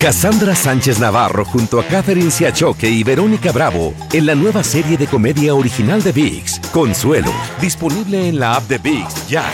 Cassandra 0.00 0.54
Sánchez 0.54 1.00
Navarro 1.00 1.44
junto 1.44 1.80
a 1.80 1.84
Catherine 1.84 2.30
Siachoque 2.30 2.88
y 2.88 3.02
Verónica 3.02 3.50
Bravo 3.50 3.94
en 4.12 4.26
la 4.26 4.36
nueva 4.36 4.62
serie 4.62 4.96
de 4.96 5.08
comedia 5.08 5.56
original 5.56 6.04
de 6.04 6.12
VIX, 6.12 6.60
Consuelo, 6.72 7.32
disponible 7.60 8.28
en 8.28 8.38
la 8.38 8.54
app 8.54 8.68
de 8.68 8.78
VIX 8.78 9.26
ya. 9.26 9.44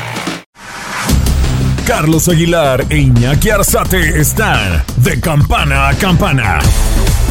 Carlos 1.87 2.29
Aguilar 2.29 2.85
e 2.91 2.99
Iñaki 2.99 3.49
Arzate 3.49 4.21
están 4.21 4.85
de 4.99 5.19
campana 5.19 5.89
a 5.89 5.95
campana. 5.95 6.59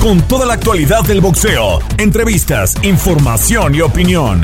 Con 0.01 0.19
toda 0.23 0.47
la 0.47 0.55
actualidad 0.55 1.03
del 1.03 1.21
boxeo, 1.21 1.81
entrevistas, 1.99 2.73
información 2.81 3.75
y 3.75 3.81
opinión. 3.81 4.43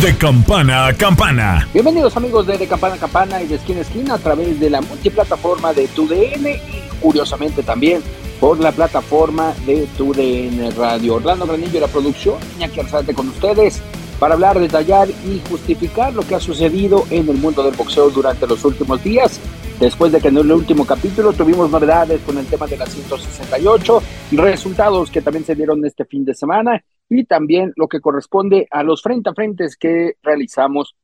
De 0.00 0.16
campana 0.16 0.86
a 0.86 0.94
campana. 0.94 1.66
Bienvenidos 1.72 2.16
amigos 2.16 2.46
de 2.46 2.58
De 2.58 2.68
Campana 2.68 2.94
a 2.94 2.98
Campana 2.98 3.42
y 3.42 3.48
de 3.48 3.56
Esquina 3.56 3.80
a 3.80 3.82
Esquina 3.82 4.14
a 4.14 4.18
través 4.18 4.60
de 4.60 4.70
la 4.70 4.80
multiplataforma 4.80 5.72
de 5.72 5.88
TUDN 5.88 6.46
y 6.46 6.81
curiosamente 7.02 7.62
también 7.62 8.00
por 8.40 8.58
la 8.58 8.72
plataforma 8.72 9.54
de 9.66 9.86
TUDN 9.96 10.74
Radio. 10.76 11.16
Orlando 11.16 11.46
Granillo, 11.46 11.80
la 11.80 11.88
producción, 11.88 12.38
Iñaki 12.56 12.80
Arzate 12.80 13.14
con 13.14 13.28
ustedes 13.28 13.82
para 14.18 14.34
hablar, 14.34 14.58
detallar 14.58 15.08
y 15.10 15.42
justificar 15.50 16.14
lo 16.14 16.22
que 16.22 16.36
ha 16.36 16.40
sucedido 16.40 17.04
en 17.10 17.28
el 17.28 17.38
mundo 17.38 17.64
del 17.64 17.74
boxeo 17.74 18.08
durante 18.10 18.46
los 18.46 18.64
últimos 18.64 19.02
días. 19.02 19.40
Después 19.80 20.12
de 20.12 20.20
que 20.20 20.28
en 20.28 20.36
el 20.36 20.52
último 20.52 20.86
capítulo 20.86 21.32
tuvimos 21.32 21.68
novedades 21.68 22.20
con 22.20 22.38
el 22.38 22.46
tema 22.46 22.68
de 22.68 22.76
la 22.76 22.86
168, 22.86 24.02
resultados 24.30 25.10
que 25.10 25.22
también 25.22 25.44
se 25.44 25.56
dieron 25.56 25.84
este 25.84 26.04
fin 26.04 26.24
de 26.24 26.34
semana 26.34 26.84
y 27.08 27.24
también 27.24 27.72
lo 27.74 27.88
que 27.88 28.00
corresponde 28.00 28.68
a 28.70 28.84
los 28.84 29.02
frente 29.02 29.30
a 29.30 29.34
frentes 29.34 29.76
que 29.76 30.12
realizamos 30.22 30.94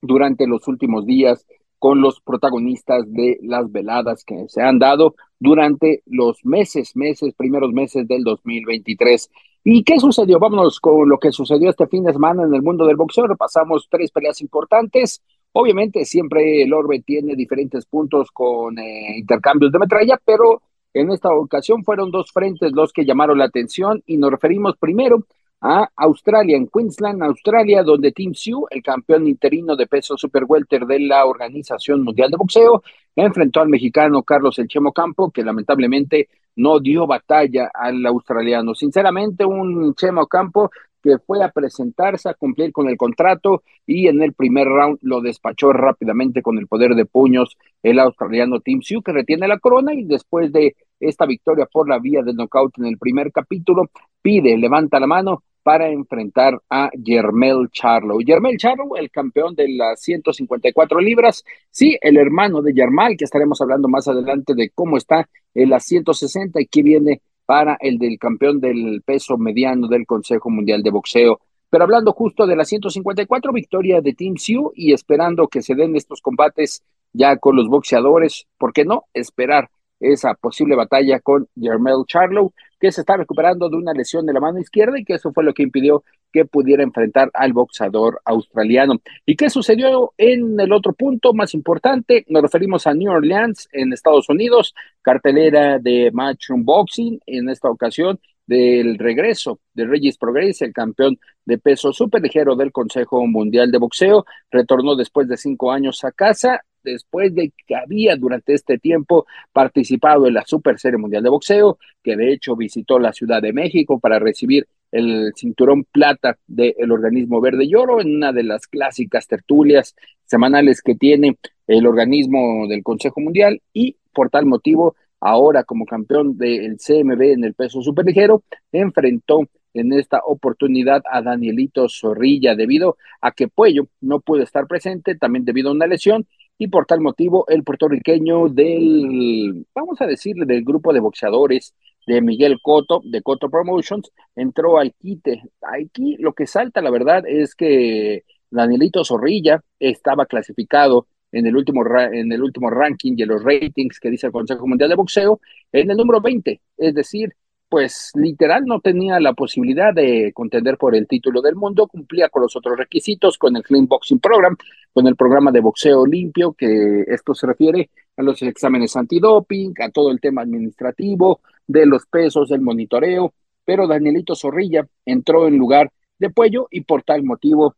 durante 0.00 0.46
los 0.46 0.66
últimos 0.66 1.04
días 1.04 1.44
con 1.84 2.00
los 2.00 2.18
protagonistas 2.22 3.04
de 3.12 3.38
las 3.42 3.70
veladas 3.70 4.24
que 4.24 4.48
se 4.48 4.62
han 4.62 4.78
dado 4.78 5.16
durante 5.38 6.02
los 6.06 6.42
meses, 6.42 6.96
meses, 6.96 7.34
primeros 7.34 7.74
meses 7.74 8.08
del 8.08 8.24
2023. 8.24 9.30
¿Y 9.64 9.84
qué 9.84 9.98
sucedió? 9.98 10.38
Vámonos 10.38 10.80
con 10.80 11.06
lo 11.06 11.18
que 11.18 11.30
sucedió 11.30 11.68
este 11.68 11.86
fin 11.86 12.04
de 12.04 12.14
semana 12.14 12.44
en 12.44 12.54
el 12.54 12.62
mundo 12.62 12.86
del 12.86 12.96
boxeo. 12.96 13.26
Repasamos 13.26 13.86
tres 13.90 14.10
peleas 14.10 14.40
importantes. 14.40 15.22
Obviamente 15.52 16.06
siempre 16.06 16.62
el 16.62 16.72
Orbe 16.72 17.00
tiene 17.00 17.36
diferentes 17.36 17.84
puntos 17.84 18.30
con 18.30 18.78
eh, 18.78 19.18
intercambios 19.18 19.70
de 19.70 19.78
metralla, 19.78 20.18
pero 20.24 20.62
en 20.94 21.10
esta 21.10 21.34
ocasión 21.34 21.84
fueron 21.84 22.10
dos 22.10 22.32
frentes 22.32 22.72
los 22.72 22.94
que 22.94 23.04
llamaron 23.04 23.36
la 23.36 23.44
atención 23.44 24.02
y 24.06 24.16
nos 24.16 24.30
referimos 24.30 24.78
primero 24.78 25.26
a 25.66 25.90
Australia, 25.96 26.58
en 26.58 26.68
Queensland, 26.68 27.22
Australia, 27.22 27.82
donde 27.82 28.12
Tim 28.12 28.34
Sioux, 28.34 28.66
el 28.68 28.82
campeón 28.82 29.26
interino 29.26 29.74
de 29.76 29.86
peso 29.86 30.14
super 30.18 30.44
welter 30.46 30.84
de 30.84 31.00
la 31.00 31.24
Organización 31.24 32.02
Mundial 32.04 32.30
de 32.30 32.36
Boxeo, 32.36 32.82
enfrentó 33.16 33.62
al 33.62 33.70
mexicano 33.70 34.22
Carlos 34.22 34.58
El 34.58 34.68
Chemo 34.68 34.92
Campo, 34.92 35.30
que 35.30 35.42
lamentablemente 35.42 36.28
no 36.56 36.80
dio 36.80 37.06
batalla 37.06 37.70
al 37.72 38.04
australiano. 38.04 38.74
Sinceramente, 38.74 39.46
un 39.46 39.94
Chemo 39.94 40.26
Campo 40.26 40.70
que 41.02 41.18
fue 41.18 41.42
a 41.42 41.50
presentarse 41.50 42.28
a 42.28 42.34
cumplir 42.34 42.70
con 42.70 42.88
el 42.88 42.98
contrato 42.98 43.62
y 43.86 44.08
en 44.08 44.22
el 44.22 44.34
primer 44.34 44.66
round 44.66 44.98
lo 45.00 45.22
despachó 45.22 45.72
rápidamente 45.72 46.42
con 46.42 46.58
el 46.58 46.66
poder 46.66 46.94
de 46.94 47.06
puños 47.06 47.56
el 47.82 47.98
australiano 48.00 48.60
Tim 48.60 48.82
Sioux, 48.82 49.02
que 49.02 49.12
retiene 49.12 49.48
la 49.48 49.58
corona 49.58 49.94
y 49.94 50.04
después 50.04 50.52
de 50.52 50.76
esta 51.00 51.24
victoria 51.24 51.66
por 51.72 51.88
la 51.88 51.98
vía 51.98 52.22
del 52.22 52.36
knockout 52.36 52.78
en 52.78 52.86
el 52.86 52.98
primer 52.98 53.32
capítulo, 53.32 53.90
pide, 54.20 54.56
levanta 54.58 55.00
la 55.00 55.06
mano 55.06 55.42
para 55.64 55.88
enfrentar 55.88 56.60
a 56.68 56.90
Yermel 56.92 57.70
Charlo. 57.72 58.20
Yermel 58.20 58.58
Charlo, 58.58 58.96
el 58.96 59.10
campeón 59.10 59.54
de 59.54 59.66
las 59.70 60.00
154 60.02 61.00
libras, 61.00 61.42
sí, 61.70 61.96
el 62.02 62.18
hermano 62.18 62.60
de 62.60 62.74
Yermal, 62.74 63.16
que 63.16 63.24
estaremos 63.24 63.60
hablando 63.62 63.88
más 63.88 64.06
adelante 64.06 64.54
de 64.54 64.70
cómo 64.70 64.98
está 64.98 65.26
en 65.54 65.70
las 65.70 65.84
160 65.86 66.60
y 66.60 66.66
qué 66.66 66.82
viene 66.82 67.22
para 67.46 67.78
el 67.80 67.98
del 67.98 68.18
campeón 68.18 68.60
del 68.60 69.02
peso 69.04 69.38
mediano 69.38 69.88
del 69.88 70.06
Consejo 70.06 70.50
Mundial 70.50 70.82
de 70.82 70.90
Boxeo. 70.90 71.40
Pero 71.70 71.84
hablando 71.84 72.12
justo 72.12 72.46
de 72.46 72.56
las 72.56 72.68
154, 72.68 73.52
victoria 73.52 74.02
de 74.02 74.12
Team 74.12 74.36
Sioux 74.36 74.70
y 74.74 74.92
esperando 74.92 75.48
que 75.48 75.62
se 75.62 75.74
den 75.74 75.96
estos 75.96 76.20
combates 76.20 76.84
ya 77.14 77.38
con 77.38 77.56
los 77.56 77.68
boxeadores, 77.68 78.46
¿por 78.58 78.74
qué 78.74 78.84
no? 78.84 79.04
Esperar 79.14 79.70
esa 79.98 80.34
posible 80.34 80.76
batalla 80.76 81.20
con 81.20 81.48
Jermel 81.58 82.04
Charlo, 82.06 82.52
que 82.80 82.92
se 82.92 83.02
está 83.02 83.16
recuperando 83.16 83.68
de 83.68 83.76
una 83.76 83.92
lesión 83.92 84.26
de 84.26 84.32
la 84.32 84.40
mano 84.40 84.58
izquierda 84.58 84.98
y 84.98 85.04
que 85.04 85.14
eso 85.14 85.32
fue 85.32 85.44
lo 85.44 85.54
que 85.54 85.62
impidió 85.62 86.04
que 86.32 86.44
pudiera 86.44 86.82
enfrentar 86.82 87.30
al 87.32 87.52
boxeador 87.52 88.20
australiano. 88.24 89.00
¿Y 89.24 89.36
qué 89.36 89.50
sucedió 89.50 90.12
en 90.18 90.58
el 90.58 90.72
otro 90.72 90.92
punto 90.92 91.32
más 91.32 91.54
importante? 91.54 92.24
Nos 92.28 92.42
referimos 92.42 92.86
a 92.86 92.94
New 92.94 93.12
Orleans, 93.12 93.68
en 93.72 93.92
Estados 93.92 94.28
Unidos, 94.28 94.74
cartelera 95.00 95.78
de 95.78 96.10
Matchroom 96.12 96.64
Boxing, 96.64 97.20
en 97.26 97.48
esta 97.48 97.70
ocasión 97.70 98.18
del 98.46 98.98
regreso 98.98 99.60
de 99.72 99.86
Regis 99.86 100.18
Progress, 100.18 100.62
el 100.62 100.72
campeón 100.72 101.18
de 101.44 101.58
peso 101.58 101.90
ligero 102.20 102.56
del 102.56 102.72
Consejo 102.72 103.26
Mundial 103.26 103.70
de 103.70 103.78
Boxeo, 103.78 104.24
retornó 104.50 104.96
después 104.96 105.28
de 105.28 105.36
cinco 105.36 105.72
años 105.72 106.04
a 106.04 106.12
casa 106.12 106.62
después 106.84 107.34
de 107.34 107.52
que 107.66 107.74
había 107.74 108.16
durante 108.16 108.54
este 108.54 108.78
tiempo 108.78 109.26
participado 109.52 110.26
en 110.26 110.34
la 110.34 110.44
Super 110.46 110.78
Serie 110.78 110.98
Mundial 110.98 111.22
de 111.22 111.30
Boxeo, 111.30 111.78
que 112.02 112.16
de 112.16 112.32
hecho 112.32 112.54
visitó 112.54 112.98
la 112.98 113.12
Ciudad 113.12 113.42
de 113.42 113.52
México 113.52 113.98
para 113.98 114.18
recibir 114.18 114.66
el 114.92 115.32
cinturón 115.34 115.84
plata 115.84 116.38
del 116.46 116.92
organismo 116.92 117.40
verde 117.40 117.64
y 117.64 117.74
oro 117.74 118.00
en 118.00 118.14
una 118.14 118.32
de 118.32 118.44
las 118.44 118.68
clásicas 118.68 119.26
tertulias 119.26 119.96
semanales 120.24 120.82
que 120.82 120.94
tiene 120.94 121.36
el 121.66 121.86
organismo 121.86 122.68
del 122.68 122.84
Consejo 122.84 123.20
Mundial 123.20 123.60
y 123.72 123.96
por 124.12 124.30
tal 124.30 124.46
motivo 124.46 124.94
ahora 125.20 125.64
como 125.64 125.86
campeón 125.86 126.38
del 126.38 126.76
CMB 126.76 127.22
en 127.22 127.44
el 127.44 127.54
peso 127.54 127.82
superligero 127.82 128.44
enfrentó 128.70 129.40
en 129.72 129.92
esta 129.92 130.20
oportunidad 130.24 131.02
a 131.10 131.20
Danielito 131.22 131.88
Zorrilla 131.88 132.54
debido 132.54 132.96
a 133.20 133.32
que 133.32 133.48
Puello 133.48 133.88
no 134.00 134.20
pudo 134.20 134.42
estar 134.42 134.66
presente 134.66 135.16
también 135.16 135.44
debido 135.44 135.70
a 135.70 135.72
una 135.72 135.86
lesión 135.86 136.26
y 136.58 136.68
por 136.68 136.86
tal 136.86 137.00
motivo 137.00 137.44
el 137.48 137.64
puertorriqueño 137.64 138.48
del, 138.48 139.66
vamos 139.74 140.00
a 140.00 140.06
decirle, 140.06 140.46
del 140.46 140.64
grupo 140.64 140.92
de 140.92 141.00
boxeadores 141.00 141.74
de 142.06 142.20
Miguel 142.20 142.60
Coto, 142.62 143.00
de 143.04 143.22
Coto 143.22 143.48
Promotions, 143.48 144.10
entró 144.36 144.78
al 144.78 144.94
quite. 144.94 145.42
Aquí 145.62 146.16
lo 146.18 146.32
que 146.32 146.46
salta, 146.46 146.80
la 146.82 146.90
verdad, 146.90 147.24
es 147.26 147.54
que 147.54 148.24
Danielito 148.50 149.04
Zorrilla 149.04 149.62
estaba 149.78 150.26
clasificado 150.26 151.06
en 151.32 151.46
el 151.46 151.56
último 151.56 151.84
en 152.12 152.30
el 152.30 152.42
último 152.42 152.70
ranking 152.70 153.14
y 153.16 153.22
en 153.22 153.28
los 153.28 153.42
ratings 153.42 153.98
que 153.98 154.10
dice 154.10 154.28
el 154.28 154.32
Consejo 154.32 154.66
Mundial 154.68 154.90
de 154.90 154.96
Boxeo 154.96 155.40
en 155.72 155.90
el 155.90 155.96
número 155.96 156.20
20, 156.20 156.60
es 156.76 156.94
decir, 156.94 157.34
pues 157.74 158.12
literal 158.14 158.66
no 158.66 158.78
tenía 158.78 159.18
la 159.18 159.32
posibilidad 159.32 159.92
de 159.92 160.30
contender 160.32 160.78
por 160.78 160.94
el 160.94 161.08
título 161.08 161.42
del 161.42 161.56
mundo, 161.56 161.88
cumplía 161.88 162.28
con 162.28 162.42
los 162.42 162.54
otros 162.54 162.78
requisitos, 162.78 163.36
con 163.36 163.56
el 163.56 163.64
Clean 163.64 163.88
Boxing 163.88 164.20
Program, 164.20 164.56
con 164.92 165.08
el 165.08 165.16
programa 165.16 165.50
de 165.50 165.58
boxeo 165.58 166.06
limpio, 166.06 166.52
que 166.52 167.02
esto 167.08 167.34
se 167.34 167.48
refiere 167.48 167.90
a 168.16 168.22
los 168.22 168.40
exámenes 168.42 168.94
antidoping, 168.94 169.74
a 169.82 169.88
todo 169.88 170.12
el 170.12 170.20
tema 170.20 170.42
administrativo, 170.42 171.40
de 171.66 171.84
los 171.84 172.06
pesos, 172.06 172.48
del 172.48 172.60
monitoreo, 172.60 173.34
pero 173.64 173.88
Danielito 173.88 174.36
Zorrilla 174.36 174.86
entró 175.04 175.48
en 175.48 175.58
lugar 175.58 175.90
de 176.20 176.30
Puello 176.30 176.68
y 176.70 176.82
por 176.82 177.02
tal 177.02 177.24
motivo 177.24 177.74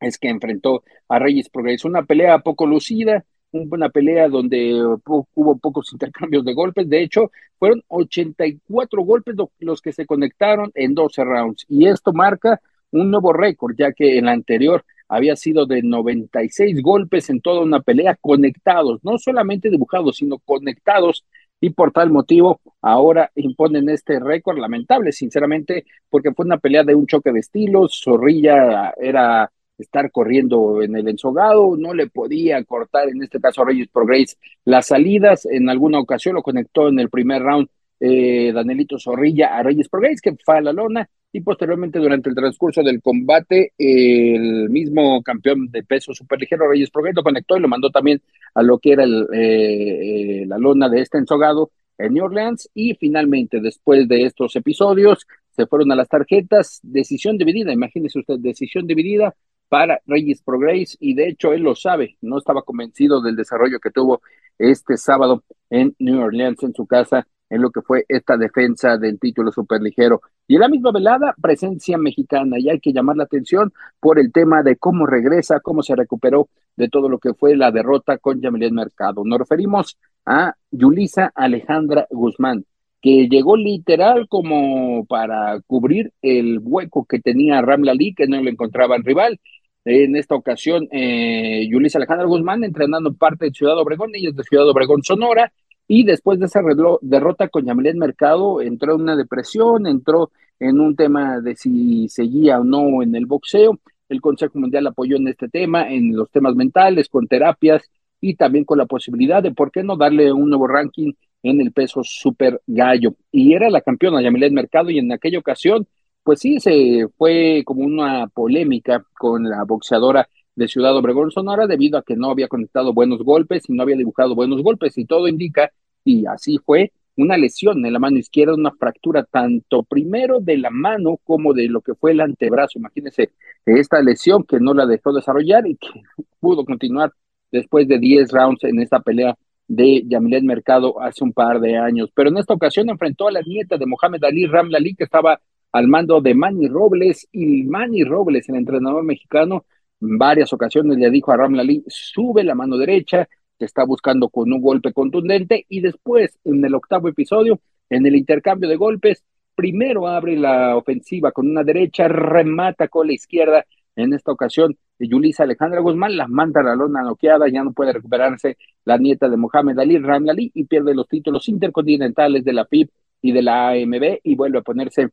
es 0.00 0.16
que 0.16 0.30
enfrentó 0.30 0.84
a 1.06 1.18
Reyes 1.18 1.50
Progreso, 1.50 1.86
una 1.86 2.04
pelea 2.04 2.38
poco 2.38 2.64
lucida, 2.64 3.26
una 3.52 3.88
pelea 3.90 4.28
donde 4.28 4.74
hubo 5.04 5.58
pocos 5.58 5.90
intercambios 5.92 6.44
de 6.44 6.54
golpes. 6.54 6.88
De 6.88 7.02
hecho, 7.02 7.30
fueron 7.58 7.82
84 7.88 9.02
golpes 9.02 9.36
los 9.60 9.80
que 9.80 9.92
se 9.92 10.06
conectaron 10.06 10.70
en 10.74 10.94
12 10.94 11.24
rounds. 11.24 11.66
Y 11.68 11.86
esto 11.86 12.12
marca 12.12 12.60
un 12.90 13.10
nuevo 13.10 13.32
récord, 13.32 13.74
ya 13.76 13.92
que 13.92 14.18
en 14.18 14.26
la 14.26 14.32
anterior 14.32 14.84
había 15.08 15.36
sido 15.36 15.66
de 15.66 15.82
96 15.82 16.80
golpes 16.82 17.28
en 17.30 17.40
toda 17.40 17.60
una 17.60 17.80
pelea 17.80 18.16
conectados, 18.20 19.00
no 19.02 19.18
solamente 19.18 19.70
dibujados, 19.70 20.16
sino 20.16 20.38
conectados. 20.38 21.24
Y 21.60 21.70
por 21.70 21.92
tal 21.92 22.10
motivo, 22.10 22.60
ahora 22.80 23.30
imponen 23.36 23.88
este 23.88 24.18
récord 24.18 24.58
lamentable, 24.58 25.12
sinceramente, 25.12 25.84
porque 26.10 26.32
fue 26.32 26.46
una 26.46 26.58
pelea 26.58 26.82
de 26.82 26.94
un 26.94 27.06
choque 27.06 27.30
de 27.30 27.40
estilos. 27.40 28.00
Zorrilla 28.02 28.92
era 28.98 29.52
estar 29.78 30.10
corriendo 30.10 30.82
en 30.82 30.96
el 30.96 31.08
ensogado, 31.08 31.76
no 31.76 31.94
le 31.94 32.06
podía 32.08 32.62
cortar, 32.64 33.08
en 33.08 33.22
este 33.22 33.40
caso 33.40 33.62
a 33.62 33.66
Reyes 33.66 33.88
Progress, 33.88 34.38
las 34.64 34.86
salidas, 34.86 35.46
en 35.46 35.68
alguna 35.68 35.98
ocasión 35.98 36.34
lo 36.34 36.42
conectó 36.42 36.88
en 36.88 37.00
el 37.00 37.10
primer 37.10 37.42
round 37.42 37.68
eh, 38.04 38.52
Danielito 38.52 38.98
Zorrilla 38.98 39.56
a 39.56 39.62
Reyes 39.62 39.88
Progress, 39.88 40.20
que 40.20 40.34
fue 40.44 40.58
a 40.58 40.60
la 40.60 40.72
lona, 40.72 41.08
y 41.32 41.40
posteriormente 41.40 41.98
durante 41.98 42.28
el 42.28 42.34
transcurso 42.34 42.82
del 42.82 43.00
combate, 43.00 43.72
el 43.78 44.68
mismo 44.68 45.22
campeón 45.22 45.70
de 45.70 45.82
peso 45.82 46.12
superligero, 46.12 46.68
Reyes 46.68 46.90
Progress, 46.90 47.14
lo 47.14 47.22
conectó 47.22 47.56
y 47.56 47.60
lo 47.60 47.68
mandó 47.68 47.90
también 47.90 48.20
a 48.54 48.62
lo 48.62 48.78
que 48.78 48.92
era 48.92 49.04
el, 49.04 49.26
eh, 49.32 50.44
la 50.46 50.58
lona 50.58 50.88
de 50.88 51.00
este 51.00 51.18
ensogado 51.18 51.70
en 51.96 52.14
New 52.14 52.24
Orleans, 52.24 52.68
y 52.74 52.94
finalmente, 52.94 53.60
después 53.60 54.08
de 54.08 54.24
estos 54.24 54.56
episodios, 54.56 55.26
se 55.52 55.66
fueron 55.66 55.92
a 55.92 55.96
las 55.96 56.08
tarjetas, 56.08 56.80
decisión 56.82 57.38
dividida, 57.38 57.72
imagínese 57.72 58.18
usted, 58.18 58.38
decisión 58.38 58.86
dividida, 58.86 59.34
para 59.72 60.02
Reyes 60.04 60.42
Progress 60.42 60.98
y 61.00 61.14
de 61.14 61.28
hecho 61.28 61.54
él 61.54 61.62
lo 61.62 61.74
sabe, 61.74 62.18
no 62.20 62.36
estaba 62.36 62.60
convencido 62.60 63.22
del 63.22 63.36
desarrollo 63.36 63.80
que 63.80 63.90
tuvo 63.90 64.20
este 64.58 64.98
sábado 64.98 65.44
en 65.70 65.96
New 65.98 66.20
Orleans, 66.20 66.62
en 66.62 66.74
su 66.74 66.86
casa, 66.86 67.26
en 67.48 67.62
lo 67.62 67.70
que 67.70 67.80
fue 67.80 68.04
esta 68.06 68.36
defensa 68.36 68.98
del 68.98 69.18
título 69.18 69.50
superligero. 69.50 70.20
Y 70.46 70.56
en 70.56 70.60
la 70.60 70.68
misma 70.68 70.92
velada, 70.92 71.34
presencia 71.40 71.96
mexicana, 71.96 72.58
y 72.58 72.68
hay 72.68 72.80
que 72.80 72.92
llamar 72.92 73.16
la 73.16 73.24
atención 73.24 73.72
por 73.98 74.18
el 74.18 74.30
tema 74.30 74.62
de 74.62 74.76
cómo 74.76 75.06
regresa, 75.06 75.60
cómo 75.60 75.82
se 75.82 75.96
recuperó 75.96 76.50
de 76.76 76.90
todo 76.90 77.08
lo 77.08 77.18
que 77.18 77.32
fue 77.32 77.56
la 77.56 77.70
derrota 77.70 78.18
con 78.18 78.42
Yamilet 78.42 78.72
Mercado. 78.72 79.22
Nos 79.24 79.38
referimos 79.38 79.96
a 80.26 80.54
Yulisa 80.70 81.32
Alejandra 81.34 82.06
Guzmán, 82.10 82.66
que 83.00 83.26
llegó 83.26 83.56
literal 83.56 84.28
como 84.28 85.06
para 85.06 85.60
cubrir 85.66 86.12
el 86.20 86.60
hueco 86.62 87.06
que 87.06 87.20
tenía 87.20 87.62
Ramla 87.62 87.94
Lee, 87.94 88.14
que 88.14 88.26
no 88.26 88.38
le 88.42 88.50
encontraba 88.50 88.96
en 88.96 89.04
rival. 89.04 89.40
En 89.84 90.14
esta 90.14 90.36
ocasión, 90.36 90.86
eh, 90.92 91.66
Yulisa 91.68 91.98
Alejandra 91.98 92.26
Guzmán 92.26 92.62
entrenando 92.62 93.12
parte 93.14 93.46
de 93.46 93.50
Ciudad 93.50 93.78
Obregón, 93.78 94.10
ella 94.14 94.28
es 94.30 94.36
de 94.36 94.44
Ciudad 94.44 94.68
Obregón, 94.68 95.02
Sonora, 95.02 95.52
y 95.88 96.04
después 96.04 96.38
de 96.38 96.46
esa 96.46 96.60
derrota 97.00 97.48
con 97.48 97.66
Yamilet 97.66 97.96
Mercado, 97.96 98.60
entró 98.60 98.94
en 98.94 99.02
una 99.02 99.16
depresión, 99.16 99.86
entró 99.86 100.30
en 100.60 100.80
un 100.80 100.94
tema 100.94 101.40
de 101.40 101.56
si 101.56 102.08
seguía 102.08 102.60
o 102.60 102.64
no 102.64 103.02
en 103.02 103.16
el 103.16 103.26
boxeo. 103.26 103.80
El 104.08 104.20
Consejo 104.20 104.58
Mundial 104.58 104.86
apoyó 104.86 105.16
en 105.16 105.26
este 105.28 105.48
tema, 105.48 105.92
en 105.92 106.14
los 106.14 106.30
temas 106.30 106.54
mentales, 106.54 107.08
con 107.08 107.26
terapias 107.26 107.82
y 108.20 108.36
también 108.36 108.64
con 108.64 108.78
la 108.78 108.86
posibilidad 108.86 109.42
de, 109.42 109.50
¿por 109.50 109.72
qué 109.72 109.82
no 109.82 109.96
darle 109.96 110.32
un 110.32 110.48
nuevo 110.48 110.68
ranking 110.68 111.12
en 111.42 111.60
el 111.60 111.72
peso 111.72 112.02
super 112.04 112.60
gallo? 112.66 113.16
Y 113.32 113.52
era 113.52 113.68
la 113.68 113.80
campeona 113.80 114.22
Yamilet 114.22 114.52
Mercado 114.52 114.90
y 114.90 114.98
en 114.98 115.10
aquella 115.10 115.40
ocasión, 115.40 115.88
pues 116.22 116.40
sí, 116.40 116.60
se 116.60 117.06
fue 117.16 117.62
como 117.64 117.82
una 117.84 118.26
polémica 118.28 119.04
con 119.18 119.44
la 119.44 119.64
boxeadora 119.64 120.28
de 120.54 120.68
Ciudad 120.68 120.96
Obregón, 120.96 121.30
Sonora, 121.30 121.66
debido 121.66 121.98
a 121.98 122.02
que 122.02 122.16
no 122.16 122.30
había 122.30 122.48
conectado 122.48 122.92
buenos 122.92 123.22
golpes 123.22 123.68
y 123.68 123.72
no 123.72 123.82
había 123.82 123.96
dibujado 123.96 124.34
buenos 124.34 124.62
golpes, 124.62 124.96
y 124.98 125.04
todo 125.06 125.28
indica, 125.28 125.70
y 126.04 126.26
así 126.26 126.58
fue, 126.64 126.92
una 127.16 127.36
lesión 127.36 127.84
en 127.84 127.92
la 127.92 127.98
mano 127.98 128.18
izquierda, 128.18 128.54
una 128.54 128.72
fractura 128.72 129.24
tanto 129.24 129.82
primero 129.82 130.40
de 130.40 130.56
la 130.58 130.70
mano 130.70 131.18
como 131.24 131.52
de 131.52 131.68
lo 131.68 131.80
que 131.80 131.94
fue 131.94 132.12
el 132.12 132.20
antebrazo. 132.20 132.78
Imagínense 132.78 133.32
esta 133.66 134.00
lesión 134.00 134.44
que 134.44 134.60
no 134.60 134.74
la 134.74 134.86
dejó 134.86 135.12
desarrollar 135.12 135.66
y 135.66 135.76
que 135.76 135.88
pudo 136.40 136.64
continuar 136.64 137.12
después 137.50 137.86
de 137.86 137.98
10 137.98 138.30
rounds 138.32 138.64
en 138.64 138.80
esta 138.80 139.00
pelea 139.00 139.36
de 139.68 140.02
Yamilet 140.06 140.42
Mercado 140.42 141.00
hace 141.00 141.22
un 141.22 141.32
par 141.32 141.60
de 141.60 141.76
años. 141.76 142.10
Pero 142.14 142.30
en 142.30 142.38
esta 142.38 142.54
ocasión 142.54 142.88
enfrentó 142.88 143.28
a 143.28 143.32
la 143.32 143.42
nieta 143.42 143.76
de 143.76 143.86
Mohamed 143.86 144.24
Ali 144.24 144.46
Ramlali, 144.46 144.94
que 144.94 145.04
estaba 145.04 145.40
al 145.72 145.88
mando 145.88 146.20
de 146.20 146.34
Manny 146.34 146.68
Robles, 146.68 147.26
y 147.32 147.64
Manny 147.64 148.04
Robles, 148.04 148.48
el 148.48 148.56
entrenador 148.56 149.04
mexicano, 149.04 149.64
varias 150.00 150.52
ocasiones 150.52 150.98
le 150.98 151.10
dijo 151.10 151.32
a 151.32 151.36
Ramlali, 151.36 151.84
sube 151.86 152.44
la 152.44 152.54
mano 152.54 152.76
derecha, 152.76 153.28
te 153.56 153.64
está 153.64 153.84
buscando 153.84 154.28
con 154.28 154.52
un 154.52 154.60
golpe 154.60 154.92
contundente 154.92 155.64
y 155.68 155.80
después 155.80 156.38
en 156.44 156.64
el 156.64 156.74
octavo 156.74 157.08
episodio, 157.08 157.60
en 157.88 158.06
el 158.06 158.16
intercambio 158.16 158.68
de 158.68 158.76
golpes, 158.76 159.24
primero 159.54 160.08
abre 160.08 160.36
la 160.36 160.76
ofensiva 160.76 161.32
con 161.32 161.48
una 161.48 161.62
derecha, 161.62 162.08
remata 162.08 162.88
con 162.88 163.06
la 163.06 163.12
izquierda. 163.14 163.64
En 163.94 164.14
esta 164.14 164.32
ocasión, 164.32 164.76
Yulisa 164.98 165.44
Alejandra 165.44 165.80
Guzmán 165.80 166.16
la 166.16 166.26
manda 166.26 166.62
la 166.62 166.74
lona 166.74 167.02
noqueada, 167.02 167.48
ya 167.48 167.62
no 167.62 167.72
puede 167.72 167.92
recuperarse 167.92 168.56
la 168.84 168.98
nieta 168.98 169.28
de 169.28 169.36
Mohamed 169.36 169.78
Ali, 169.78 169.98
Ramlali, 169.98 170.50
y 170.54 170.64
pierde 170.64 170.94
los 170.94 171.06
títulos 171.08 171.48
intercontinentales 171.48 172.44
de 172.44 172.52
la 172.52 172.64
PIB 172.64 172.90
y 173.20 173.32
de 173.32 173.42
la 173.42 173.68
AMB 173.70 174.20
y 174.22 174.34
vuelve 174.34 174.58
a 174.58 174.62
ponerse 174.62 175.10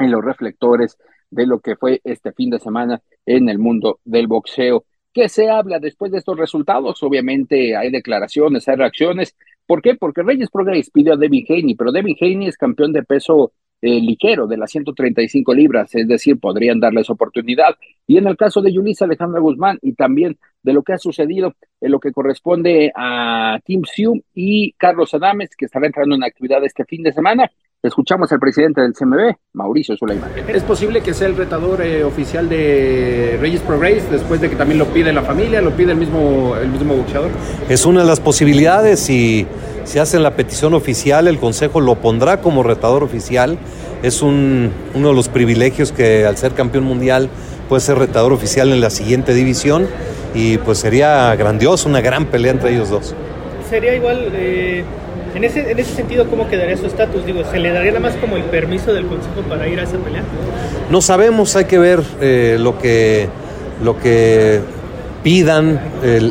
en 0.00 0.10
los 0.10 0.24
reflectores 0.24 0.96
de 1.30 1.46
lo 1.46 1.60
que 1.60 1.76
fue 1.76 2.00
este 2.04 2.32
fin 2.32 2.50
de 2.50 2.58
semana 2.58 3.00
en 3.26 3.48
el 3.48 3.58
mundo 3.58 4.00
del 4.04 4.26
boxeo. 4.26 4.84
¿Qué 5.12 5.28
se 5.28 5.48
habla 5.48 5.78
después 5.78 6.12
de 6.12 6.18
estos 6.18 6.38
resultados? 6.38 7.02
Obviamente 7.02 7.76
hay 7.76 7.90
declaraciones, 7.90 8.68
hay 8.68 8.76
reacciones. 8.76 9.36
¿Por 9.66 9.82
qué? 9.82 9.94
Porque 9.94 10.22
Reyes 10.22 10.50
Progress 10.50 10.90
pidió 10.90 11.14
a 11.14 11.16
Devin 11.16 11.44
Haney, 11.48 11.74
pero 11.74 11.92
Devin 11.92 12.16
Haney 12.20 12.48
es 12.48 12.56
campeón 12.56 12.92
de 12.92 13.02
peso 13.02 13.52
eh, 13.82 14.00
ligero 14.00 14.46
de 14.46 14.58
las 14.58 14.70
135 14.70 15.54
libras, 15.54 15.94
es 15.94 16.06
decir, 16.06 16.38
podrían 16.38 16.80
darles 16.80 17.08
oportunidad. 17.08 17.76
Y 18.06 18.18
en 18.18 18.26
el 18.26 18.36
caso 18.36 18.60
de 18.60 18.72
Yulisa 18.72 19.06
Alejandra 19.06 19.40
Guzmán 19.40 19.78
y 19.80 19.94
también 19.94 20.38
de 20.62 20.74
lo 20.74 20.82
que 20.82 20.92
ha 20.92 20.98
sucedido 20.98 21.54
en 21.80 21.90
lo 21.90 21.98
que 21.98 22.12
corresponde 22.12 22.92
a 22.94 23.58
Tim 23.64 23.82
Siu 23.84 24.22
y 24.34 24.72
Carlos 24.72 25.14
Adames, 25.14 25.56
que 25.56 25.64
estará 25.64 25.86
entrando 25.86 26.14
en 26.14 26.24
actividad 26.24 26.62
este 26.62 26.84
fin 26.84 27.02
de 27.02 27.12
semana, 27.12 27.50
Escuchamos 27.82 28.30
al 28.30 28.38
presidente 28.38 28.82
del 28.82 28.92
CMB, 28.92 29.36
Mauricio 29.54 29.96
Suleiman. 29.96 30.30
¿Es 30.48 30.62
posible 30.64 31.00
que 31.00 31.14
sea 31.14 31.28
el 31.28 31.34
retador 31.34 31.80
eh, 31.80 32.04
oficial 32.04 32.46
de 32.46 33.38
Reyes 33.40 33.62
Pro 33.62 33.80
Race 33.80 34.02
después 34.10 34.38
de 34.42 34.50
que 34.50 34.56
también 34.56 34.78
lo 34.78 34.84
pide 34.88 35.14
la 35.14 35.22
familia, 35.22 35.62
lo 35.62 35.70
pide 35.70 35.92
el 35.92 35.96
mismo, 35.96 36.56
el 36.60 36.68
mismo 36.68 36.94
boxeador? 36.94 37.30
Es 37.70 37.86
una 37.86 38.00
de 38.00 38.06
las 38.06 38.20
posibilidades 38.20 39.08
y 39.08 39.46
si 39.84 39.98
hacen 39.98 40.22
la 40.22 40.36
petición 40.36 40.74
oficial, 40.74 41.26
el 41.26 41.38
Consejo 41.38 41.80
lo 41.80 41.94
pondrá 41.94 42.42
como 42.42 42.62
retador 42.62 43.02
oficial. 43.02 43.56
Es 44.02 44.20
un, 44.20 44.70
uno 44.94 45.08
de 45.08 45.14
los 45.14 45.30
privilegios 45.30 45.90
que 45.90 46.26
al 46.26 46.36
ser 46.36 46.52
campeón 46.52 46.84
mundial 46.84 47.30
puede 47.70 47.80
ser 47.80 47.96
retador 47.96 48.34
oficial 48.34 48.72
en 48.72 48.82
la 48.82 48.90
siguiente 48.90 49.32
división 49.32 49.86
y 50.34 50.58
pues 50.58 50.76
sería 50.76 51.34
grandioso, 51.34 51.88
una 51.88 52.02
gran 52.02 52.26
pelea 52.26 52.52
entre 52.52 52.74
ellos 52.74 52.90
dos. 52.90 53.14
Sería 53.70 53.94
igual... 53.94 54.28
Eh 54.34 54.84
en 55.34 55.44
ese, 55.44 55.70
en 55.70 55.78
ese 55.78 55.94
sentido, 55.94 56.28
¿cómo 56.28 56.48
quedaría 56.48 56.76
su 56.76 56.86
estatus? 56.86 57.24
Digo, 57.24 57.42
¿se 57.50 57.58
le 57.58 57.72
daría 57.72 57.92
nada 57.92 58.00
más 58.00 58.16
como 58.16 58.36
el 58.36 58.44
permiso 58.44 58.92
del 58.92 59.06
Consejo 59.06 59.42
para 59.48 59.68
ir 59.68 59.80
a 59.80 59.84
esa 59.84 59.98
pelea? 59.98 60.22
No 60.90 61.00
sabemos, 61.00 61.54
hay 61.56 61.66
que 61.66 61.78
ver 61.78 62.02
eh, 62.20 62.56
lo, 62.58 62.78
que, 62.78 63.28
lo 63.82 63.98
que 63.98 64.60
pidan, 65.22 65.80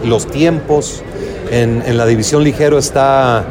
los 0.04 0.28
tiempos. 0.28 1.04
En, 1.52 1.82
en, 1.86 1.98
la 1.98 2.06
división 2.06 2.44
ligero 2.44 2.78
está 2.78 3.44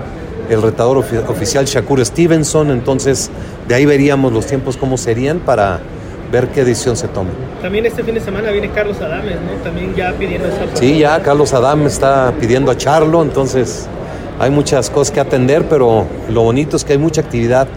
el 0.48 0.62
retador 0.62 0.98
oficial 0.98 1.64
Shakur 1.64 2.04
Stevenson, 2.04 2.70
entonces 2.70 3.30
de 3.66 3.74
ahí 3.74 3.86
veríamos 3.86 4.32
los 4.32 4.46
tiempos 4.46 4.76
cómo 4.76 4.96
serían 4.96 5.40
para 5.40 5.80
ver 6.30 6.48
qué 6.48 6.64
decisión 6.64 6.96
se 6.96 7.08
toma. 7.08 7.30
También 7.62 7.86
este 7.86 8.02
fin 8.04 8.14
de 8.14 8.20
semana 8.20 8.50
viene 8.50 8.70
Carlos 8.70 9.00
Adames, 9.00 9.36
¿no? 9.36 9.52
También 9.64 9.94
ya 9.94 10.12
pidiendo 10.12 10.48
esa... 10.48 10.64
Sí, 10.74 10.98
ya 10.98 11.20
Carlos 11.22 11.52
Adames 11.52 11.94
está 11.94 12.32
pidiendo 12.40 12.70
a 12.70 12.76
Charlo, 12.76 13.22
entonces 13.22 13.88
hay 14.38 14.50
muchas 14.50 14.90
cosas 14.90 15.12
que 15.12 15.20
atender, 15.20 15.64
pero 15.68 16.06
lo 16.28 16.42
bonito 16.42 16.76
es 16.76 16.84
que 16.84 16.92
hay 16.92 16.98
mucha 16.98 17.20
actividad 17.20 17.68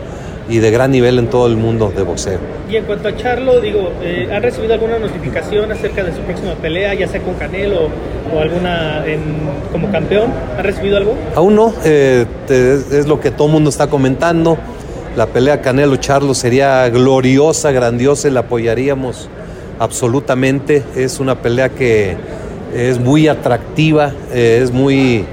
y 0.50 0.60
de 0.60 0.72
gran 0.72 0.92
nivel 0.92 1.18
en 1.18 1.28
todo 1.28 1.48
el 1.48 1.56
mundo 1.56 1.94
de 1.96 2.04
boxeo. 2.04 2.40
Y 2.70 2.76
en 2.76 2.86
cuanto 2.86 3.08
a 3.08 3.16
Charlo, 3.16 3.62
digo, 3.62 3.92
eh, 4.02 4.30
¿han 4.32 4.42
recibido 4.42 4.74
alguna 4.74 5.00
notificación 5.00 5.72
acerca 5.72 6.04
de 6.04 6.14
su 6.14 6.20
próxima 6.22 6.54
pelea, 6.56 6.94
ya 6.94 7.08
sea 7.08 7.22
con 7.22 7.36
Canelo 7.36 7.90
o, 8.34 8.40
alguna 8.40 9.04
como 9.72 9.92
campeón? 9.92 10.32
¿Han 10.58 10.64
recibido 10.64 10.98
algo? 10.98 11.16
Aún 11.36 11.56
no, 11.56 11.74
eh, 11.86 12.26
es 12.50 13.08
lo 13.08 13.20
que 13.20 13.32
todo 13.32 13.48
el 13.48 13.54
mundo 13.54 13.70
está 13.70 13.88
comentando. 13.88 14.58
La 15.16 15.28
pelea 15.28 15.62
Canelo-Charlo 15.62 16.34
sería 16.34 16.88
gloriosa, 16.90 17.72
grandiosa, 17.72 18.30
la 18.30 18.42
apoyaríamos 18.42 19.30
absolutamente. 19.80 20.84
Es 20.96 21.20
una 21.20 21.42
pelea 21.42 21.70
que 21.70 22.16
es 22.74 23.00
muy 23.00 23.28
atractiva, 23.28 24.14
eh, 24.34 24.62
es 24.64 24.72
muy 24.72 25.26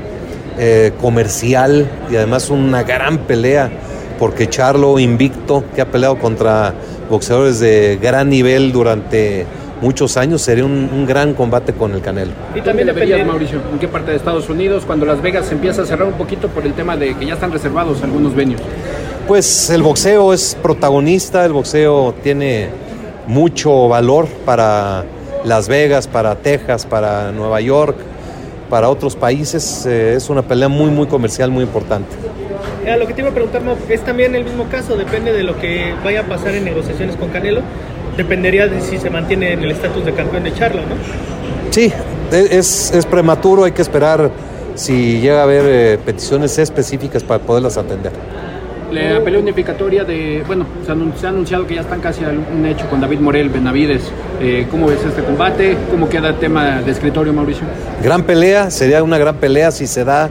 eh, 0.58 0.92
comercial 1.00 1.88
y 2.10 2.16
además 2.16 2.50
una 2.50 2.82
gran 2.82 3.18
pelea 3.18 3.70
porque 4.18 4.48
Charlo 4.48 4.98
invicto, 4.98 5.64
que 5.74 5.80
ha 5.80 5.86
peleado 5.86 6.18
contra 6.18 6.74
boxeadores 7.08 7.60
de 7.60 7.98
gran 8.02 8.28
nivel 8.28 8.72
durante 8.72 9.46
muchos 9.80 10.16
años, 10.16 10.42
sería 10.42 10.64
un, 10.64 11.06
gran 11.06 11.34
combate 11.34 11.72
con 11.72 11.92
el 11.94 12.00
Canelo. 12.00 12.32
Y 12.54 12.60
también 12.60 12.92
verías, 12.94 13.24
Mauricio, 13.26 13.60
en 13.72 13.78
qué 13.78 13.86
parte 13.86 14.10
de 14.10 14.16
Estados 14.16 14.48
Unidos, 14.48 14.84
cuando 14.84 15.06
Las 15.06 15.22
Vegas 15.22 15.46
se 15.46 15.54
empieza 15.54 15.82
a 15.82 15.86
cerrar 15.86 16.08
un 16.08 16.14
poquito 16.14 16.48
por 16.48 16.66
el 16.66 16.74
tema 16.74 16.96
de 16.96 17.14
que 17.14 17.26
ya 17.26 17.34
están 17.34 17.52
reservados 17.52 18.02
algunos 18.02 18.34
venues. 18.34 18.60
Pues 19.26 19.70
el 19.70 19.82
boxeo 19.82 20.32
es 20.32 20.56
protagonista, 20.60 21.44
el 21.44 21.52
boxeo 21.52 22.14
tiene 22.22 22.70
mucho 23.26 23.88
valor 23.88 24.26
para 24.44 25.04
Las 25.44 25.68
Vegas, 25.68 26.08
para 26.08 26.34
Texas, 26.34 26.86
para 26.86 27.30
Nueva 27.30 27.60
York, 27.60 27.96
para 28.68 28.88
otros 28.88 29.16
países 29.16 29.86
eh, 29.86 30.14
es 30.14 30.28
una 30.30 30.42
pelea 30.42 30.68
muy, 30.68 30.90
muy 30.90 31.06
comercial, 31.06 31.50
muy 31.50 31.64
importante. 31.64 32.14
A 32.90 32.96
lo 32.96 33.06
que 33.06 33.14
te 33.14 33.20
iba 33.20 33.30
a 33.30 33.34
preguntar, 33.34 33.62
es 33.88 34.00
también 34.02 34.34
el 34.34 34.44
mismo 34.44 34.68
caso, 34.68 34.96
depende 34.96 35.32
de 35.32 35.42
lo 35.42 35.58
que 35.58 35.92
vaya 36.04 36.20
a 36.20 36.24
pasar 36.24 36.54
en 36.54 36.64
negociaciones 36.64 37.16
con 37.16 37.28
Canelo, 37.28 37.60
dependería 38.16 38.66
de 38.66 38.80
si 38.80 38.98
se 38.98 39.10
mantiene 39.10 39.52
en 39.52 39.62
el 39.62 39.70
estatus 39.70 40.04
de 40.04 40.12
campeón 40.12 40.44
de 40.44 40.54
Charlo, 40.54 40.82
¿no? 40.82 40.94
Sí, 41.70 41.92
e, 42.32 42.48
es, 42.58 42.92
es 42.92 43.06
prematuro, 43.06 43.64
hay 43.64 43.72
que 43.72 43.82
esperar 43.82 44.30
si 44.74 45.20
llega 45.20 45.40
a 45.40 45.42
haber 45.42 45.64
eh, 45.66 45.98
peticiones 46.04 46.56
específicas 46.58 47.22
para 47.22 47.42
poderlas 47.42 47.76
atender. 47.76 48.12
La 48.92 49.22
pelea 49.22 49.40
unificatoria 49.40 50.04
de, 50.04 50.42
bueno, 50.46 50.66
se 50.84 50.90
ha, 50.90 51.28
anunciado 51.28 51.66
que 51.66 51.74
ya 51.74 51.82
están 51.82 52.00
casi 52.00 52.22
un 52.24 52.64
hecho 52.64 52.88
con 52.88 53.00
David 53.00 53.20
Morel, 53.20 53.50
Benavides. 53.50 54.02
Eh, 54.40 54.66
¿Cómo 54.70 54.86
ves 54.86 55.04
este 55.04 55.22
combate? 55.22 55.76
¿Cómo 55.90 56.08
queda 56.08 56.28
el 56.28 56.38
tema 56.38 56.80
de 56.80 56.90
escritorio, 56.90 57.32
Mauricio? 57.32 57.64
Gran 58.02 58.22
pelea, 58.22 58.70
sería 58.70 59.02
una 59.02 59.18
gran 59.18 59.36
pelea 59.36 59.70
si 59.72 59.86
se 59.86 60.04
da. 60.04 60.30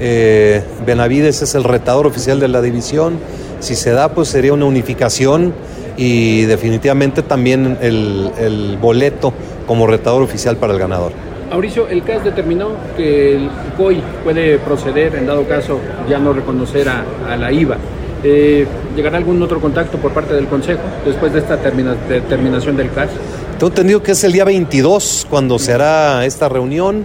Eh, 0.00 0.62
Benavides 0.84 1.42
es 1.42 1.54
el 1.54 1.62
retador 1.62 2.06
oficial 2.06 2.40
de 2.40 2.48
la 2.48 2.60
división. 2.60 3.18
Si 3.60 3.76
se 3.76 3.92
da, 3.92 4.08
pues 4.12 4.28
sería 4.28 4.52
una 4.52 4.64
unificación 4.64 5.54
y 5.96 6.42
definitivamente 6.42 7.22
también 7.22 7.78
el 7.80 8.78
boleto 8.80 9.32
como 9.66 9.86
retador 9.86 10.22
oficial 10.22 10.56
para 10.56 10.72
el 10.72 10.80
ganador. 10.80 11.12
Mauricio, 11.52 11.86
el 11.86 12.02
CAS 12.02 12.24
determinó 12.24 12.70
que 12.96 13.36
el 13.36 13.50
COI 13.76 14.02
puede 14.24 14.56
proceder, 14.58 15.14
en 15.16 15.26
dado 15.26 15.46
caso, 15.46 15.80
ya 16.08 16.18
no 16.18 16.32
reconocer 16.32 16.88
a, 16.88 17.36
la 17.36 17.52
IVA. 17.52 17.76
Eh, 18.24 18.66
¿Llegará 18.96 19.18
algún 19.18 19.42
otro 19.42 19.60
contacto 19.60 19.98
por 19.98 20.12
parte 20.12 20.32
del 20.32 20.46
Consejo 20.46 20.80
después 21.04 21.34
de 21.34 21.40
esta 21.40 21.58
determinación 21.58 22.74
del 22.74 22.90
CAS? 22.90 23.10
Tengo 23.58 23.66
entendido 23.66 24.02
que 24.02 24.12
es 24.12 24.24
el 24.24 24.32
día 24.32 24.46
22 24.46 25.26
cuando 25.28 25.58
se 25.58 25.74
hará 25.74 26.24
esta 26.24 26.48
reunión. 26.48 27.04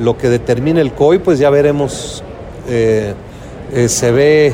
Lo 0.00 0.18
que 0.18 0.28
determine 0.28 0.80
el 0.80 0.90
COI, 0.92 1.20
pues 1.20 1.38
ya 1.38 1.50
veremos. 1.50 2.24
Eh, 2.68 3.14
eh, 3.72 3.88
se 3.88 4.10
ve 4.10 4.52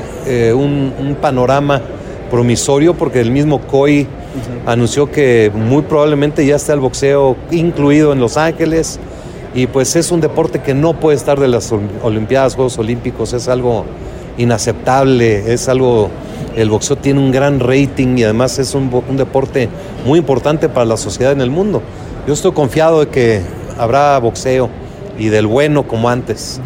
un, 0.55 0.93
un, 0.99 1.15
panorama 1.15 1.81
promisorio 2.31 2.93
porque 2.93 3.21
el 3.21 3.31
mismo 3.31 3.61
COI 3.63 4.07
anunció 4.67 5.11
que 5.11 5.51
muy 5.55 5.83
probablemente 5.83 6.45
ya 6.45 6.57
está 6.57 6.75
el 6.75 6.81
boxeo 6.81 7.37
incluido 7.51 8.13
en 8.13 8.21
Los 8.21 8.37
Ángeles 8.37 9.01
y 9.55 9.67
pues 9.67 9.97
es 9.97 10.13
un 10.13 10.21
deporte 10.21 10.61
que 10.61 10.75
no 10.75 10.95
puede 10.95 11.17
estar 11.17 11.39
de 11.41 11.49
las 11.49 11.73
Olimpiadas, 12.03 12.55
Juegos 12.55 12.79
Olímpicos, 12.79 13.33
es 13.33 13.49
algo 13.49 13.85
inaceptable, 14.39 15.53
es 15.53 15.69
algo, 15.69 16.09
el 16.57 16.71
boxeo 16.71 16.97
tiene 16.97 17.21
un 17.21 17.33
gran 17.33 17.61
rating 17.61 18.17
y 18.19 18.25
además 18.25 18.59
es 18.59 18.75
un, 18.75 18.91
un 19.09 19.17
deporte 19.17 19.69
muy 20.07 20.19
importante 20.19 20.69
para 20.69 20.87
la 20.87 20.97
sociedad 20.97 21.33
en 21.33 21.41
el 21.41 21.51
mundo. 21.51 21.83
Yo 22.27 22.35
estoy 22.35 22.53
confiado 22.53 23.01
de 23.01 23.09
que 23.09 23.41
habrá 23.79 24.19
boxeo 24.19 24.71
y 25.19 25.29
del 25.29 25.47
bueno 25.47 25.87
como 25.87 26.09
antes. 26.09 26.61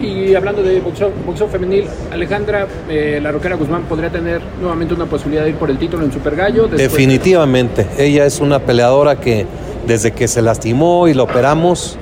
Y 0.00 0.34
hablando 0.34 0.62
de 0.62 0.80
boxeo, 0.80 1.48
femenil, 1.48 1.86
Alejandra, 2.10 2.66
eh, 2.88 3.20
la 3.22 3.30
roquera 3.30 3.54
Guzmán, 3.56 3.84
¿podría 3.84 4.10
tener 4.10 4.40
nuevamente 4.60 4.94
una 4.94 5.06
posibilidad 5.06 5.44
de 5.44 5.50
ir 5.50 5.56
por 5.56 5.70
el 5.70 5.78
título 5.78 6.04
en 6.04 6.12
Super 6.12 6.34
Gallo? 6.34 6.66
Definitivamente. 6.66 7.86
Ella 7.96 8.26
es 8.26 8.40
una 8.40 8.58
peleadora 8.58 9.20
que 9.20 9.46
desde 9.86 10.10
que 10.10 10.26
se 10.26 10.42
lastimó 10.42 11.06
y 11.06 11.14
la 11.14 11.22
operamos, 11.22 11.98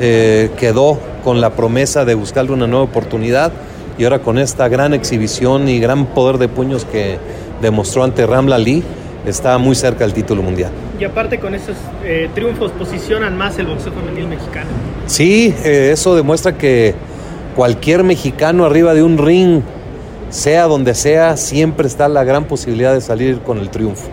eh, 0.00 0.50
quedó 0.58 0.98
con 1.24 1.40
la 1.40 1.50
promesa 1.50 2.04
de 2.04 2.14
buscarle 2.14 2.52
una 2.52 2.66
nueva 2.66 2.84
oportunidad 2.84 3.52
y 3.98 4.04
ahora 4.04 4.20
con 4.20 4.38
esta 4.38 4.68
gran 4.68 4.94
exhibición 4.94 5.68
y 5.68 5.80
gran 5.80 6.06
poder 6.06 6.38
de 6.38 6.48
puños 6.48 6.84
que 6.84 7.18
demostró 7.60 8.04
ante 8.04 8.26
Ramla 8.26 8.58
Lee, 8.58 8.82
está 9.26 9.58
muy 9.58 9.74
cerca 9.74 10.04
del 10.04 10.14
título 10.14 10.42
mundial. 10.42 10.70
Y 11.00 11.04
aparte 11.04 11.38
con 11.38 11.54
esos 11.54 11.76
eh, 12.04 12.30
triunfos 12.34 12.70
posicionan 12.72 13.36
más 13.36 13.58
el 13.58 13.66
boxeo 13.66 13.92
femenil 13.92 14.28
mexicano. 14.28 14.70
Sí, 15.06 15.54
eso 15.64 16.14
demuestra 16.14 16.56
que 16.56 16.94
cualquier 17.56 18.04
mexicano 18.04 18.64
arriba 18.64 18.94
de 18.94 19.02
un 19.02 19.18
ring, 19.18 19.62
sea 20.30 20.64
donde 20.64 20.94
sea, 20.94 21.36
siempre 21.36 21.86
está 21.86 22.08
la 22.08 22.22
gran 22.22 22.44
posibilidad 22.44 22.94
de 22.94 23.00
salir 23.00 23.40
con 23.40 23.58
el 23.58 23.70
triunfo. 23.70 24.08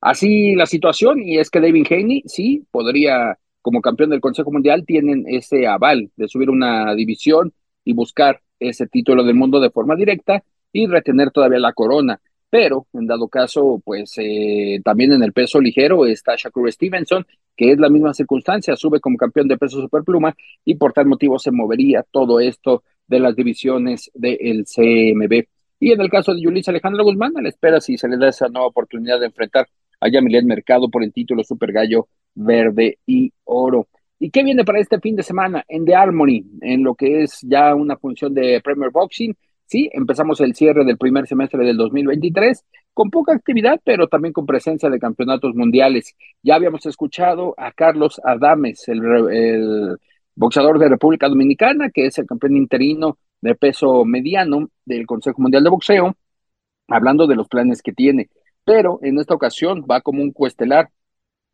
Así 0.00 0.54
la 0.54 0.66
situación, 0.66 1.22
y 1.22 1.38
es 1.38 1.50
que 1.50 1.60
David 1.60 1.86
Haney 1.90 2.22
sí 2.26 2.64
podría, 2.70 3.38
como 3.68 3.82
campeón 3.82 4.08
del 4.08 4.22
Consejo 4.22 4.50
Mundial, 4.50 4.86
tienen 4.86 5.24
ese 5.28 5.66
aval 5.66 6.10
de 6.16 6.26
subir 6.26 6.48
una 6.48 6.94
división 6.94 7.52
y 7.84 7.92
buscar 7.92 8.40
ese 8.58 8.86
título 8.86 9.22
del 9.24 9.34
mundo 9.34 9.60
de 9.60 9.68
forma 9.68 9.94
directa 9.94 10.42
y 10.72 10.86
retener 10.86 11.30
todavía 11.30 11.58
la 11.58 11.74
corona 11.74 12.18
pero 12.50 12.86
en 12.94 13.06
dado 13.06 13.28
caso, 13.28 13.80
pues 13.84 14.14
eh, 14.16 14.80
también 14.82 15.12
en 15.12 15.22
el 15.22 15.32
peso 15.32 15.60
ligero 15.60 16.06
está 16.06 16.34
Shakur 16.36 16.72
Stevenson, 16.72 17.26
que 17.54 17.72
es 17.72 17.78
la 17.78 17.90
misma 17.90 18.14
circunstancia, 18.14 18.74
sube 18.76 19.00
como 19.00 19.18
campeón 19.18 19.48
de 19.48 19.58
peso 19.58 19.80
superpluma 19.80 20.34
y 20.64 20.76
por 20.76 20.92
tal 20.92 21.06
motivo 21.06 21.38
se 21.38 21.50
movería 21.50 22.04
todo 22.10 22.40
esto 22.40 22.84
de 23.06 23.20
las 23.20 23.36
divisiones 23.36 24.10
del 24.14 24.64
CMB. 24.64 25.44
Y 25.80 25.92
en 25.92 26.00
el 26.00 26.10
caso 26.10 26.34
de 26.34 26.40
Yulisa 26.40 26.70
Alejandra 26.70 27.02
Guzmán, 27.02 27.36
a 27.36 27.42
la 27.42 27.48
espera 27.50 27.80
si 27.80 27.98
se 27.98 28.08
le 28.08 28.16
da 28.16 28.28
esa 28.28 28.48
nueva 28.48 28.66
oportunidad 28.66 29.20
de 29.20 29.26
enfrentar 29.26 29.68
a 30.00 30.08
Yamilet 30.08 30.44
Mercado 30.44 30.88
por 30.88 31.02
el 31.02 31.12
título 31.12 31.44
Super 31.44 31.72
Gallo 31.72 32.08
Verde 32.38 32.98
y 33.06 33.32
Oro. 33.44 33.88
¿Y 34.18 34.30
qué 34.30 34.42
viene 34.42 34.64
para 34.64 34.80
este 34.80 35.00
fin 35.00 35.16
de 35.16 35.22
semana 35.22 35.64
en 35.68 35.84
The 35.84 35.94
Harmony, 35.94 36.44
en 36.60 36.82
lo 36.82 36.94
que 36.94 37.22
es 37.22 37.40
ya 37.42 37.74
una 37.74 37.96
función 37.96 38.34
de 38.34 38.60
Premier 38.62 38.90
Boxing? 38.90 39.34
Sí, 39.66 39.88
empezamos 39.92 40.40
el 40.40 40.54
cierre 40.54 40.84
del 40.84 40.96
primer 40.96 41.26
semestre 41.26 41.64
del 41.64 41.76
2023 41.76 42.64
con 42.94 43.10
poca 43.10 43.34
actividad, 43.34 43.80
pero 43.84 44.08
también 44.08 44.32
con 44.32 44.46
presencia 44.46 44.88
de 44.88 44.98
campeonatos 44.98 45.54
mundiales. 45.54 46.16
Ya 46.42 46.54
habíamos 46.54 46.86
escuchado 46.86 47.54
a 47.56 47.70
Carlos 47.72 48.20
Adames, 48.24 48.88
el, 48.88 49.98
boxeador 50.34 50.78
de 50.78 50.88
República 50.88 51.28
Dominicana, 51.28 51.90
que 51.90 52.06
es 52.06 52.18
el 52.18 52.26
campeón 52.26 52.56
interino 52.56 53.18
de 53.40 53.54
peso 53.56 54.04
mediano 54.04 54.70
del 54.84 55.06
Consejo 55.06 55.42
Mundial 55.42 55.64
de 55.64 55.70
Boxeo, 55.70 56.16
hablando 56.88 57.26
de 57.26 57.36
los 57.36 57.48
planes 57.48 57.82
que 57.82 57.92
tiene. 57.92 58.30
Pero 58.64 59.00
en 59.02 59.18
esta 59.18 59.34
ocasión 59.34 59.84
va 59.90 60.00
como 60.00 60.22
un 60.22 60.32
cuestelar 60.32 60.90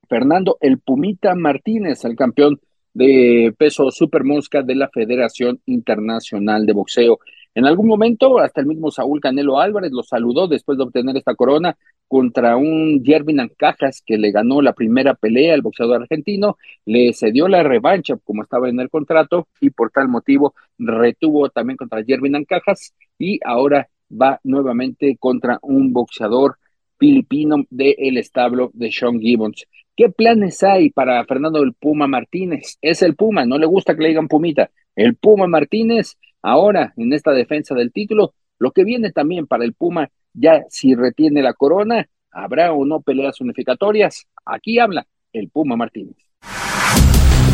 Fernando 0.08 0.56
El 0.60 0.78
Pumita 0.78 1.34
Martínez, 1.34 2.04
el 2.04 2.16
campeón 2.16 2.60
de 2.92 3.54
peso 3.58 3.90
super 3.90 4.24
mosca 4.24 4.62
de 4.62 4.74
la 4.76 4.88
Federación 4.88 5.60
Internacional 5.66 6.64
de 6.64 6.72
Boxeo. 6.72 7.18
En 7.54 7.66
algún 7.66 7.86
momento, 7.86 8.38
hasta 8.38 8.60
el 8.60 8.66
mismo 8.66 8.90
Saúl 8.90 9.20
Canelo 9.20 9.60
Álvarez 9.60 9.92
lo 9.92 10.02
saludó 10.02 10.48
después 10.48 10.76
de 10.76 10.84
obtener 10.84 11.16
esta 11.16 11.34
corona 11.34 11.76
contra 12.08 12.56
un 12.56 13.02
Jervin 13.04 13.40
Ancajas 13.40 14.02
que 14.04 14.18
le 14.18 14.30
ganó 14.32 14.60
la 14.60 14.72
primera 14.72 15.14
pelea, 15.14 15.54
el 15.54 15.62
boxeador 15.62 16.02
argentino, 16.02 16.56
le 16.84 17.12
cedió 17.12 17.48
la 17.48 17.62
revancha 17.62 18.16
como 18.24 18.42
estaba 18.42 18.68
en 18.68 18.80
el 18.80 18.90
contrato 18.90 19.48
y 19.60 19.70
por 19.70 19.90
tal 19.90 20.08
motivo 20.08 20.54
retuvo 20.78 21.48
también 21.48 21.76
contra 21.76 22.04
Jervin 22.04 22.36
Ancajas 22.36 22.92
y 23.18 23.38
ahora 23.44 23.88
va 24.10 24.40
nuevamente 24.42 25.16
contra 25.18 25.58
un 25.62 25.92
boxeador 25.92 26.58
filipino 26.98 27.64
del 27.70 28.18
establo 28.18 28.70
de 28.74 28.92
Sean 28.92 29.20
Gibbons. 29.20 29.66
¿Qué 29.96 30.08
planes 30.08 30.62
hay 30.62 30.90
para 30.90 31.24
Fernando 31.24 31.62
el 31.62 31.72
Puma 31.74 32.06
Martínez? 32.06 32.78
Es 32.82 33.02
el 33.02 33.14
Puma, 33.14 33.46
no 33.46 33.58
le 33.58 33.66
gusta 33.66 33.94
que 33.94 34.02
le 34.02 34.08
digan 34.08 34.28
Pumita. 34.28 34.70
El 34.96 35.16
Puma 35.16 35.46
Martínez 35.46 36.16
Ahora, 36.44 36.92
en 36.98 37.10
esta 37.14 37.30
defensa 37.30 37.74
del 37.74 37.90
título, 37.90 38.34
lo 38.58 38.70
que 38.70 38.84
viene 38.84 39.10
también 39.12 39.46
para 39.46 39.64
el 39.64 39.72
Puma, 39.72 40.10
ya 40.34 40.62
si 40.68 40.94
retiene 40.94 41.40
la 41.40 41.54
corona, 41.54 42.06
habrá 42.30 42.74
o 42.74 42.84
no 42.84 43.00
peleas 43.00 43.40
unificatorias. 43.40 44.26
Aquí 44.44 44.78
habla 44.78 45.06
el 45.32 45.48
Puma 45.48 45.74
Martínez. 45.74 46.16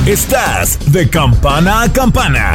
Estás 0.09 0.93
de 0.93 1.09
campana 1.09 1.85
a 1.85 1.93
campana. 1.93 2.55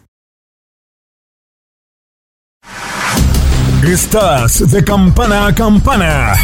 Estás 3.83 4.71
de 4.71 4.83
campana 4.83 5.47
a 5.47 5.55
campana. 5.55 6.35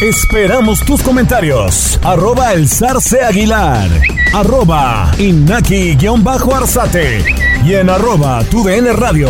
Esperamos 0.00 0.80
tus 0.80 1.02
comentarios. 1.02 2.00
Arroba 2.02 2.54
el 2.54 2.66
zarce 2.66 3.20
aguilar. 3.20 3.90
Arroba 4.32 5.12
inaki-arzate. 5.18 7.22
Y 7.66 7.74
en 7.74 7.90
arroba 7.90 8.42
tu 8.44 8.66
radio. 8.66 9.28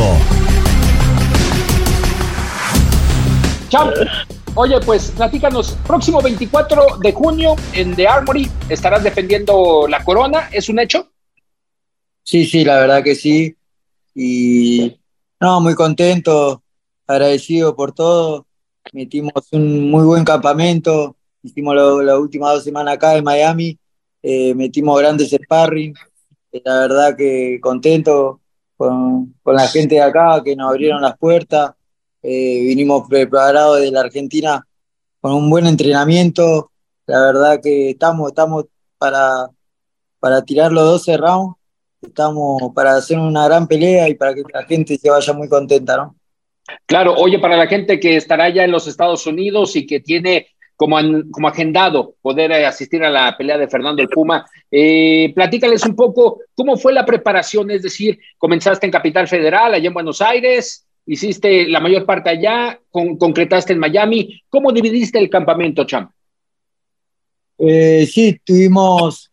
Chao. 3.69 3.91
Oye, 4.55 4.79
pues 4.87 5.11
platícanos, 5.11 5.77
próximo 5.85 6.23
24 6.23 6.99
de 7.03 7.13
junio 7.13 7.57
en 7.73 7.97
The 7.97 8.07
Armory 8.07 8.49
estarás 8.69 9.03
defendiendo 9.03 9.89
la 9.89 10.05
corona, 10.05 10.49
¿es 10.53 10.69
un 10.69 10.79
hecho? 10.79 11.09
Sí, 12.23 12.47
sí, 12.47 12.65
la 12.65 12.79
verdad 12.79 13.03
que 13.03 13.17
sí. 13.17 13.57
Y 14.15 15.00
no, 15.41 15.61
muy 15.61 15.75
contento, 15.75 16.63
agradecido 17.07 17.75
por 17.75 17.93
todo. 17.93 18.47
Metimos 18.93 19.33
un 19.53 19.91
muy 19.91 20.05
buen 20.05 20.25
campamento, 20.25 21.17
hicimos 21.43 21.75
las 21.75 22.19
últimas 22.19 22.55
dos 22.55 22.65
semanas 22.65 22.95
acá 22.95 23.17
en 23.17 23.25
Miami, 23.25 23.79
eh, 24.23 24.55
metimos 24.55 24.99
grandes 24.99 25.31
sparring. 25.31 25.95
Eh, 26.53 26.63
la 26.65 26.81
verdad 26.81 27.17
que 27.17 27.59
contento 27.63 28.41
con, 28.77 29.35
con, 29.43 29.55
la 29.57 29.67
gente 29.69 29.97
de 29.97 30.03
acá 30.03 30.43
que 30.45 30.57
nos 30.57 30.71
abrieron 30.71 31.03
las 31.03 31.17
puertas. 31.17 31.73
Eh, 32.23 32.61
vinimos 32.67 33.09
preparados 33.09 33.81
de 33.81 33.91
la 33.91 34.01
Argentina 34.01 34.67
con 35.21 35.33
un 35.33 35.49
buen 35.49 35.67
entrenamiento. 35.67 36.71
La 37.07 37.21
verdad 37.21 37.61
que 37.63 37.91
estamos, 37.91 38.29
estamos 38.29 38.67
para, 38.99 39.49
para 40.19 40.43
tirar 40.45 40.73
los 40.73 40.85
12 40.85 41.17
rounds 41.17 41.60
estamos 42.03 42.73
para 42.75 42.97
hacer 42.97 43.19
una 43.19 43.47
gran 43.47 43.67
pelea 43.67 44.09
y 44.09 44.15
para 44.15 44.35
que 44.35 44.43
la 44.53 44.65
gente 44.65 44.97
se 44.97 45.11
vaya 45.11 45.33
muy 45.33 45.49
contenta, 45.49 45.97
¿no? 45.97 46.17
Claro, 46.87 47.15
oye, 47.15 47.39
para 47.39 47.57
la 47.57 47.67
gente 47.67 47.99
que 47.99 48.17
estará 48.17 48.49
ya 48.49 48.65
en 48.65 48.71
los 48.71 48.87
Estados 48.87 49.27
Unidos 49.27 49.75
y 49.77 49.87
que 49.87 50.01
tiene 50.01 50.49
como, 50.77 50.97
como 51.31 51.49
agendado 51.49 52.15
poder 52.23 52.53
eh, 52.53 52.65
asistir 52.65 53.03
a 53.05 53.11
la 53.11 53.37
pelea 53.37 53.59
de 53.59 53.69
Fernando 53.69 54.01
el 54.03 54.09
Puma, 54.09 54.47
eh, 54.71 55.33
platícales 55.35 55.85
un 55.85 55.95
poco 55.95 56.41
cómo 56.55 56.77
fue 56.77 56.93
la 56.93 57.05
preparación, 57.05 57.71
es 57.71 57.83
decir, 57.83 58.19
comenzaste 58.39 58.87
en 58.87 58.93
Capital 58.93 59.29
Federal, 59.29 59.75
allá 59.75 59.89
en 59.89 59.95
Buenos 59.95 60.23
Aires, 60.23 60.87
hiciste 61.07 61.67
la 61.67 61.81
mayor 61.81 62.07
parte 62.07 62.31
allá, 62.31 62.81
con, 62.91 63.19
concretaste 63.19 63.73
en 63.73 63.79
Miami, 63.79 64.43
¿cómo 64.49 64.73
dividiste 64.73 65.19
el 65.19 65.29
campamento, 65.29 65.85
Champ? 65.85 66.11
Eh, 67.59 68.07
sí, 68.11 68.41
tuvimos 68.43 69.31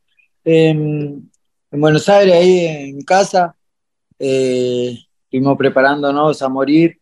en 1.72 1.82
Buenos 1.82 2.08
Aires, 2.10 2.36
ahí 2.36 2.66
en 2.66 3.02
casa. 3.02 3.56
Eh, 4.20 4.98
estuvimos 5.24 5.58
preparándonos 5.58 6.42
a 6.42 6.50
morir. 6.50 7.00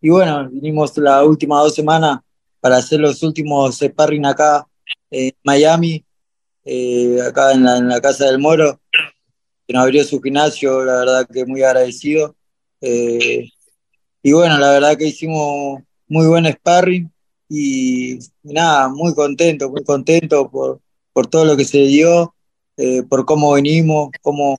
Y 0.00 0.10
bueno, 0.10 0.48
vinimos 0.50 0.96
las 0.98 1.24
últimas 1.24 1.62
dos 1.62 1.74
semanas 1.74 2.20
para 2.60 2.76
hacer 2.76 3.00
los 3.00 3.22
últimos 3.22 3.76
sparring 3.78 4.26
acá 4.26 4.66
en 5.10 5.32
Miami, 5.44 6.04
eh, 6.64 7.18
acá 7.26 7.52
en 7.52 7.64
la, 7.64 8.00
Casa 8.00 8.26
del 8.26 8.38
Moro, 8.38 8.80
que 9.66 9.74
nos 9.74 9.82
abrió 9.82 10.04
su 10.04 10.20
gimnasio, 10.20 10.84
la 10.84 10.98
verdad 11.00 11.28
que 11.32 11.46
muy 11.46 11.62
agradecido. 11.62 12.36
Eh, 12.80 13.48
y 14.22 14.32
bueno, 14.32 14.58
la 14.58 14.70
verdad 14.70 14.96
que 14.96 15.06
hicimos 15.06 15.80
muy 16.06 16.26
buen 16.26 16.46
sparring 16.46 17.10
y, 17.48 18.18
nada, 18.42 18.88
muy 18.88 19.14
contento, 19.14 19.70
muy 19.70 19.84
contento 19.84 20.50
por, 20.50 20.80
por 21.12 21.26
todo 21.26 21.44
lo 21.44 21.56
que 21.56 21.64
se 21.64 21.78
dio. 21.78 22.34
Eh, 22.78 23.02
por 23.02 23.24
cómo 23.24 23.52
venimos, 23.52 24.10
cómo, 24.22 24.56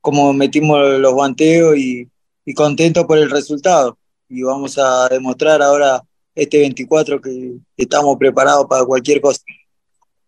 cómo 0.00 0.32
metimos 0.32 0.80
los 1.00 1.12
guanteos 1.12 1.76
y, 1.76 2.08
y 2.44 2.54
contento 2.54 3.06
por 3.06 3.18
el 3.18 3.30
resultado. 3.30 3.98
Y 4.28 4.42
vamos 4.42 4.78
a 4.78 5.08
demostrar 5.08 5.60
ahora 5.60 6.02
este 6.34 6.60
24 6.60 7.20
que 7.20 7.56
estamos 7.76 8.16
preparados 8.16 8.66
para 8.66 8.84
cualquier 8.84 9.20
cosa. 9.20 9.42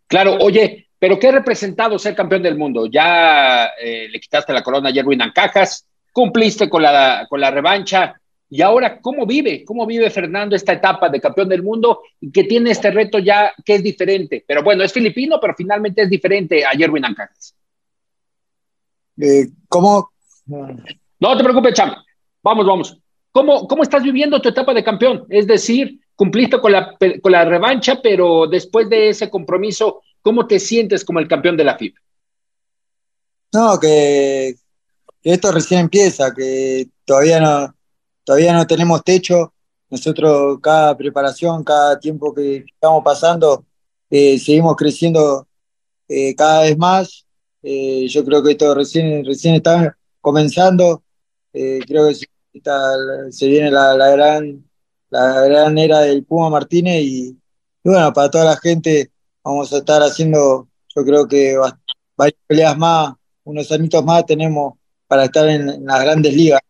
Claro, 0.08 0.38
oye, 0.40 0.88
pero 0.98 1.18
¿qué 1.18 1.30
representado 1.30 1.98
ser 1.98 2.14
campeón 2.14 2.42
del 2.42 2.58
mundo? 2.58 2.86
Ya 2.86 3.70
eh, 3.80 4.08
le 4.10 4.20
quitaste 4.20 4.52
la 4.52 4.62
corona 4.62 4.90
a 4.90 4.92
Jerwin 4.92 5.22
Ancajas, 5.22 5.86
cumpliste 6.12 6.68
con 6.68 6.82
la, 6.82 7.26
con 7.30 7.40
la 7.40 7.50
revancha, 7.50 8.19
y 8.52 8.62
ahora, 8.62 9.00
¿cómo 9.00 9.24
vive? 9.26 9.64
¿Cómo 9.64 9.86
vive 9.86 10.10
Fernando 10.10 10.56
esta 10.56 10.72
etapa 10.72 11.08
de 11.08 11.20
campeón 11.20 11.48
del 11.48 11.62
mundo 11.62 12.00
y 12.20 12.32
que 12.32 12.42
tiene 12.42 12.72
este 12.72 12.90
reto 12.90 13.20
ya 13.20 13.52
que 13.64 13.76
es 13.76 13.82
diferente? 13.82 14.44
Pero 14.44 14.64
bueno, 14.64 14.82
es 14.82 14.92
filipino, 14.92 15.38
pero 15.40 15.54
finalmente 15.56 16.02
es 16.02 16.10
diferente 16.10 16.64
a 16.66 16.70
Jerwin 16.70 17.04
Ancajas. 17.04 17.54
Eh, 19.20 19.46
¿Cómo? 19.68 20.10
No 20.46 21.36
te 21.36 21.44
preocupes, 21.44 21.74
Cham. 21.74 21.94
Vamos, 22.42 22.66
vamos. 22.66 22.98
¿Cómo, 23.30 23.68
¿Cómo 23.68 23.84
estás 23.84 24.02
viviendo 24.02 24.42
tu 24.42 24.48
etapa 24.48 24.74
de 24.74 24.82
campeón? 24.82 25.26
Es 25.28 25.46
decir, 25.46 26.00
cumpliste 26.16 26.60
con 26.60 26.72
la, 26.72 26.96
con 27.22 27.30
la 27.30 27.44
revancha, 27.44 28.00
pero 28.02 28.48
después 28.48 28.90
de 28.90 29.10
ese 29.10 29.30
compromiso, 29.30 30.02
¿cómo 30.22 30.48
te 30.48 30.58
sientes 30.58 31.04
como 31.04 31.20
el 31.20 31.28
campeón 31.28 31.56
de 31.56 31.64
la 31.64 31.78
FIB? 31.78 31.94
No, 33.52 33.78
que 33.78 34.56
esto 35.22 35.52
recién 35.52 35.82
empieza, 35.82 36.34
que 36.34 36.88
todavía 37.04 37.38
no, 37.40 37.74
todavía 38.30 38.52
no 38.52 38.64
tenemos 38.64 39.02
techo. 39.02 39.52
Nosotros 39.90 40.60
cada 40.62 40.96
preparación, 40.96 41.64
cada 41.64 41.98
tiempo 41.98 42.32
que 42.32 42.58
estamos 42.58 43.02
pasando, 43.02 43.64
eh, 44.08 44.38
seguimos 44.38 44.76
creciendo 44.76 45.48
eh, 46.06 46.36
cada 46.36 46.62
vez 46.62 46.78
más. 46.78 47.26
Eh, 47.60 48.06
yo 48.08 48.24
creo 48.24 48.40
que 48.40 48.52
esto 48.52 48.72
recién, 48.72 49.24
recién 49.24 49.56
está 49.56 49.96
comenzando. 50.20 51.02
creo 51.52 52.06
que 52.08 52.14
se 53.32 53.46
viene 53.48 53.68
la, 53.72 53.96
gran, 53.96 54.64
la 55.10 55.40
gran 55.40 55.76
era 55.76 55.98
del 56.02 56.24
Puma 56.24 56.50
Martínez 56.50 57.02
y, 57.02 57.36
bueno, 57.82 58.12
para 58.12 58.30
toda 58.30 58.44
la 58.44 58.56
gente 58.58 59.10
vamos 59.42 59.72
a 59.72 59.78
estar 59.78 60.02
haciendo, 60.02 60.68
yo 60.94 61.04
creo 61.04 61.26
que 61.26 61.56
varias 62.16 62.38
peleas 62.46 62.78
más, 62.78 63.12
unos 63.42 63.72
añitos 63.72 64.04
más 64.04 64.24
tenemos 64.24 64.74
para 65.08 65.24
estar 65.24 65.48
en 65.48 65.84
las 65.84 66.00
grandes 66.00 66.32
ligas. 66.32 66.60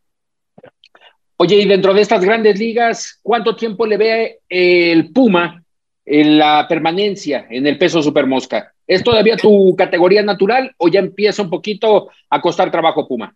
Oye, 1.42 1.56
y 1.56 1.66
dentro 1.66 1.94
de 1.94 2.02
estas 2.02 2.22
grandes 2.22 2.58
ligas, 2.58 3.18
¿cuánto 3.22 3.56
tiempo 3.56 3.86
le 3.86 3.96
ve 3.96 4.40
el 4.46 5.10
Puma 5.10 5.64
en 6.04 6.36
la 6.36 6.66
permanencia 6.68 7.46
en 7.48 7.66
el 7.66 7.78
peso 7.78 8.02
supermosca? 8.02 8.74
¿Es 8.86 9.02
todavía 9.02 9.38
tu 9.38 9.74
categoría 9.74 10.22
natural 10.22 10.74
o 10.76 10.88
ya 10.88 11.00
empieza 11.00 11.42
un 11.42 11.48
poquito 11.48 12.10
a 12.28 12.42
costar 12.42 12.70
trabajo 12.70 13.08
Puma? 13.08 13.34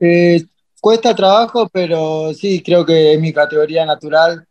Eh, 0.00 0.42
cuesta 0.80 1.14
trabajo, 1.14 1.68
pero 1.72 2.34
sí, 2.34 2.60
creo 2.60 2.84
que 2.84 3.12
es 3.12 3.20
mi 3.20 3.32
categoría 3.32 3.86
natural. 3.86 4.44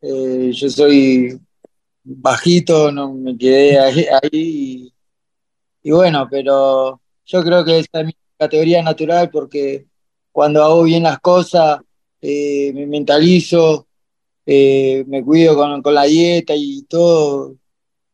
Eh, 0.00 0.52
yo 0.54 0.70
soy 0.70 1.38
bajito, 2.02 2.90
no 2.92 3.12
me 3.12 3.36
quedé 3.36 3.78
ahí, 3.78 4.90
y, 5.82 5.90
bueno, 5.90 6.26
pero 6.30 6.98
yo 7.26 7.44
creo 7.44 7.62
que 7.62 7.80
es 7.80 7.88
mi 8.06 8.16
categoría 8.38 8.82
natural 8.82 9.28
porque 9.28 9.84
cuando 10.34 10.64
hago 10.64 10.82
bien 10.82 11.04
las 11.04 11.20
cosas, 11.20 11.80
eh, 12.20 12.72
me 12.74 12.88
mentalizo, 12.88 13.86
eh, 14.44 15.04
me 15.06 15.22
cuido 15.22 15.54
con, 15.54 15.94
la 15.94 16.02
dieta 16.02 16.54
y 16.56 16.82
todo, 16.88 17.54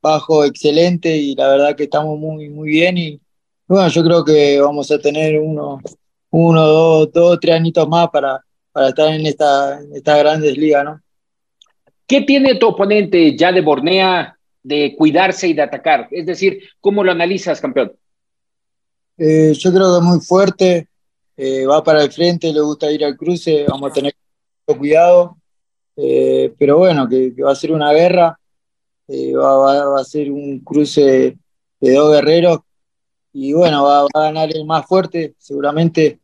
bajo 0.03 0.45
excelente 0.45 1.17
y 1.17 1.35
la 1.35 1.49
verdad 1.49 1.75
que 1.75 1.85
estamos 1.85 2.19
muy, 2.19 2.51
muy 2.51 2.69
bien 2.69 2.99
y 2.99 3.21
bueno, 3.67 3.89
yo 3.89 4.05
creo 4.05 4.23
que 4.23 4.61
vamos 4.61 4.91
a 4.91 4.99
tener 4.99 5.41
uno, 5.41 5.81
uno 6.29 6.67
dos, 6.67 7.11
dos, 7.11 7.39
tres 7.41 7.55
añitos 7.55 7.89
más 7.89 8.11
para, 8.11 8.45
para 8.71 8.89
estar 8.89 9.15
en 9.15 9.25
esta, 9.25 9.81
en 9.81 9.97
esta 9.97 10.19
grandes 10.19 10.59
ligas, 10.59 10.85
¿no? 10.85 11.01
¿Qué 12.07 12.21
tiene 12.21 12.57
tu 12.57 12.67
oponente 12.67 13.35
ya 13.35 13.51
de 13.51 13.63
Bornea 13.63 14.37
de 14.63 14.95
cuidarse 14.95 15.49
y 15.49 15.55
de 15.55 15.63
atacar? 15.63 16.07
Es 16.11 16.27
decir, 16.27 16.65
¿cómo 16.83 17.03
lo 17.03 17.13
analizas, 17.13 17.63
campeón? 17.63 17.93
Eh, 19.17 19.55
yo 19.55 19.73
creo 19.73 19.93
que 19.93 19.99
es 20.01 20.05
muy 20.05 20.21
fuerte, 20.21 20.90
eh, 21.43 21.65
va 21.65 21.83
para 21.83 22.03
el 22.03 22.13
frente, 22.13 22.53
le 22.53 22.61
gusta 22.61 22.93
ir 22.93 23.03
al 23.03 23.17
cruce, 23.17 23.65
vamos 23.67 23.91
a 23.91 23.95
tener 23.95 24.15
cuidado, 24.67 25.39
eh, 25.97 26.55
pero 26.59 26.77
bueno, 26.77 27.09
que, 27.09 27.33
va 27.43 27.53
a 27.53 27.55
ser 27.55 27.73
una 27.73 27.95
guerra, 27.95 28.39
eh, 29.09 29.35
va, 29.35 29.99
a 29.99 30.05
ser 30.05 30.31
un 30.31 30.61
cruce 30.61 31.39
de 31.81 31.95
dos 31.95 32.13
guerreros 32.13 32.59
y 33.33 33.55
bueno, 33.55 33.85
va, 33.85 34.01
a 34.03 34.21
ganar 34.21 34.55
el 34.55 34.67
más 34.67 34.85
fuerte 34.85 35.35
seguramente, 35.39 36.21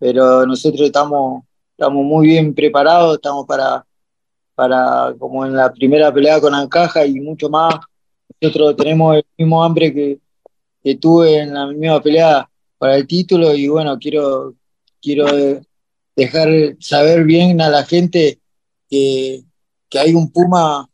pero 0.00 0.44
nosotros 0.44 0.80
estamos, 0.80 1.44
estamos 1.70 2.04
muy 2.04 2.26
bien 2.26 2.52
preparados, 2.52 3.14
estamos 3.14 3.46
para, 3.46 3.86
para, 4.56 5.14
como 5.16 5.46
en 5.46 5.54
la 5.54 5.72
primera 5.72 6.12
pelea 6.12 6.40
con 6.40 6.52
Ancaja 6.52 7.06
y 7.06 7.20
mucho 7.20 7.48
más, 7.48 7.72
nosotros 8.40 8.74
tenemos 8.74 9.14
el 9.14 9.24
mismo 9.38 9.62
hambre 9.62 9.94
que, 9.94 10.18
que 10.82 10.96
tuve 10.96 11.38
en 11.38 11.54
la 11.54 11.68
misma 11.68 12.02
pelea 12.02 12.50
para 12.78 12.96
el 12.96 13.06
título 13.06 13.54
y 13.54 13.68
bueno, 13.68 13.98
quiero, 13.98 14.54
quiero 15.00 15.26
dejar 16.14 16.48
saber 16.80 17.24
bien 17.24 17.60
a 17.60 17.68
la 17.68 17.84
gente 17.84 18.38
que, 18.88 19.42
que 19.88 19.98
hay 19.98 20.14
un 20.14 20.30
Puma 20.30 20.88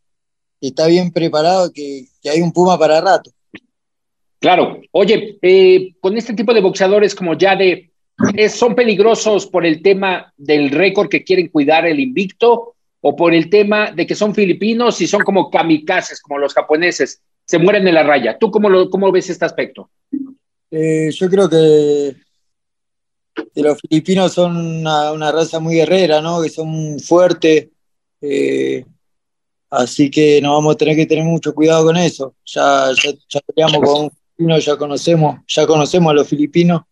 que 0.61 0.68
está 0.68 0.87
bien 0.87 1.11
preparado, 1.12 1.73
que, 1.73 2.07
que 2.23 2.31
hay 2.31 2.40
un 2.40 2.53
Puma 2.53 2.79
para 2.79 3.01
rato. 3.01 3.31
Claro, 4.38 4.81
oye, 4.90 5.38
eh, 5.40 5.95
con 6.01 6.16
este 6.16 6.35
tipo 6.35 6.53
de 6.53 6.61
boxeadores 6.61 7.14
como 7.14 7.35
ya 7.38 7.55
de 7.55 7.92
¿son 8.49 8.75
peligrosos 8.75 9.47
por 9.47 9.64
el 9.64 9.83
tema 9.83 10.33
del 10.37 10.71
récord 10.71 11.09
que 11.09 11.25
quieren 11.25 11.49
cuidar 11.49 11.87
el 11.87 12.01
invicto 12.01 12.75
o 13.01 13.16
por 13.16 13.35
el 13.35 13.51
tema 13.51 13.90
de 13.92 14.07
que 14.07 14.14
son 14.14 14.35
filipinos 14.35 15.01
y 15.01 15.07
son 15.07 15.23
como 15.23 15.51
kamikazes, 15.51 16.21
como 16.21 16.38
los 16.38 16.55
japoneses, 16.55 17.21
se 17.45 17.59
mueren 17.59 17.87
en 17.88 17.95
la 17.95 18.03
raya? 18.03 18.38
¿Tú 18.38 18.51
cómo, 18.51 18.68
lo, 18.68 18.90
cómo 18.90 19.11
ves 19.11 19.31
este 19.31 19.45
aspecto? 19.45 19.90
Eh, 20.75 21.11
yo 21.11 21.29
creo 21.29 21.51
que, 21.51 22.17
los 23.57 23.79
filipinos 23.81 24.33
son 24.33 24.57
una, 24.57 25.31
raza 25.31 25.61
muy 25.61 25.75
guerrera, 25.75 26.23
¿no? 26.23 26.41
Que 26.43 26.49
son 26.49 26.99
fuertes. 26.99 27.69
Eh, 28.23 28.85
así 29.69 30.11
que 30.11 30.41
nos 30.41 30.53
vamos 30.55 30.75
a 30.75 30.79
tener 30.79 30.97
que 30.97 31.07
tener 31.07 31.25
mucho 31.25 31.55
cuidado 31.55 31.85
con 31.85 31.99
eso. 31.99 32.35
Ya, 32.47 32.91
ya, 33.29 33.41
peleamos 33.47 33.81
con 33.87 34.11
filipinos, 34.11 34.65
ya 34.65 34.77
conocemos, 34.79 35.41
ya 35.47 35.67
conocemos 35.67 36.11
a 36.11 36.15
los 36.15 36.29
filipinos. 36.29 36.83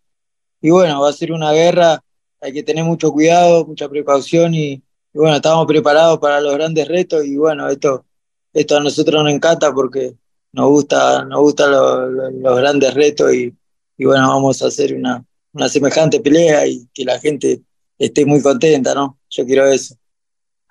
y 0.60 0.70
bueno, 0.70 1.00
va 1.00 1.08
a 1.10 1.12
ser 1.14 1.32
una 1.32 1.52
guerra, 1.52 2.02
hay 2.40 2.52
que 2.52 2.62
tener 2.62 2.84
mucho 2.84 3.10
cuidado, 3.12 3.64
mucha 3.66 3.88
precaución 3.88 4.54
y, 4.54 4.82
bueno, 5.14 5.36
estamos 5.36 5.66
preparados 5.66 6.18
para 6.18 6.40
los 6.40 6.54
grandes 6.54 6.86
retos 6.88 7.24
y 7.24 7.36
bueno, 7.36 7.68
esto, 7.70 8.04
esto 8.52 8.76
a 8.76 8.80
nosotros 8.80 9.24
nos 9.24 9.32
encanta 9.32 9.72
porque 9.72 10.14
nos 10.52 10.68
gusta, 10.68 11.24
nos 11.24 11.40
gustan 11.40 11.70
los, 11.72 12.32
los 12.34 12.56
grandes 12.58 12.94
retos 12.94 13.32
y, 13.34 13.54
y 14.00 14.06
bueno, 14.06 14.28
vamos 14.28 14.62
a 14.62 14.68
hacer 14.68 14.94
una, 14.94 15.22
una 15.52 15.68
semejante 15.68 16.20
pelea 16.20 16.66
y 16.66 16.88
que 16.94 17.04
la 17.04 17.20
gente 17.20 17.60
esté 17.98 18.24
muy 18.24 18.40
contenta, 18.40 18.94
¿no? 18.94 19.18
Yo 19.28 19.44
quiero 19.44 19.66
eso. 19.66 19.94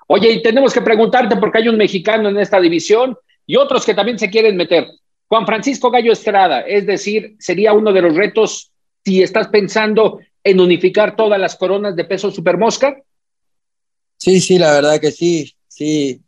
Oye, 0.08 0.32
y 0.32 0.42
tenemos 0.42 0.74
que 0.74 0.82
preguntarte 0.82 1.36
porque 1.36 1.60
hay 1.60 1.68
un 1.68 1.78
mexicano 1.78 2.30
en 2.30 2.40
esta 2.40 2.60
división 2.60 3.16
y 3.46 3.56
otros 3.56 3.86
que 3.86 3.94
también 3.94 4.18
se 4.18 4.32
quieren 4.32 4.58
meter. 4.58 4.88
Juan 5.28 5.46
Francisco 5.46 5.92
Gallo 5.92 6.12
Estrada, 6.12 6.62
es 6.62 6.88
decir, 6.88 7.36
sería 7.38 7.72
uno 7.74 7.94
de 7.94 8.02
los 8.02 8.16
retos 8.16 8.72
si 9.06 9.22
estás 9.22 9.50
pensando 9.50 10.22
en 10.44 10.60
unificar 10.60 11.16
todas 11.16 11.40
las 11.40 11.56
coronas 11.56 11.96
de 11.96 12.06
peso 12.06 12.32
supermosca. 12.32 12.98
Sí, 14.18 14.42
sí, 14.42 14.58
la 14.58 14.72
verdad 14.72 15.00
que 15.00 15.12
sí, 15.12 15.54
sí. 15.68 16.20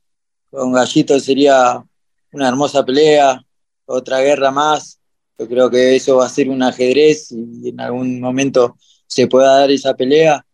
Con 0.51 0.71
Gallito 0.71 1.19
sería 1.19 1.83
una 2.31 2.47
hermosa 2.47 2.85
pelea, 2.85 3.43
otra 3.87 4.19
guerra 4.19 4.51
más. 4.51 5.00
Yo 5.41 5.47
creo 5.47 5.71
que 5.71 5.95
eso 5.95 6.17
va 6.17 6.27
a 6.27 6.29
ser 6.29 6.49
un 6.49 6.61
ajedrez 6.61 7.31
y 7.31 7.69
en 7.69 7.79
algún 7.81 8.21
momento 8.21 8.77
se 9.07 9.25
pueda 9.25 9.61
dar 9.61 9.71
esa 9.71 9.95
pelea. 9.95 10.45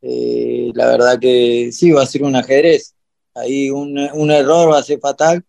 Eh, 0.00 0.72
la 0.74 0.86
verdad 0.86 1.20
que 1.20 1.70
sí, 1.72 1.90
va 1.90 2.02
a 2.04 2.06
ser 2.06 2.22
un 2.22 2.34
ajedrez. 2.34 2.94
Ahí 3.34 3.68
un, 3.68 3.98
un 4.14 4.30
error 4.30 4.72
va 4.72 4.78
a 4.78 4.82
ser 4.82 4.98
fatal 4.98 5.44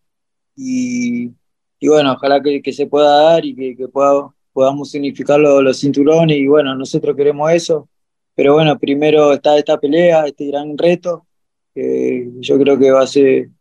y, 0.57 1.31
y 1.79 1.87
bueno, 1.87 2.11
ojalá 2.11 2.41
que, 2.41 2.61
que, 2.61 2.73
se 2.73 2.85
pueda 2.87 3.31
dar 3.31 3.45
y 3.45 3.55
que, 3.55 3.77
que 3.77 3.87
pueda, 3.87 4.29
podamos 4.51 4.93
unificar 4.93 5.39
los, 5.39 5.63
los 5.63 5.79
cinturones 5.79 6.35
y 6.37 6.47
bueno, 6.47 6.75
nosotros 6.75 7.15
queremos 7.15 7.49
eso. 7.53 7.87
Pero 8.35 8.55
bueno, 8.55 8.77
primero 8.77 9.31
está 9.31 9.57
esta 9.57 9.79
pelea, 9.79 10.25
este 10.27 10.47
gran 10.47 10.77
reto, 10.77 11.27
que 11.73 12.29
yo 12.41 12.59
creo 12.59 12.77
que 12.77 12.91
va 12.91 13.03
a 13.03 13.07
ser 13.07 13.51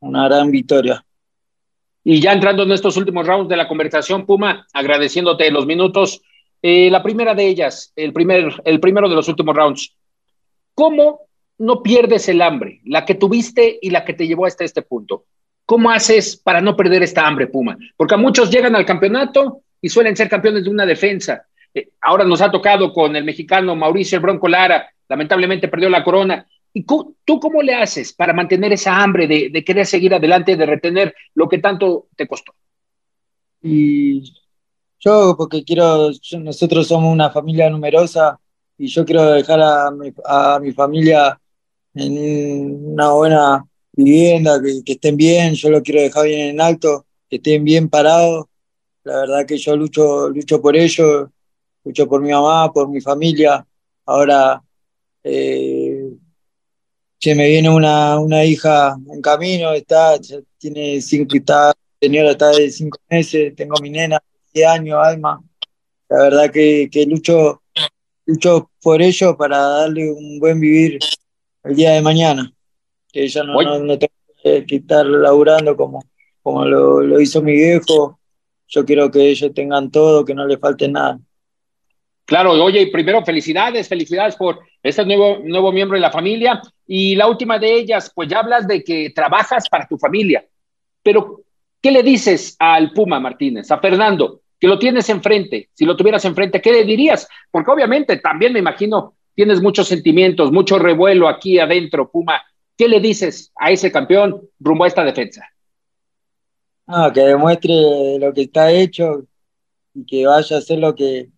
una 0.00 0.26
gran 0.26 0.50
victoria. 0.50 1.04
Y 2.02 2.20
ya 2.20 2.32
entrando 2.32 2.62
en 2.62 2.72
estos 2.72 2.96
últimos 2.96 3.26
rounds 3.26 3.48
de 3.48 3.56
la 3.56 3.68
conversación, 3.68 4.26
Puma, 4.26 4.66
agradeciéndote 4.72 5.50
los 5.50 5.66
minutos. 5.66 6.22
Eh, 6.62 6.90
la 6.90 7.02
primera 7.02 7.34
de 7.34 7.46
ellas, 7.46 7.92
el, 7.96 8.12
primer, 8.12 8.52
el 8.64 8.80
primero 8.80 9.08
de 9.08 9.14
los 9.14 9.28
últimos 9.28 9.54
rounds. 9.54 9.94
¿Cómo 10.74 11.20
no 11.58 11.82
pierdes 11.82 12.28
el 12.28 12.40
hambre? 12.40 12.80
La 12.84 13.04
que 13.04 13.14
tuviste 13.14 13.78
y 13.80 13.90
la 13.90 14.04
que 14.04 14.14
te 14.14 14.26
llevó 14.26 14.46
hasta 14.46 14.64
este 14.64 14.82
punto. 14.82 15.24
¿Cómo 15.66 15.90
haces 15.90 16.36
para 16.36 16.60
no 16.60 16.76
perder 16.76 17.02
esta 17.02 17.26
hambre, 17.26 17.46
Puma? 17.46 17.76
Porque 17.96 18.16
muchos 18.16 18.50
llegan 18.50 18.74
al 18.74 18.86
campeonato 18.86 19.60
y 19.80 19.88
suelen 19.88 20.16
ser 20.16 20.28
campeones 20.28 20.64
de 20.64 20.70
una 20.70 20.86
defensa. 20.86 21.46
Eh, 21.72 21.90
ahora 22.00 22.24
nos 22.24 22.40
ha 22.40 22.50
tocado 22.50 22.92
con 22.92 23.14
el 23.14 23.24
mexicano 23.24 23.76
Mauricio 23.76 24.16
el 24.16 24.22
Bronco 24.22 24.48
Lara, 24.48 24.90
lamentablemente 25.08 25.68
perdió 25.68 25.88
la 25.88 26.02
corona. 26.02 26.46
¿Y 26.72 26.84
tú 26.84 27.16
cómo 27.40 27.62
le 27.62 27.74
haces 27.74 28.12
para 28.12 28.32
mantener 28.32 28.72
esa 28.72 29.02
hambre 29.02 29.26
de, 29.26 29.50
de, 29.50 29.64
querer 29.64 29.86
seguir 29.86 30.14
adelante, 30.14 30.56
de 30.56 30.66
retener 30.66 31.14
lo 31.34 31.48
que 31.48 31.58
tanto 31.58 32.08
te 32.16 32.28
costó? 32.28 32.54
Y 33.60 34.32
yo, 35.00 35.34
porque 35.36 35.64
quiero, 35.64 36.10
nosotros 36.40 36.86
somos 36.86 37.12
una 37.12 37.30
familia 37.30 37.68
numerosa 37.70 38.38
y 38.78 38.86
yo 38.86 39.04
quiero 39.04 39.32
dejar 39.32 39.60
a 39.60 39.90
mi, 39.90 40.12
a 40.24 40.58
mi 40.60 40.72
familia 40.72 41.40
en 41.94 42.92
una 42.92 43.12
buena 43.12 43.66
vivienda, 43.92 44.60
que, 44.62 44.82
que, 44.84 44.92
estén 44.92 45.16
bien, 45.16 45.54
yo 45.54 45.70
lo 45.70 45.82
quiero 45.82 46.02
dejar 46.02 46.26
bien 46.26 46.50
en 46.50 46.60
alto, 46.60 47.06
que 47.28 47.36
estén 47.36 47.64
bien 47.64 47.88
parados. 47.88 48.46
La 49.04 49.16
verdad 49.20 49.46
que 49.46 49.58
yo 49.58 49.76
lucho, 49.76 50.28
lucho 50.28 50.60
por 50.60 50.76
ellos, 50.76 51.28
lucho 51.84 52.08
por 52.08 52.20
mi 52.22 52.30
mamá, 52.30 52.72
por 52.72 52.88
mi 52.88 53.00
familia. 53.00 53.66
Ahora 54.06 54.62
eh, 55.22 55.79
se 57.20 57.34
me 57.34 57.48
viene 57.48 57.68
una, 57.68 58.18
una 58.18 58.44
hija 58.44 58.96
en 59.12 59.20
camino, 59.20 59.72
está, 59.72 60.18
tiene 60.56 61.02
cinco, 61.02 61.36
está, 61.36 61.74
señora 62.00 62.30
está 62.30 62.48
de 62.50 62.70
cinco 62.70 62.98
meses, 63.10 63.54
tengo 63.54 63.74
mi 63.82 63.90
nena 63.90 64.18
de 64.54 64.64
años, 64.64 64.98
Alma. 65.02 65.42
La 66.08 66.22
verdad 66.22 66.50
que, 66.50 66.88
que 66.90 67.04
lucho, 67.04 67.62
lucho 68.24 68.70
por 68.82 69.02
ello 69.02 69.36
para 69.36 69.58
darle 69.58 70.10
un 70.10 70.40
buen 70.40 70.58
vivir 70.58 70.98
el 71.64 71.76
día 71.76 71.90
de 71.90 72.00
mañana. 72.00 72.50
Que 73.12 73.24
ella 73.24 73.44
no, 73.44 73.60
no, 73.60 73.78
no 73.80 73.98
tenga 73.98 74.14
que 74.66 74.76
estar 74.76 75.04
laburando 75.04 75.76
como, 75.76 76.02
como 76.42 76.64
lo, 76.64 77.02
lo 77.02 77.20
hizo 77.20 77.42
mi 77.42 77.52
viejo. 77.52 78.18
Yo 78.66 78.86
quiero 78.86 79.10
que 79.10 79.28
ellos 79.28 79.52
tengan 79.54 79.90
todo, 79.90 80.24
que 80.24 80.34
no 80.34 80.46
les 80.46 80.58
falte 80.58 80.88
nada. 80.88 81.20
Claro, 82.24 82.52
oye, 82.52 82.86
primero 82.90 83.22
felicidades, 83.24 83.88
felicidades 83.88 84.36
por 84.36 84.60
este 84.82 85.04
nuevo, 85.04 85.38
nuevo 85.44 85.72
miembro 85.72 85.96
de 85.96 86.00
la 86.00 86.10
familia. 86.10 86.60
Y 86.86 87.14
la 87.16 87.26
última 87.26 87.58
de 87.58 87.72
ellas, 87.72 88.10
pues 88.14 88.28
ya 88.28 88.40
hablas 88.40 88.66
de 88.66 88.82
que 88.82 89.10
trabajas 89.10 89.68
para 89.68 89.86
tu 89.86 89.98
familia. 89.98 90.44
Pero, 91.02 91.42
¿qué 91.80 91.90
le 91.90 92.02
dices 92.02 92.56
al 92.58 92.92
Puma 92.92 93.20
Martínez, 93.20 93.70
a 93.70 93.78
Fernando, 93.78 94.42
que 94.58 94.68
lo 94.68 94.78
tienes 94.78 95.08
enfrente? 95.08 95.68
Si 95.72 95.84
lo 95.84 95.96
tuvieras 95.96 96.24
enfrente, 96.24 96.60
¿qué 96.60 96.72
le 96.72 96.84
dirías? 96.84 97.28
Porque 97.50 97.70
obviamente 97.70 98.16
también 98.18 98.52
me 98.52 98.58
imagino 98.58 99.14
tienes 99.34 99.62
muchos 99.62 99.88
sentimientos, 99.88 100.52
mucho 100.52 100.78
revuelo 100.78 101.26
aquí 101.26 101.58
adentro, 101.58 102.10
Puma. 102.10 102.42
¿Qué 102.76 102.88
le 102.88 103.00
dices 103.00 103.52
a 103.56 103.70
ese 103.70 103.90
campeón 103.90 104.42
rumbo 104.58 104.84
a 104.84 104.88
esta 104.88 105.04
defensa? 105.04 105.46
Que 107.14 107.20
demuestre 107.20 108.18
lo 108.18 108.34
que 108.34 108.42
está 108.42 108.70
hecho 108.70 109.24
y 109.94 110.04
que 110.04 110.26
vaya 110.26 110.56
a 110.56 110.58
hacer 110.58 110.78
lo 110.78 110.94
que, 110.94 111.30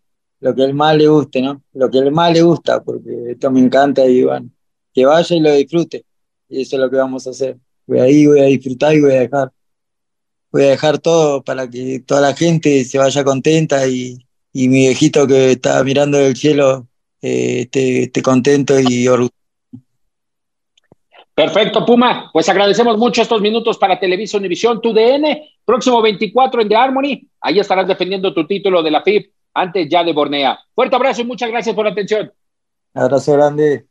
lo 0.43 0.53
que 0.57 0.65
el 0.65 0.75
más 0.75 0.97
le 0.97 1.07
guste, 1.07 1.41
¿no? 1.41 1.63
Lo 1.73 1.89
que 1.89 1.99
el 1.99 2.11
más 2.11 2.33
le 2.33 2.43
gusta, 2.43 2.83
porque 2.83 3.31
esto 3.31 3.49
me 3.53 3.61
encanta 3.61 4.05
y 4.05 4.25
bueno, 4.25 4.51
que 4.93 5.07
vaya 5.07 5.37
y 5.37 5.41
lo 5.41 5.53
disfrute. 5.53 6.05
Y 6.49 6.63
eso 6.63 6.77
es 6.77 6.83
lo 6.83 6.91
que 6.91 6.97
vamos 6.97 7.25
a 7.29 7.31
hacer. 7.31 7.59
Voy 7.87 8.01
a 8.01 8.09
ir, 8.09 8.29
voy 8.29 8.41
a 8.41 8.45
disfrutar 8.45 8.93
y 8.93 9.01
voy 9.01 9.13
a 9.13 9.21
dejar, 9.21 9.53
voy 10.51 10.65
a 10.65 10.71
dejar 10.71 10.99
todo 10.99 11.45
para 11.45 11.71
que 11.71 12.01
toda 12.01 12.21
la 12.21 12.35
gente 12.35 12.85
se 12.85 12.99
vaya 12.99 13.23
contenta 13.23 13.87
y, 13.87 14.19
y 14.53 14.67
mi 14.67 14.81
viejito 14.81 15.29
que 15.29 15.53
está 15.53 15.83
mirando 15.85 16.19
el 16.19 16.37
cielo 16.37 16.89
eh, 17.23 17.61
esté, 17.61 18.03
esté 18.03 18.21
contento 18.21 18.75
y 18.81 19.07
orgulloso. 19.07 19.33
Perfecto, 21.37 21.87
Puma. 21.87 22.31
Pues 22.33 22.49
agradecemos 22.49 22.99
mucho 22.99 23.23
estos 23.23 23.41
minutos 23.41 23.79
para 23.79 23.99
Televisa 23.99 24.39
Univisión, 24.39 24.81
tu 24.81 24.93
DN. 24.93 25.51
Próximo 25.65 26.03
24 26.03 26.63
en 26.63 26.69
The 26.69 26.75
Harmony. 26.75 27.29
Ahí 27.41 27.61
estarás 27.61 27.87
defendiendo 27.87 28.35
tu 28.35 28.45
título 28.45 28.83
de 28.83 28.91
la 28.91 29.03
FIB 29.03 29.31
antes 29.55 29.89
ya 29.89 30.05
de 30.05 30.13
Bornea. 30.13 30.59
Fuerte 30.75 30.97
abrazo 30.97 31.23
y 31.23 31.27
muchas 31.27 31.51
gracias 31.51 31.75
por 31.75 31.85
la 31.85 31.93
atención. 31.93 32.33
Abrazo 32.95 33.33
grande. 33.33 33.87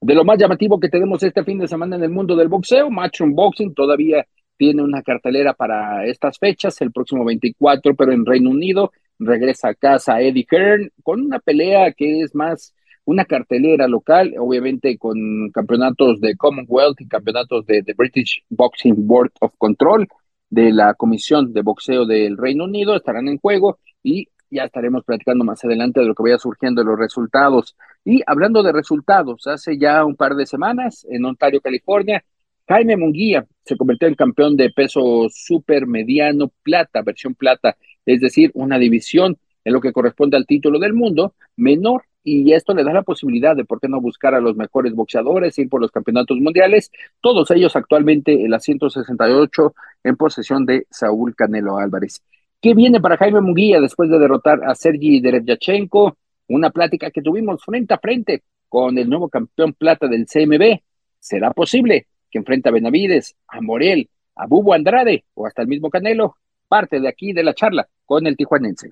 De 0.00 0.14
lo 0.14 0.24
más 0.24 0.38
llamativo 0.38 0.78
que 0.78 0.88
tenemos 0.88 1.22
este 1.22 1.44
fin 1.44 1.58
de 1.58 1.68
semana 1.68 1.96
en 1.96 2.04
el 2.04 2.10
mundo 2.10 2.36
del 2.36 2.48
boxeo, 2.48 2.90
Matchroom 2.90 3.34
Boxing 3.34 3.74
todavía 3.74 4.26
tiene 4.56 4.82
una 4.82 5.02
cartelera 5.02 5.54
para 5.54 6.04
estas 6.06 6.38
fechas, 6.38 6.80
el 6.80 6.92
próximo 6.92 7.24
24, 7.24 7.94
pero 7.96 8.12
en 8.12 8.26
Reino 8.26 8.50
Unido 8.50 8.92
regresa 9.18 9.68
a 9.68 9.74
casa 9.74 10.20
Eddie 10.20 10.46
Hearn 10.50 10.90
con 11.02 11.20
una 11.20 11.38
pelea 11.38 11.92
que 11.92 12.20
es 12.20 12.34
más 12.34 12.74
una 13.04 13.24
cartelera 13.24 13.86
local, 13.86 14.34
obviamente 14.38 14.96
con 14.98 15.50
campeonatos 15.52 16.20
de 16.20 16.36
Commonwealth 16.36 17.00
y 17.00 17.08
campeonatos 17.08 17.66
de, 17.66 17.82
de 17.82 17.94
British 17.94 18.44
Boxing 18.48 19.06
Board 19.06 19.32
of 19.40 19.52
Control 19.58 20.06
de 20.50 20.72
la 20.72 20.94
Comisión 20.94 21.52
de 21.52 21.62
Boxeo 21.62 22.06
del 22.06 22.36
Reino 22.36 22.64
Unido 22.64 22.96
estarán 22.96 23.28
en 23.28 23.38
juego 23.38 23.78
y 24.02 24.28
ya 24.54 24.64
estaremos 24.64 25.04
platicando 25.04 25.44
más 25.44 25.64
adelante 25.64 26.00
de 26.00 26.06
lo 26.06 26.14
que 26.14 26.22
vaya 26.22 26.38
surgiendo 26.38 26.82
de 26.82 26.86
los 26.86 26.98
resultados. 26.98 27.76
Y 28.04 28.22
hablando 28.26 28.62
de 28.62 28.72
resultados, 28.72 29.46
hace 29.46 29.76
ya 29.78 30.04
un 30.04 30.16
par 30.16 30.34
de 30.34 30.46
semanas 30.46 31.06
en 31.10 31.24
Ontario, 31.24 31.60
California, 31.60 32.24
Jaime 32.68 32.96
Munguía 32.96 33.46
se 33.64 33.76
convirtió 33.76 34.08
en 34.08 34.14
campeón 34.14 34.56
de 34.56 34.70
peso 34.70 35.26
super 35.30 35.86
mediano 35.86 36.50
plata, 36.62 37.02
versión 37.02 37.34
plata, 37.34 37.76
es 38.06 38.20
decir, 38.20 38.50
una 38.54 38.78
división 38.78 39.36
en 39.64 39.72
lo 39.72 39.80
que 39.80 39.92
corresponde 39.92 40.36
al 40.36 40.46
título 40.46 40.78
del 40.78 40.94
mundo 40.94 41.34
menor 41.56 42.04
y 42.24 42.52
esto 42.54 42.74
le 42.74 42.84
da 42.84 42.92
la 42.92 43.02
posibilidad 43.02 43.54
de 43.54 43.66
por 43.66 43.80
qué 43.80 43.88
no 43.88 44.00
buscar 44.00 44.34
a 44.34 44.40
los 44.40 44.56
mejores 44.56 44.94
boxeadores, 44.94 45.58
ir 45.58 45.68
por 45.68 45.80
los 45.80 45.90
campeonatos 45.90 46.38
mundiales, 46.38 46.90
todos 47.20 47.50
ellos 47.50 47.76
actualmente 47.76 48.32
en 48.32 48.50
la 48.50 48.60
168 48.60 49.74
en 50.04 50.16
posesión 50.16 50.64
de 50.64 50.86
Saúl 50.90 51.34
Canelo 51.36 51.76
Álvarez. 51.76 52.22
¿Qué 52.64 52.72
viene 52.72 52.98
para 52.98 53.18
Jaime 53.18 53.42
Munguía 53.42 53.78
después 53.78 54.08
de 54.08 54.18
derrotar 54.18 54.64
a 54.64 54.74
Sergi 54.74 55.20
Derevyachenko? 55.20 56.16
Una 56.48 56.70
plática 56.70 57.10
que 57.10 57.20
tuvimos 57.20 57.62
frente 57.62 57.92
a 57.92 57.98
frente 57.98 58.42
con 58.70 58.96
el 58.96 59.06
nuevo 59.06 59.28
campeón 59.28 59.74
plata 59.74 60.06
del 60.08 60.24
CMB. 60.24 60.80
¿Será 61.18 61.50
posible 61.50 62.06
que 62.30 62.38
enfrente 62.38 62.70
a 62.70 62.72
Benavides, 62.72 63.36
a 63.48 63.60
Morel, 63.60 64.08
a 64.34 64.46
Bubo 64.46 64.72
Andrade 64.72 65.24
o 65.34 65.46
hasta 65.46 65.60
el 65.60 65.68
mismo 65.68 65.90
Canelo? 65.90 66.36
Parte 66.66 67.00
de 67.00 67.08
aquí 67.08 67.34
de 67.34 67.42
la 67.42 67.52
charla 67.52 67.86
con 68.06 68.26
el 68.26 68.34
tijuanense. 68.34 68.88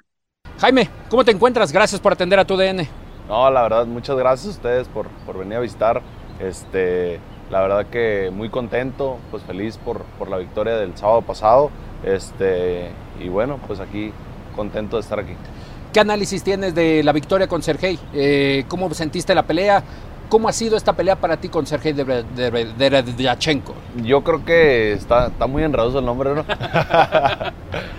Jaime, 0.58 0.90
¿cómo 1.08 1.24
te 1.24 1.30
encuentras? 1.30 1.72
Gracias 1.72 1.98
por 1.98 2.12
atender 2.12 2.38
a 2.40 2.44
tu 2.44 2.58
DN. 2.58 2.86
No, 3.26 3.50
la 3.50 3.62
verdad, 3.62 3.86
muchas 3.86 4.18
gracias 4.18 4.48
a 4.48 4.58
ustedes 4.58 4.88
por, 4.88 5.08
por 5.24 5.38
venir 5.38 5.54
a 5.54 5.60
visitar. 5.60 6.02
Este, 6.40 7.20
la 7.50 7.62
verdad 7.62 7.86
que 7.86 8.30
muy 8.34 8.50
contento, 8.50 9.16
pues 9.30 9.42
feliz 9.44 9.78
por, 9.78 10.02
por 10.18 10.28
la 10.28 10.36
victoria 10.36 10.76
del 10.76 10.94
sábado 10.94 11.22
pasado. 11.22 11.70
Este, 12.04 12.90
y 13.20 13.28
bueno, 13.28 13.58
pues 13.66 13.80
aquí 13.80 14.12
contento 14.54 14.96
de 14.96 15.02
estar 15.02 15.18
aquí. 15.18 15.34
¿Qué 15.92 16.00
análisis 16.00 16.42
tienes 16.42 16.74
de 16.74 17.02
la 17.02 17.12
victoria 17.12 17.46
con 17.46 17.62
Sergey? 17.62 17.98
Eh, 18.14 18.64
¿Cómo 18.68 18.92
sentiste 18.94 19.34
la 19.34 19.42
pelea? 19.42 19.82
¿Cómo 20.28 20.48
ha 20.48 20.52
sido 20.52 20.78
esta 20.78 20.94
pelea 20.94 21.16
para 21.16 21.36
ti 21.36 21.50
con 21.50 21.66
Sergey 21.66 21.92
Deredyachenko? 21.92 23.74
Yo 24.02 24.24
creo 24.24 24.42
que 24.46 24.92
está, 24.94 25.26
está 25.26 25.46
muy 25.46 25.62
enredoso 25.62 25.98
el 25.98 26.06
nombre, 26.06 26.30
¿no? 26.34 26.46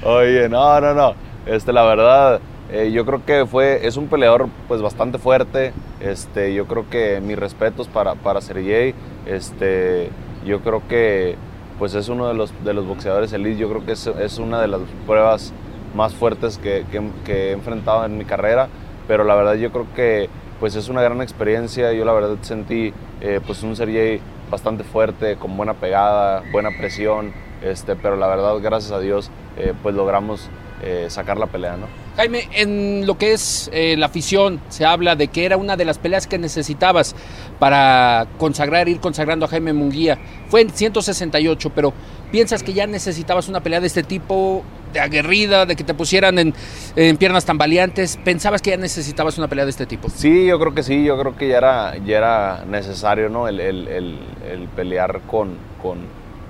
Oye, 0.12 0.50
no, 0.50 0.82
no, 0.82 0.96
no. 0.96 1.14
Este, 1.46 1.72
la 1.72 1.84
verdad, 1.84 2.40
eh, 2.72 2.92
yo 2.92 3.06
creo 3.06 3.24
que 3.24 3.46
fue, 3.46 3.86
es 3.86 3.98
un 3.98 4.08
peleador 4.08 4.50
pues 4.68 4.82
bastante 4.82 5.20
fuerte. 5.20 5.74
Este, 6.00 6.56
yo 6.56 6.66
creo 6.66 6.90
que 6.90 7.22
mis 7.22 7.38
respetos 7.38 7.88
para, 7.88 8.16
para 8.16 8.42
Sergey. 8.42 8.96
Este, 9.28 10.10
yo 10.44 10.62
creo 10.62 10.82
que 10.88 11.36
pues 11.80 11.96
es 11.96 12.10
uno 12.10 12.28
de 12.28 12.34
los, 12.34 12.54
de 12.64 12.74
los 12.74 12.86
boxeadores 12.86 13.34
elite. 13.34 13.58
Yo 13.58 13.70
creo 13.70 13.86
que 13.86 13.94
es, 13.94 14.08
es 14.08 14.38
una 14.38 14.62
de 14.62 14.68
las 14.68 14.82
pruebas 15.06 15.54
más 15.96 16.14
fuertes 16.14 16.58
que, 16.58 16.86
que, 17.26 17.50
he 17.50 17.52
enfrentado 17.52 18.06
en 18.06 18.18
mi 18.18 18.26
carrera. 18.26 18.68
Pero 19.08 19.24
la 19.24 19.36
verdad 19.36 19.56
yo 19.56 19.72
creo 19.72 19.88
que 19.96 20.30
pues 20.60 20.76
es 20.76 20.90
una 20.90 21.02
gran 21.02 21.22
experiencia. 21.22 21.92
Yo 21.94 22.06
la 22.06 22.14
verdad 22.14 22.38
sentí 22.42 22.94
eh, 23.22 23.40
pues 23.46 23.64
un 23.64 23.76
Sergey 23.76 24.22
bastante 24.50 24.84
fuerte, 24.84 25.36
con 25.36 25.58
buena 25.58 25.74
pegada, 25.74 26.44
buena 26.52 26.70
presión. 26.78 27.34
Este, 27.62 27.96
pero 27.96 28.16
la 28.16 28.28
verdad, 28.28 28.56
gracias 28.62 28.92
a 28.92 29.00
Dios, 29.00 29.32
eh, 29.58 29.74
pues 29.82 29.96
logramos 29.96 30.50
eh, 30.86 31.10
sacar 31.10 31.38
la 31.38 31.48
pelea, 31.48 31.78
¿no? 31.78 31.88
Jaime, 32.18 32.50
en 32.54 33.08
lo 33.08 33.18
que 33.18 33.32
es 33.32 33.70
eh, 33.74 33.96
la 33.98 34.08
afición, 34.08 34.60
se 34.68 34.86
habla 34.86 35.16
de 35.16 35.30
que 35.30 35.46
era 35.46 35.56
una 35.56 35.78
de 35.78 35.86
las 35.86 35.98
peleas 35.98 36.28
que 36.28 36.38
necesitabas 36.38 37.16
para 37.58 38.28
consagrar, 38.38 38.90
ir 38.90 39.00
consagrando 39.00 39.46
a 39.46 39.50
Jaime 39.50 39.72
Munguía. 39.72 40.20
Fue 40.50 40.60
en 40.60 40.70
168, 40.70 41.72
pero 41.74 41.94
¿piensas 42.32 42.64
que 42.64 42.74
ya 42.74 42.86
necesitabas 42.86 43.48
una 43.48 43.62
pelea 43.62 43.80
de 43.80 43.88
este 43.88 44.04
tipo, 44.04 44.62
de 44.92 45.00
aguerrida, 45.00 45.66
de 45.66 45.78
que 45.78 45.86
te 45.86 45.94
pusieran 45.94 46.38
en, 46.38 46.54
en 46.98 47.16
piernas 47.16 47.46
tambaleantes? 47.46 48.18
¿Pensabas 48.18 48.62
que 48.62 48.72
ya 48.72 48.78
necesitabas 48.78 49.38
una 49.38 49.48
pelea 49.48 49.64
de 49.64 49.72
este 49.72 49.86
tipo? 49.86 50.10
Sí, 50.10 50.48
yo 50.48 50.60
creo 50.60 50.76
que 50.76 50.84
sí, 50.84 51.06
yo 51.06 51.18
creo 51.18 51.38
que 51.38 51.48
ya 51.48 51.58
era, 51.58 51.98
ya 52.06 52.18
era 52.18 52.66
necesario, 52.66 53.30
¿no? 53.30 53.48
El, 53.48 53.62
el, 53.62 53.88
el, 53.88 54.20
el 54.52 54.68
pelear 54.68 55.22
con, 55.22 55.56
con, 55.82 56.00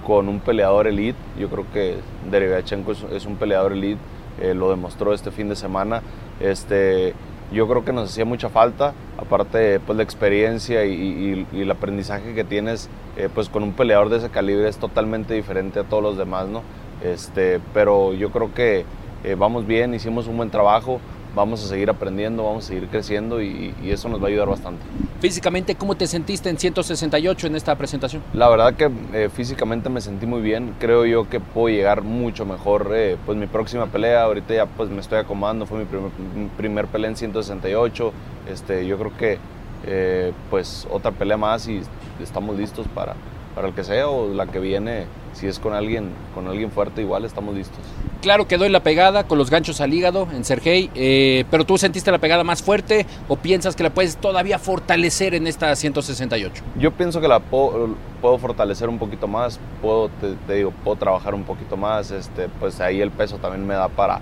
con, 0.06 0.28
un 0.28 0.39
peleador 0.39 0.88
elite. 0.88 1.19
Yo 1.39 1.50
creo 1.50 1.65
que 1.72 1.98
Derevyachenko 2.32 2.93
es, 2.93 3.06
es 3.13 3.26
un 3.28 3.36
peleador 3.36 3.74
elite 3.74 4.00
eh, 4.44 4.54
lo 4.54 4.70
demostró 4.70 5.14
este 5.14 5.32
fin 5.32 5.50
de 5.50 5.56
semana. 5.56 6.04
Este, 6.40 7.14
yo 7.52 7.68
creo 7.68 7.86
que 7.86 7.94
nos 7.94 8.10
hacía 8.10 8.26
mucha 8.26 8.50
falta, 8.50 8.94
aparte 9.18 9.80
pues 9.80 9.96
la 9.96 10.04
experiencia 10.04 10.86
y, 10.86 11.48
el 11.54 11.72
aprendizaje 11.72 12.34
que 12.34 12.44
tienes 12.44 12.90
eh, 13.16 13.30
pues 13.34 13.48
con 13.48 13.64
un 13.64 13.74
peleador 13.74 14.10
de 14.10 14.18
ese 14.18 14.30
calibre 14.30 14.68
es 14.68 14.78
totalmente 14.78 15.34
diferente 15.34 15.80
a 15.80 15.84
todos 15.84 16.04
los 16.04 16.18
demás, 16.18 16.48
¿no? 16.48 16.62
Este, 17.04 17.60
pero 17.74 18.14
yo 18.14 18.32
creo 18.32 18.54
que 18.54 18.86
eh, 19.24 19.36
vamos 19.38 19.66
bien, 19.66 19.94
hicimos 19.94 20.28
un 20.28 20.36
buen 20.38 20.50
trabajo, 20.50 21.00
vamos 21.36 21.63
a 21.63 21.67
seguir 21.67 21.89
aprendiendo, 21.89 22.43
vamos 22.43 22.65
a 22.65 22.67
seguir 22.69 22.88
creciendo 22.88 23.41
y, 23.41 23.74
y, 23.84 23.91
eso 23.91 24.10
nos 24.10 24.22
va 24.22 24.26
a 24.26 24.30
ayudar 24.30 24.48
bastante. 24.48 24.84
Físicamente, 25.19 25.76
¿cómo 25.76 25.96
te 25.96 26.08
sentiste 26.08 26.50
en 26.50 26.58
168 26.58 27.48
en 27.48 27.56
esta 27.56 27.76
presentación? 27.76 28.22
La 28.34 28.50
verdad 28.50 28.74
que 28.76 28.89
eh, 29.13 29.30
físicamente 29.34 29.89
me 29.89 30.02
sentí 30.02 30.26
muy 30.26 30.41
bien, 30.41 30.76
creo 30.80 31.06
yo 31.06 31.30
que 31.30 31.39
puedo 31.39 31.69
llegar 31.69 32.04
mucho 32.04 32.46
mejor, 32.46 32.91
eh, 32.93 33.17
pues 33.26 33.38
mi 33.38 33.48
próxima 33.48 33.88
pelea, 33.88 34.24
ahorita 34.24 34.54
ya 34.54 34.65
pues 34.65 34.89
me 34.89 35.02
estoy 35.02 35.19
acomodando, 35.19 35.65
fue 35.65 35.80
mi 35.80 35.86
primer, 35.86 36.12
mi 36.36 36.48
primer 36.50 36.88
pelea 36.88 37.10
en 37.10 37.15
168, 37.15 38.13
este, 38.50 38.86
yo 38.86 38.98
creo 38.98 39.17
que 39.17 39.38
eh, 39.86 40.32
pues 40.50 40.88
otra 40.89 41.12
pelea 41.12 41.38
más 41.38 41.67
y 41.67 41.82
estamos 42.22 42.58
listos 42.58 42.88
para, 42.93 43.15
para 43.56 43.68
el 43.68 43.74
que 43.74 43.84
sea 43.84 44.08
o 44.08 44.34
la 44.34 44.48
que 44.48 44.60
viene, 44.60 45.06
si 45.34 45.48
es 45.48 45.60
con 45.60 45.74
alguien, 45.74 46.10
con 46.34 46.48
alguien 46.48 46.72
fuerte 46.72 47.02
igual 47.02 47.26
estamos 47.26 47.56
listos. 47.56 47.80
Claro 48.22 48.48
quedó 48.48 48.66
en 48.66 48.72
la 48.72 48.82
pegada 48.82 49.26
con 49.26 49.38
los 49.38 49.50
ganchos 49.50 49.82
al 49.82 49.94
hígado 49.94 50.28
en 50.32 50.44
Sergey, 50.44 50.89
eh, 50.96 51.46
pero 51.52 51.66
tú 51.66 51.78
sentiste 51.78 52.12
la 52.12 52.20
pegada 52.20 52.44
más 52.44 52.63
fuerte 52.63 53.06
o 53.28 53.36
piensas 53.36 53.76
que 53.76 53.84
la 53.84 53.89
puedes 53.89 54.18
todavía 54.18 54.60
fortalecer 54.60 55.36
en 55.36 55.48
esta 55.48 55.76
168? 55.76 56.63
Yo 56.78 56.92
pienso 56.92 57.22
que 57.22 57.28
la 57.28 57.39
puedo, 57.39 57.96
puedo 58.22 58.38
fortalecer 58.38 58.89
un 58.89 58.98
poquito 58.98 59.28
más, 59.28 59.60
puedo, 59.82 60.10
te, 60.10 60.36
te, 60.48 60.56
digo, 60.56 60.72
puedo 60.84 60.98
trabajar 60.98 61.36
un 61.36 61.44
poquito 61.44 61.78
más, 61.78 62.12
este, 62.12 62.48
pues 62.60 62.80
ahí 62.80 63.02
el 63.02 63.12
peso 63.12 63.38
también 63.38 63.68
me 63.68 63.74
da 63.74 63.89
para, 63.89 64.22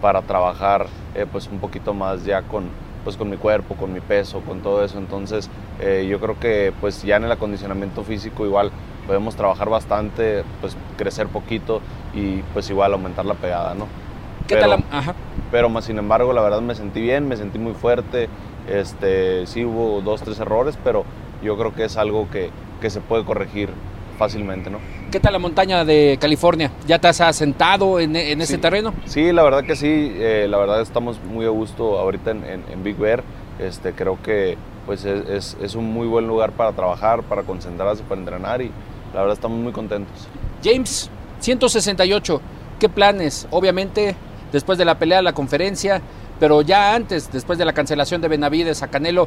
para 0.00 0.22
trabajar 0.22 0.86
eh, 1.14 1.26
pues 1.30 1.46
un 1.46 1.58
poquito 1.58 1.92
más 1.92 2.24
ya 2.24 2.42
con, 2.42 2.64
pues 3.04 3.16
con 3.16 3.30
mi 3.30 3.36
cuerpo, 3.36 3.74
con 3.74 3.92
mi 3.92 4.00
peso, 4.00 4.40
con 4.40 4.60
todo 4.60 4.84
eso. 4.84 4.98
Entonces 4.98 5.50
eh, 5.80 6.06
yo 6.08 6.20
creo 6.20 6.38
que 6.38 6.72
pues 6.80 7.02
ya 7.02 7.16
en 7.16 7.24
el 7.24 7.32
acondicionamiento 7.32 8.04
físico 8.04 8.44
igual 8.46 8.70
podemos 9.06 9.34
trabajar 9.36 9.68
bastante, 9.68 10.44
pues 10.60 10.76
crecer 10.96 11.26
poquito 11.28 11.80
y 12.14 12.38
pues 12.52 12.70
igual 12.70 12.92
aumentar 12.92 13.24
la 13.24 13.34
pegada, 13.34 13.74
¿no? 13.74 13.86
¿Qué 14.46 14.56
pero, 14.56 14.70
tal? 14.70 14.84
La... 14.90 14.98
Ajá. 14.98 15.14
Pero 15.50 15.68
más 15.68 15.84
sin 15.84 15.98
embargo, 15.98 16.32
la 16.32 16.42
verdad 16.42 16.60
me 16.60 16.74
sentí 16.74 17.00
bien, 17.00 17.28
me 17.28 17.36
sentí 17.36 17.58
muy 17.58 17.74
fuerte. 17.74 18.28
Este, 18.68 19.46
sí 19.46 19.64
hubo 19.64 20.00
dos, 20.02 20.22
tres 20.22 20.38
errores, 20.38 20.78
pero 20.82 21.04
yo 21.42 21.58
creo 21.58 21.74
que 21.74 21.84
es 21.84 21.96
algo 21.96 22.30
que, 22.30 22.50
que 22.80 22.90
se 22.90 23.00
puede 23.00 23.24
corregir 23.24 23.70
fácilmente, 24.22 24.70
¿no? 24.70 24.78
¿Qué 25.10 25.18
tal 25.18 25.32
la 25.32 25.40
montaña 25.40 25.84
de 25.84 26.16
California? 26.20 26.70
¿Ya 26.86 27.00
te 27.00 27.08
has 27.08 27.20
asentado 27.20 27.98
en, 27.98 28.14
en 28.14 28.40
ese 28.40 28.54
sí. 28.54 28.60
terreno? 28.60 28.94
Sí, 29.04 29.32
la 29.32 29.42
verdad 29.42 29.64
que 29.64 29.74
sí, 29.74 30.12
eh, 30.14 30.46
la 30.48 30.58
verdad 30.58 30.80
estamos 30.80 31.18
muy 31.24 31.44
a 31.44 31.48
gusto 31.48 31.98
ahorita 31.98 32.30
en, 32.30 32.44
en, 32.44 32.64
en 32.72 32.84
Big 32.84 32.96
Bear. 32.96 33.24
Este, 33.58 33.92
creo 33.94 34.22
que 34.22 34.56
pues 34.86 35.04
es, 35.04 35.28
es, 35.28 35.56
es, 35.60 35.74
un 35.74 35.92
muy 35.92 36.06
buen 36.06 36.28
lugar 36.28 36.52
para 36.52 36.72
trabajar, 36.72 37.24
para 37.24 37.42
concentrarse, 37.42 38.04
para 38.04 38.20
entrenar 38.20 38.62
y 38.62 38.70
la 39.12 39.20
verdad 39.22 39.34
estamos 39.34 39.58
muy 39.58 39.72
contentos. 39.72 40.28
James, 40.62 41.10
168, 41.40 42.40
¿qué 42.78 42.88
planes? 42.88 43.48
Obviamente, 43.50 44.14
después 44.52 44.78
de 44.78 44.84
la 44.84 45.00
pelea, 45.00 45.20
la 45.20 45.32
conferencia, 45.32 46.00
pero 46.38 46.62
ya 46.62 46.94
antes, 46.94 47.30
después 47.32 47.58
de 47.58 47.64
la 47.64 47.72
cancelación 47.72 48.20
de 48.20 48.28
Benavides 48.28 48.84
a 48.84 48.88
Canelo. 48.88 49.26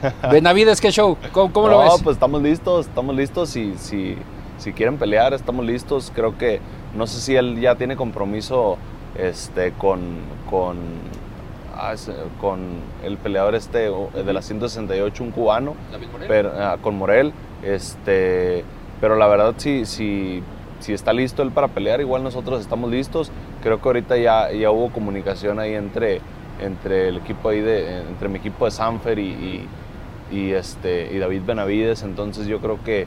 Benavides, 0.30 0.80
¿qué 0.80 0.90
show? 0.90 1.16
¿Cómo, 1.32 1.52
cómo 1.52 1.68
no, 1.68 1.84
lo 1.84 1.92
ves? 1.92 2.02
pues 2.02 2.16
estamos 2.16 2.42
listos, 2.42 2.86
estamos 2.86 3.14
listos 3.14 3.56
y 3.56 3.74
si, 3.76 4.16
si 4.58 4.72
quieren 4.72 4.98
pelear, 4.98 5.34
estamos 5.34 5.64
listos. 5.64 6.12
Creo 6.14 6.36
que, 6.38 6.60
no 6.94 7.06
sé 7.06 7.20
si 7.20 7.36
él 7.36 7.60
ya 7.60 7.74
tiene 7.76 7.96
compromiso 7.96 8.78
este, 9.16 9.72
con, 9.72 10.00
con, 10.48 10.78
ah, 11.74 11.94
con 12.40 12.60
el 13.04 13.16
peleador 13.18 13.54
este 13.54 13.90
de 13.90 14.32
la 14.32 14.42
168, 14.42 15.22
un 15.22 15.30
cubano, 15.30 15.74
pero, 16.28 16.52
ah, 16.56 16.76
con 16.80 16.96
Morel. 16.96 17.32
Este, 17.62 18.64
pero 19.00 19.16
la 19.16 19.26
verdad, 19.26 19.54
si, 19.56 19.84
si, 19.86 20.42
si 20.80 20.92
está 20.92 21.12
listo 21.12 21.42
él 21.42 21.50
para 21.50 21.68
pelear, 21.68 22.00
igual 22.00 22.22
nosotros 22.22 22.60
estamos 22.60 22.90
listos. 22.90 23.30
Creo 23.62 23.80
que 23.80 23.88
ahorita 23.88 24.16
ya, 24.16 24.50
ya 24.52 24.70
hubo 24.70 24.90
comunicación 24.90 25.58
ahí 25.58 25.74
entre, 25.74 26.20
entre 26.60 27.08
el 27.08 27.18
equipo 27.18 27.50
ahí 27.50 27.60
de, 27.60 28.00
entre 28.00 28.28
mi 28.28 28.38
equipo 28.38 28.64
de 28.64 28.70
Sanfer 28.70 29.18
y, 29.18 29.28
y, 29.28 29.68
y, 30.30 30.52
este, 30.52 31.14
y 31.14 31.18
David 31.18 31.42
Benavides. 31.46 32.02
Entonces 32.02 32.46
yo 32.46 32.60
creo 32.60 32.82
que 32.84 33.06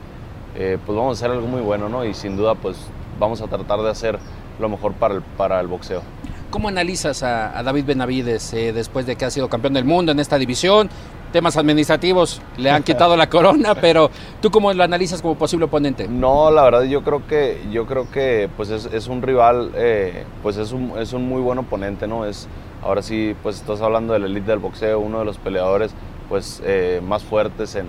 eh, 0.56 0.78
pues 0.86 0.96
vamos 0.96 1.18
a 1.18 1.26
hacer 1.26 1.36
algo 1.36 1.48
muy 1.48 1.62
bueno, 1.62 1.90
¿no? 1.90 2.06
Y 2.06 2.14
sin 2.14 2.38
duda, 2.38 2.56
pues 2.56 2.78
vamos 3.20 3.42
a 3.42 3.48
tratar 3.48 3.82
de 3.82 3.90
hacer 3.90 4.20
lo 4.60 4.70
mejor 4.70 4.94
para 4.94 5.16
el, 5.16 5.22
para 5.22 5.60
el 5.60 5.68
boxeo. 5.68 6.02
¿Cómo 6.50 6.68
analizas 6.68 7.24
a, 7.24 7.58
a 7.58 7.64
David 7.64 7.86
Benavides 7.86 8.54
eh, 8.54 8.74
después 8.74 9.08
de 9.08 9.16
que 9.16 9.26
ha 9.26 9.32
sido 9.32 9.50
campeón 9.50 9.74
del 9.74 9.86
mundo 9.86 10.12
en 10.12 10.20
esta 10.20 10.38
división? 10.38 10.90
Temas 11.32 11.58
administrativos 11.58 12.40
le 12.58 12.70
han 12.70 12.84
quitado 12.84 13.18
la 13.18 13.28
corona, 13.28 13.74
pero 13.74 14.12
¿tú 14.40 14.52
cómo 14.52 14.72
lo 14.72 14.84
analizas 14.84 15.24
como 15.24 15.36
posible 15.36 15.66
oponente? 15.66 16.08
No, 16.08 16.52
la 16.52 16.64
verdad 16.64 16.84
yo 16.84 17.04
creo 17.04 17.26
que 17.26 17.60
yo 17.72 17.88
creo 17.88 18.10
que 18.12 18.50
pues 18.56 18.70
es, 18.70 18.86
es 18.86 19.08
un 19.08 19.24
rival, 19.24 19.72
eh, 19.76 20.26
pues 20.44 20.58
es 20.58 20.72
un, 20.72 20.94
es 21.00 21.14
un 21.14 21.28
muy 21.28 21.42
buen 21.42 21.58
oponente, 21.58 22.06
¿no? 22.06 22.24
Es 22.24 22.48
ahora 22.84 23.02
sí, 23.02 23.36
pues 23.42 23.56
estás 23.56 23.82
hablando 23.82 24.14
del 24.14 24.26
elite 24.26 24.52
del 24.52 24.60
boxeo, 24.60 25.00
uno 25.00 25.20
de 25.20 25.26
los 25.26 25.40
peleadores 25.40 25.96
pues 26.34 26.64
eh, 26.66 27.00
más 27.04 27.22
fuertes 27.22 27.76
en, 27.76 27.88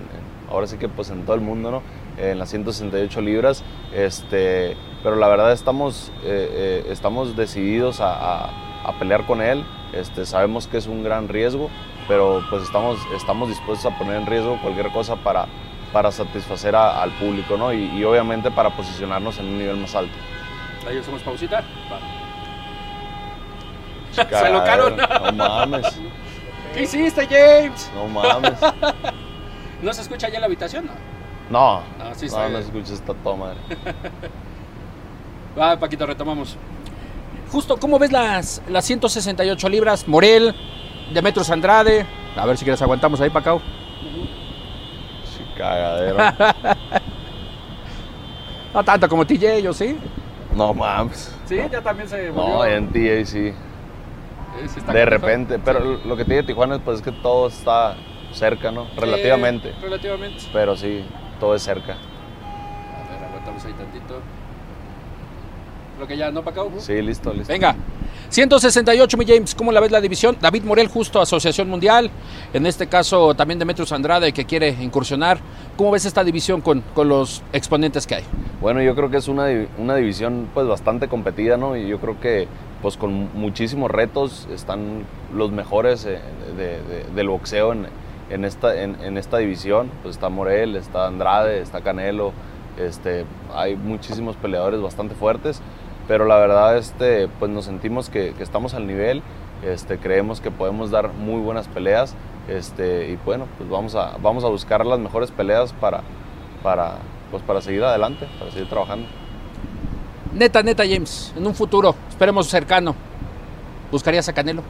ahora 0.51 0.67
sí 0.67 0.77
que 0.77 0.87
pues 0.87 1.09
en 1.09 1.23
todo 1.23 1.33
el 1.33 1.41
mundo, 1.41 1.71
¿no? 1.71 1.81
en 2.15 2.37
las 2.37 2.51
168 2.51 3.19
libras, 3.21 3.63
este, 3.91 4.77
pero 5.01 5.15
la 5.15 5.27
verdad 5.27 5.51
estamos, 5.51 6.11
eh, 6.23 6.83
eh, 6.85 6.87
estamos 6.91 7.35
decididos 7.35 8.01
a, 8.01 8.13
a, 8.13 8.87
a, 8.87 8.99
pelear 8.99 9.25
con 9.25 9.41
él, 9.41 9.65
este, 9.93 10.27
sabemos 10.27 10.67
que 10.67 10.77
es 10.77 10.85
un 10.85 11.03
gran 11.03 11.27
riesgo, 11.27 11.71
pero 12.07 12.43
pues 12.51 12.61
estamos, 12.61 12.99
estamos 13.15 13.49
dispuestos 13.49 13.91
a 13.91 13.97
poner 13.97 14.17
en 14.17 14.27
riesgo 14.27 14.61
cualquier 14.61 14.91
cosa 14.91 15.15
para, 15.15 15.47
para 15.91 16.11
satisfacer 16.11 16.75
a, 16.75 17.01
al 17.01 17.09
público 17.13 17.57
¿no? 17.57 17.73
y, 17.73 17.85
y, 17.97 18.03
obviamente 18.03 18.51
para 18.51 18.69
posicionarnos 18.69 19.39
en 19.39 19.47
un 19.47 19.57
nivel 19.57 19.77
más 19.77 19.95
alto. 19.95 20.13
¿Ahí 20.87 20.99
hacemos 20.99 21.23
pausita? 21.23 21.63
Va. 21.91 21.97
Se 24.39 24.51
lo 24.51 24.63
caro. 24.63 24.91
No 24.91 25.31
mames. 25.31 25.99
¿Qué 26.75 26.83
hiciste, 26.83 27.25
James? 27.25 27.89
No 27.95 28.07
mames. 28.09 28.59
¿No 29.81 29.93
se 29.93 30.01
escucha 30.01 30.27
allá 30.27 30.35
en 30.35 30.41
la 30.41 30.47
habitación? 30.47 30.85
No. 31.49 31.79
No, 31.97 32.09
no, 32.09 32.15
sí 32.15 32.27
no, 32.29 32.49
no 32.49 32.57
escuchas 32.57 32.91
esta 32.91 33.13
toma. 33.13 33.53
Va, 35.57 35.79
Paquito, 35.79 36.05
retomamos. 36.05 36.57
Justo, 37.49 37.77
¿cómo 37.77 37.97
ves 37.97 38.11
las, 38.11 38.61
las 38.67 38.83
168 38.83 39.69
libras? 39.69 40.05
Morel, 40.05 40.53
Demetrios 41.13 41.49
Andrade. 41.49 42.05
A 42.35 42.45
ver 42.45 42.57
si 42.57 42.65
quieres 42.65 42.81
aguantamos 42.81 43.21
ahí, 43.21 43.29
Pacao. 43.29 43.61
Sí, 45.23 45.43
cagadero. 45.57 46.17
no 48.73 48.83
tanto 48.83 49.07
como 49.07 49.25
TJ, 49.25 49.61
yo 49.61 49.71
sí. 49.71 49.97
No 50.53 50.73
mames. 50.73 51.33
Sí, 51.45 51.55
ya 51.71 51.81
también 51.81 52.09
se 52.09 52.31
volvió. 52.31 52.55
No, 52.57 52.65
en 52.65 52.89
TJ 52.89 53.25
sí. 53.25 53.53
De 54.93 55.05
repente. 55.05 55.59
Pero 55.59 55.99
lo 56.05 56.17
que 56.17 56.25
tiene 56.25 56.43
Tijuana 56.43 56.79
pues, 56.79 56.97
es 56.97 57.03
que 57.03 57.11
todo 57.11 57.47
está 57.47 57.95
cerca, 58.33 58.71
¿no? 58.71 58.87
Relativamente. 58.95 59.73
relativamente. 59.81 60.43
Pero 60.51 60.75
sí, 60.75 61.05
todo 61.39 61.55
es 61.55 61.63
cerca. 61.63 61.93
A 61.93 63.11
ver, 63.11 63.23
aguantamos 63.23 63.65
ahí 63.65 63.73
tantito. 63.73 64.21
Lo 65.99 66.07
que 66.07 66.17
ya, 66.17 66.31
¿no, 66.31 66.43
Pacao? 66.43 66.71
Sí, 66.77 67.01
listo, 67.01 67.33
listo. 67.33 67.51
Venga. 67.51 67.75
168, 68.29 69.17
mi 69.17 69.25
James, 69.25 69.55
¿cómo 69.55 69.71
la 69.71 69.79
ves 69.79 69.91
la 69.91 70.01
división? 70.01 70.37
David 70.41 70.63
Morel, 70.63 70.87
justo 70.87 71.21
Asociación 71.21 71.69
Mundial, 71.69 72.09
en 72.53 72.65
este 72.65 72.87
caso 72.87 73.33
también 73.35 73.59
Demetrius 73.59 73.91
Andrade, 73.91 74.33
que 74.33 74.45
quiere 74.45 74.69
incursionar. 74.69 75.39
¿Cómo 75.77 75.91
ves 75.91 76.05
esta 76.05 76.23
división 76.23 76.61
con, 76.61 76.81
con 76.93 77.07
los 77.07 77.43
exponentes 77.53 78.07
que 78.07 78.15
hay? 78.15 78.23
Bueno, 78.61 78.81
yo 78.81 78.95
creo 78.95 79.09
que 79.09 79.17
es 79.17 79.27
una, 79.27 79.47
una 79.77 79.95
división 79.95 80.49
pues 80.53 80.67
bastante 80.67 81.07
competida, 81.07 81.57
¿no? 81.57 81.75
Y 81.77 81.87
yo 81.87 81.99
creo 81.99 82.19
que 82.19 82.47
pues 82.81 82.97
con 82.97 83.29
muchísimos 83.33 83.89
retos 83.91 84.47
están 84.51 85.05
los 85.33 85.51
mejores 85.51 86.05
eh, 86.05 86.19
del 87.15 87.29
boxeo 87.29 87.73
en, 87.73 87.87
en 88.29 88.45
esta, 88.45 88.81
en, 88.81 89.17
esta 89.17 89.37
división. 89.37 89.91
Pues 90.01 90.15
está 90.15 90.29
Morel, 90.29 90.75
está 90.75 91.07
Andrade, 91.07 91.61
está 91.61 91.81
Canelo, 91.81 92.33
este, 92.77 93.25
hay 93.53 93.75
muchísimos 93.75 94.35
peleadores 94.35 94.81
bastante 94.81 95.15
fuertes 95.15 95.61
pero 96.07 96.25
la 96.25 96.37
verdad 96.37 96.77
este, 96.77 97.27
pues 97.39 97.51
nos 97.51 97.65
sentimos 97.65 98.09
que, 98.09 98.33
estamos 98.39 98.73
al 98.73 98.87
nivel, 98.87 99.21
este, 99.63 99.97
creemos 99.97 100.41
que 100.41 100.51
podemos 100.51 100.91
dar 100.91 101.13
muy 101.13 101.41
buenas 101.41 101.67
peleas 101.67 102.15
este, 102.47 103.09
y 103.09 103.19
bueno, 103.25 103.47
pues 103.57 103.69
vamos 103.69 103.95
a, 103.95 104.17
vamos 104.21 104.43
a 104.43 104.47
buscar 104.47 104.85
las 104.85 104.99
mejores 104.99 105.31
peleas 105.31 105.73
para, 105.73 106.01
para, 106.61 106.97
pues 107.31 107.41
para 107.43 107.61
seguir 107.61 107.83
adelante, 107.83 108.27
para 108.39 108.51
seguir 108.51 108.69
trabajando. 108.69 109.07
Neta, 110.33 110.61
neta 110.61 110.83
James, 110.83 111.33
en 111.35 111.47
un 111.47 111.55
futuro, 111.55 111.95
esperemos 112.09 112.47
cercano, 112.47 112.93
¿buscarías 113.91 114.27
a 114.27 114.33
Canelo? 114.33 114.61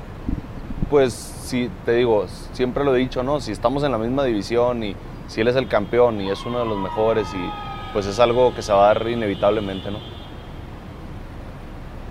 Pues 0.89 1.13
sí, 1.13 1.69
te 1.85 1.93
digo, 1.93 2.25
siempre 2.53 2.83
lo 2.83 2.95
he 2.95 2.99
dicho, 2.99 3.23
¿no? 3.23 3.41
Si 3.41 3.51
estamos 3.51 3.83
en 3.83 3.91
la 3.91 3.97
misma 3.97 4.23
división 4.23 4.83
y 4.83 4.95
si 5.27 5.41
él 5.41 5.47
es 5.47 5.55
el 5.55 5.67
campeón 5.67 6.21
y 6.21 6.29
es 6.29 6.45
uno 6.45 6.59
de 6.59 6.65
los 6.65 6.77
mejores 6.77 7.27
y 7.33 7.49
pues 7.93 8.05
es 8.05 8.19
algo 8.19 8.53
que 8.53 8.61
se 8.61 8.71
va 8.71 8.91
a 8.91 8.93
dar 8.93 9.07
inevitablemente, 9.07 9.89
¿no? 9.89 10.14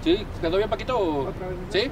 ¿Sí? 0.05 0.19
¿Quedó 0.39 0.59
bien, 0.59 0.69
Paquito? 0.69 1.33
¿Sí? 1.71 1.91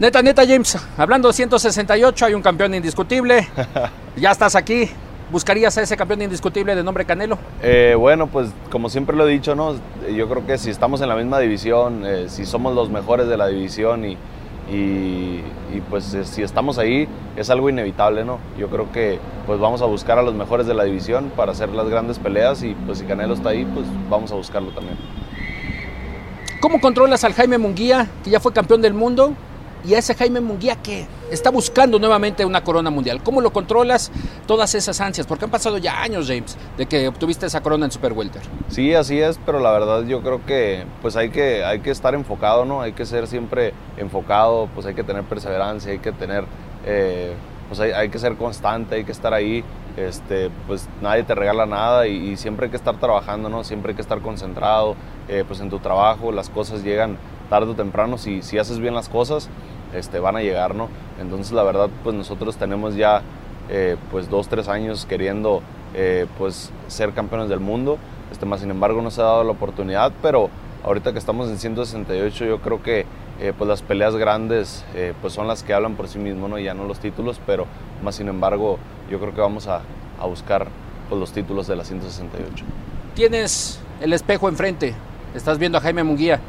Neta, 0.00 0.22
neta, 0.22 0.46
James, 0.46 0.78
hablando 0.96 1.28
de 1.28 1.34
168, 1.34 2.24
hay 2.24 2.32
un 2.32 2.40
campeón 2.40 2.74
indiscutible. 2.74 3.46
ya 4.16 4.30
estás 4.30 4.54
aquí. 4.54 4.88
¿Buscarías 5.30 5.76
a 5.76 5.82
ese 5.82 5.98
campeón 5.98 6.22
indiscutible 6.22 6.74
de 6.74 6.82
nombre 6.82 7.04
Canelo? 7.04 7.36
Eh, 7.62 7.94
bueno, 7.98 8.28
pues 8.28 8.48
como 8.70 8.88
siempre 8.88 9.14
lo 9.14 9.28
he 9.28 9.30
dicho, 9.30 9.54
¿no? 9.54 9.74
Yo 10.10 10.30
creo 10.30 10.46
que 10.46 10.56
si 10.56 10.70
estamos 10.70 11.02
en 11.02 11.10
la 11.10 11.16
misma 11.16 11.38
división, 11.40 12.06
eh, 12.06 12.30
si 12.30 12.46
somos 12.46 12.74
los 12.74 12.88
mejores 12.88 13.28
de 13.28 13.36
la 13.36 13.48
división 13.48 14.06
y, 14.06 14.16
y, 14.72 15.42
pues 15.90 16.14
eh, 16.14 16.24
si 16.24 16.42
estamos 16.42 16.78
ahí, 16.78 17.06
es 17.36 17.50
algo 17.50 17.68
inevitable, 17.68 18.24
¿no? 18.24 18.38
Yo 18.58 18.68
creo 18.68 18.90
que 18.90 19.18
pues 19.46 19.60
vamos 19.60 19.82
a 19.82 19.84
buscar 19.84 20.18
a 20.18 20.22
los 20.22 20.32
mejores 20.32 20.66
de 20.66 20.72
la 20.72 20.84
división 20.84 21.30
para 21.36 21.52
hacer 21.52 21.68
las 21.68 21.90
grandes 21.90 22.18
peleas 22.18 22.62
y 22.62 22.74
pues 22.86 22.96
si 22.96 23.04
Canelo 23.04 23.34
está 23.34 23.50
ahí, 23.50 23.66
pues 23.66 23.84
vamos 24.08 24.32
a 24.32 24.36
buscarlo 24.36 24.70
también. 24.70 24.96
¿Cómo 26.60 26.80
controlas 26.80 27.22
al 27.22 27.34
Jaime 27.34 27.56
Munguía, 27.56 28.08
que 28.24 28.30
ya 28.30 28.40
fue 28.40 28.52
campeón 28.52 28.82
del 28.82 28.92
mundo, 28.92 29.32
y 29.86 29.94
a 29.94 29.98
ese 29.98 30.16
Jaime 30.16 30.40
Munguía 30.40 30.74
que 30.74 31.06
está 31.30 31.50
buscando 31.50 32.00
nuevamente 32.00 32.44
una 32.44 32.64
corona 32.64 32.90
mundial? 32.90 33.22
¿Cómo 33.22 33.40
lo 33.40 33.52
controlas 33.52 34.10
todas 34.44 34.74
esas 34.74 35.00
ansias? 35.00 35.24
Porque 35.24 35.44
han 35.44 35.52
pasado 35.52 35.78
ya 35.78 36.02
años, 36.02 36.26
James, 36.26 36.56
de 36.76 36.86
que 36.86 37.06
obtuviste 37.06 37.46
esa 37.46 37.60
corona 37.60 37.84
en 37.84 37.92
Super 37.92 38.12
Welter. 38.12 38.42
Sí, 38.70 38.92
así 38.92 39.20
es, 39.20 39.38
pero 39.46 39.60
la 39.60 39.70
verdad 39.70 40.02
yo 40.02 40.20
creo 40.20 40.44
que 40.44 40.84
pues 41.00 41.14
hay 41.14 41.30
que, 41.30 41.64
hay 41.64 41.78
que 41.78 41.92
estar 41.92 42.16
enfocado, 42.16 42.64
¿no? 42.64 42.82
Hay 42.82 42.92
que 42.92 43.06
ser 43.06 43.28
siempre 43.28 43.72
enfocado, 43.96 44.68
pues 44.74 44.84
hay 44.84 44.94
que 44.94 45.04
tener 45.04 45.22
perseverancia, 45.22 45.92
hay 45.92 46.00
que 46.00 46.10
tener... 46.10 46.44
Eh, 46.84 47.34
pues 47.68 47.80
hay, 47.80 48.08
que 48.08 48.18
ser 48.18 48.36
constante, 48.36 48.96
hay 48.96 49.04
que 49.04 49.12
estar 49.12 49.34
ahí, 49.34 49.62
este, 49.96 50.50
pues 50.66 50.88
nadie 51.02 51.22
te 51.22 51.34
regala 51.34 51.66
nada 51.66 52.06
y, 52.06 52.36
siempre 52.36 52.66
hay 52.66 52.70
que 52.70 52.76
estar 52.76 52.96
trabajando, 52.96 53.48
¿no? 53.48 53.62
Siempre 53.62 53.90
hay 53.90 53.96
que 53.96 54.02
estar 54.02 54.20
concentrado, 54.20 54.96
eh, 55.28 55.44
pues 55.46 55.60
en 55.60 55.68
tu 55.68 55.78
trabajo, 55.78 56.32
las 56.32 56.48
cosas 56.48 56.82
llegan 56.82 57.18
tarde 57.50 57.70
o 57.72 57.74
temprano, 57.74 58.18
si, 58.18 58.42
si 58.42 58.58
haces 58.58 58.78
bien 58.78 58.94
las 58.94 59.08
cosas, 59.08 59.48
este, 59.94 60.18
van 60.18 60.36
a 60.36 60.40
llegar, 60.40 60.74
¿no? 60.74 60.88
Entonces 61.20 61.52
la 61.52 61.62
verdad, 61.62 61.90
pues 62.02 62.14
nosotros 62.16 62.56
tenemos 62.56 62.96
ya, 62.96 63.22
eh, 63.68 63.96
pues 64.10 64.30
dos, 64.30 64.48
tres 64.48 64.68
años 64.68 65.04
queriendo, 65.06 65.62
eh, 65.94 66.26
pues 66.38 66.72
ser 66.86 67.12
campeones 67.12 67.48
del 67.48 67.60
mundo, 67.60 67.98
este, 68.32 68.46
más 68.46 68.60
sin 68.60 68.70
embargo 68.70 69.02
no 69.02 69.10
se 69.10 69.20
ha 69.20 69.24
dado 69.24 69.44
la 69.44 69.52
oportunidad, 69.52 70.12
pero 70.22 70.48
ahorita 70.84 71.12
que 71.12 71.18
estamos 71.18 71.48
en 71.48 71.58
168 71.58 72.44
yo 72.44 72.60
creo 72.60 72.82
que 72.82 73.06
eh, 73.40 73.52
pues 73.56 73.68
las 73.68 73.82
peleas 73.82 74.16
grandes 74.16 74.84
eh, 74.94 75.14
pues 75.20 75.32
son 75.32 75.46
las 75.46 75.62
que 75.62 75.72
hablan 75.72 75.94
por 75.94 76.08
sí 76.08 76.18
mismo, 76.18 76.48
¿no? 76.48 76.58
ya 76.58 76.74
no 76.74 76.84
los 76.84 76.98
títulos, 76.98 77.40
pero 77.46 77.66
más 78.02 78.16
sin 78.16 78.28
embargo 78.28 78.78
yo 79.10 79.20
creo 79.20 79.34
que 79.34 79.40
vamos 79.40 79.68
a, 79.68 79.82
a 80.20 80.26
buscar 80.26 80.68
pues, 81.08 81.20
los 81.20 81.32
títulos 81.32 81.66
de 81.66 81.76
la 81.76 81.84
168. 81.84 82.64
Tienes 83.14 83.80
el 84.00 84.12
espejo 84.12 84.48
enfrente, 84.48 84.94
estás 85.34 85.58
viendo 85.58 85.78
a 85.78 85.80
Jaime 85.80 86.02
Munguía. 86.02 86.40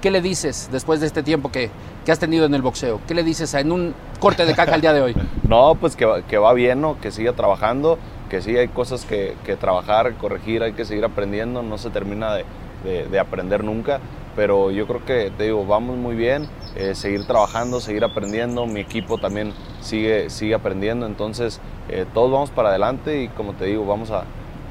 ¿Qué 0.00 0.12
le 0.12 0.20
dices 0.20 0.68
después 0.70 1.00
de 1.00 1.06
este 1.06 1.24
tiempo 1.24 1.50
que, 1.50 1.70
que, 2.04 2.12
has 2.12 2.20
tenido 2.20 2.46
en 2.46 2.54
el 2.54 2.62
boxeo? 2.62 3.00
¿Qué 3.08 3.14
le 3.14 3.24
dices 3.24 3.52
en 3.54 3.72
un 3.72 3.94
corte 4.20 4.44
de 4.46 4.54
caja 4.54 4.76
el 4.76 4.80
día 4.80 4.92
de 4.92 5.00
hoy? 5.00 5.16
no, 5.42 5.74
pues 5.74 5.96
que, 5.96 6.22
que, 6.28 6.38
va 6.38 6.52
bien, 6.52 6.80
¿no? 6.80 7.00
que 7.00 7.10
siga 7.10 7.32
trabajando, 7.32 7.98
que 8.30 8.40
sí 8.40 8.56
hay 8.56 8.68
cosas 8.68 9.04
que, 9.04 9.34
que, 9.44 9.56
trabajar, 9.56 10.14
corregir, 10.14 10.62
hay 10.62 10.72
que 10.72 10.84
seguir 10.84 11.04
aprendiendo, 11.04 11.64
no 11.64 11.78
se 11.78 11.90
termina 11.90 12.32
de, 12.32 12.44
de, 12.84 13.06
de 13.06 13.18
aprender 13.18 13.64
nunca 13.64 14.00
pero 14.38 14.70
yo 14.70 14.86
creo 14.86 15.04
que, 15.04 15.32
te 15.36 15.42
digo, 15.42 15.66
vamos 15.66 15.96
muy 15.96 16.14
bien, 16.14 16.46
eh, 16.76 16.94
seguir 16.94 17.26
trabajando, 17.26 17.80
seguir 17.80 18.04
aprendiendo, 18.04 18.66
mi 18.66 18.78
equipo 18.78 19.18
también 19.18 19.52
sigue, 19.80 20.30
sigue 20.30 20.54
aprendiendo, 20.54 21.06
entonces 21.06 21.60
eh, 21.88 22.06
todos 22.14 22.30
vamos 22.30 22.50
para 22.50 22.68
adelante 22.68 23.20
y 23.20 23.28
como 23.30 23.54
te 23.54 23.64
digo, 23.64 23.84
vamos 23.84 24.12
a, 24.12 24.22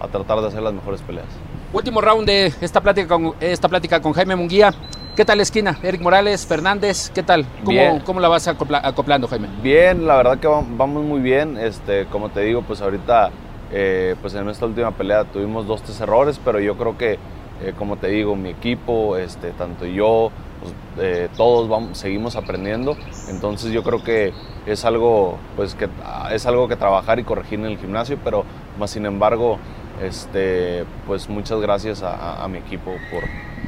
tratar 0.09 0.39
de 0.39 0.47
hacer 0.47 0.61
las 0.61 0.71
mejores 0.71 1.01
peleas. 1.01 1.27
Último 1.73 1.99
round 1.99 2.25
de 2.25 2.53
esta 2.61 2.79
plática 2.79 3.09
con, 3.09 3.33
esta 3.41 3.67
plática 3.67 4.01
con 4.01 4.13
Jaime 4.13 4.37
Munguía. 4.37 4.73
¿Qué 5.17 5.25
tal 5.25 5.35
la 5.35 5.43
esquina? 5.43 5.77
Eric 5.83 5.99
Morales, 5.99 6.47
Fernández, 6.47 7.09
¿qué 7.09 7.23
tal? 7.23 7.45
¿Cómo, 7.65 8.01
¿cómo 8.05 8.21
la 8.21 8.29
vas 8.29 8.47
acoplando, 8.47 9.27
Jaime? 9.27 9.49
Bien, 9.61 10.07
la 10.07 10.15
verdad 10.15 10.39
que 10.39 10.47
vamos 10.47 11.03
muy 11.03 11.19
bien. 11.19 11.57
Este, 11.57 12.05
como 12.05 12.29
te 12.29 12.39
digo, 12.39 12.61
pues 12.61 12.79
ahorita, 12.79 13.31
eh, 13.73 14.15
pues 14.21 14.33
en 14.33 14.47
esta 14.47 14.65
última 14.65 14.91
pelea 14.91 15.25
tuvimos 15.25 15.67
dos, 15.67 15.81
tres 15.81 15.99
errores, 15.99 16.39
pero 16.45 16.61
yo 16.61 16.77
creo 16.77 16.97
que 16.97 17.19
eh, 17.61 17.73
como 17.77 17.97
te 17.97 18.07
digo, 18.07 18.35
mi 18.35 18.49
equipo, 18.49 19.17
este, 19.17 19.51
tanto 19.51 19.85
yo, 19.85 20.31
pues, 20.61 20.73
eh, 20.99 21.29
todos 21.35 21.67
vamos, 21.67 21.97
seguimos 21.97 22.35
aprendiendo. 22.35 22.95
Entonces 23.29 23.71
yo 23.71 23.83
creo 23.83 24.03
que 24.03 24.33
es 24.65 24.85
algo, 24.85 25.37
pues, 25.55 25.75
que, 25.75 25.89
es 26.31 26.45
algo 26.45 26.67
que 26.67 26.75
trabajar 26.75 27.19
y 27.19 27.23
corregir 27.23 27.59
en 27.59 27.65
el 27.65 27.77
gimnasio, 27.77 28.17
pero 28.23 28.45
más 28.77 28.91
sin 28.91 29.05
embargo, 29.05 29.57
este, 30.01 30.85
pues 31.07 31.27
muchas 31.27 31.59
gracias 31.59 32.03
a, 32.03 32.47
mi 32.47 32.59
equipo 32.59 32.91
por... 33.11 33.21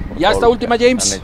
por 0.09 0.17
ya 0.17 0.31
esta 0.31 0.47
última, 0.47 0.77
James. 0.77 1.21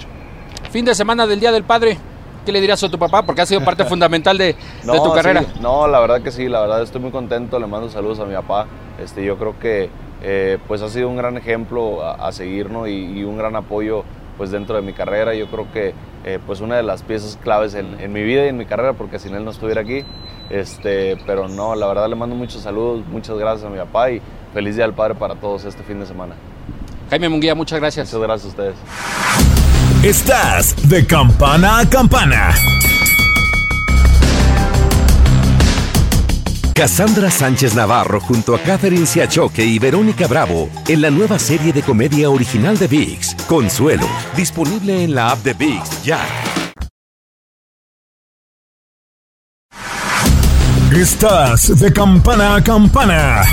Fin 0.71 0.86
de 0.86 0.95
semana 0.95 1.28
del 1.28 1.39
Día 1.39 1.51
del 1.51 1.63
Padre. 1.63 1.97
¿Qué 2.45 2.51
le 2.51 2.62
dirías 2.62 2.84
a 2.84 2.89
tu 2.89 2.99
papá? 2.99 3.23
Porque 3.23 3.41
ha 3.41 3.45
sido 3.45 3.63
parte 3.63 3.86
fundamental 3.86 4.38
de, 4.38 4.56
tu 4.84 5.13
carrera. 5.13 5.43
No, 5.62 5.88
la 5.88 5.99
verdad 5.99 6.21
que 6.21 6.32
sí, 6.32 6.47
la 6.47 6.62
verdad 6.62 6.82
estoy 6.84 7.01
muy 7.01 7.12
contento. 7.12 7.60
Le 7.60 7.67
mando 7.67 7.89
saludos 7.89 8.19
a 8.19 8.25
mi 8.25 8.36
papá. 8.36 8.67
Este, 9.01 9.23
yo 9.23 9.38
creo 9.38 9.58
que 9.60 9.89
eh, 10.21 10.58
pues 10.67 10.82
ha 10.82 10.89
sido 10.89 11.10
un 11.10 11.17
gran 11.17 11.38
ejemplo 11.38 12.04
a, 12.04 12.32
seguir 12.32 12.69
y, 12.88 13.23
un 13.23 13.38
gran 13.38 13.56
apoyo 13.56 14.04
pues 14.38 14.51
dentro 14.51 14.75
de 14.75 14.82
mi 14.82 14.93
carrera. 14.93 15.34
Yo 15.34 15.47
creo 15.47 15.71
que 15.71 15.93
eh, 16.23 16.39
pues 16.45 16.62
una 16.62 16.78
de 16.78 16.84
las 16.84 17.04
piezas 17.04 17.38
claves 17.41 17.75
en, 17.75 18.12
mi 18.12 18.23
vida 18.23 18.45
y 18.45 18.49
en 18.49 18.58
mi 18.58 18.65
carrera, 18.65 18.93
porque 18.93 19.19
sin 19.19 19.36
él 19.36 19.45
no 19.45 19.51
estuviera 19.51 19.82
aquí. 19.82 20.04
Este, 20.49 21.17
pero 21.25 21.47
no, 21.47 21.75
la 21.75 21.88
verdad 21.88 22.08
le 22.08 22.15
mando 22.15 22.36
muchos 22.36 22.62
saludos, 22.62 23.04
muchas 23.08 23.38
gracias 23.38 23.65
a 23.65 23.69
mi 23.69 23.78
papá 23.78 24.12
y 24.12 24.21
feliz 24.54 24.75
Día 24.75 24.86
del 24.86 24.93
Padre 24.93 25.15
para 25.15 25.36
todos 25.36 25.65
este 25.65 25.84
fin 25.84 25.99
de 25.99 26.06
semana. 26.06 26.36
Jaime 27.10 27.30
Munguía, 27.30 27.56
muchas 27.56 27.80
gracias. 27.80 28.13
Muchas 28.13 28.28
gracias 28.28 28.45
a 28.45 28.49
ustedes. 28.49 28.75
Estás 30.04 30.89
de 30.89 31.06
campana 31.06 31.80
a 31.80 31.89
campana. 31.89 32.54
Cassandra 36.76 37.32
Sánchez 37.32 37.73
Navarro 37.73 38.19
junto 38.19 38.54
a 38.54 38.60
Catherine 38.60 39.06
Siachoque 39.06 39.63
y 39.63 39.80
Verónica 39.80 40.28
Bravo 40.28 40.69
en 40.90 41.02
la 41.02 41.10
nueva 41.10 41.40
serie 41.40 41.71
de 41.71 41.82
comedia 41.82 42.30
original 42.30 42.78
de 42.78 42.88
VIX, 42.88 43.34
Consuelo, 43.48 44.06
disponible 44.36 45.06
en 45.06 45.15
la 45.15 45.32
app 45.32 45.42
de 45.42 45.54
VIX 45.54 46.04
ya. 46.04 46.19
Estás 50.94 51.80
de 51.80 51.94
campana 51.94 52.56
a 52.56 52.62
campana. 52.62 53.44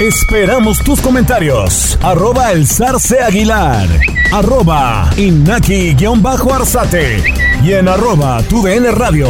Esperamos 0.00 0.82
tus 0.82 1.02
comentarios. 1.02 1.98
Arroba 2.02 2.50
el 2.52 2.66
zarce 2.66 3.20
aguilar. 3.20 3.86
Arroba 4.32 5.10
inaki-arzate. 5.18 7.22
Y 7.62 7.74
en 7.74 7.88
arroba 7.88 8.42
tu 8.44 8.64
radio. 8.64 9.28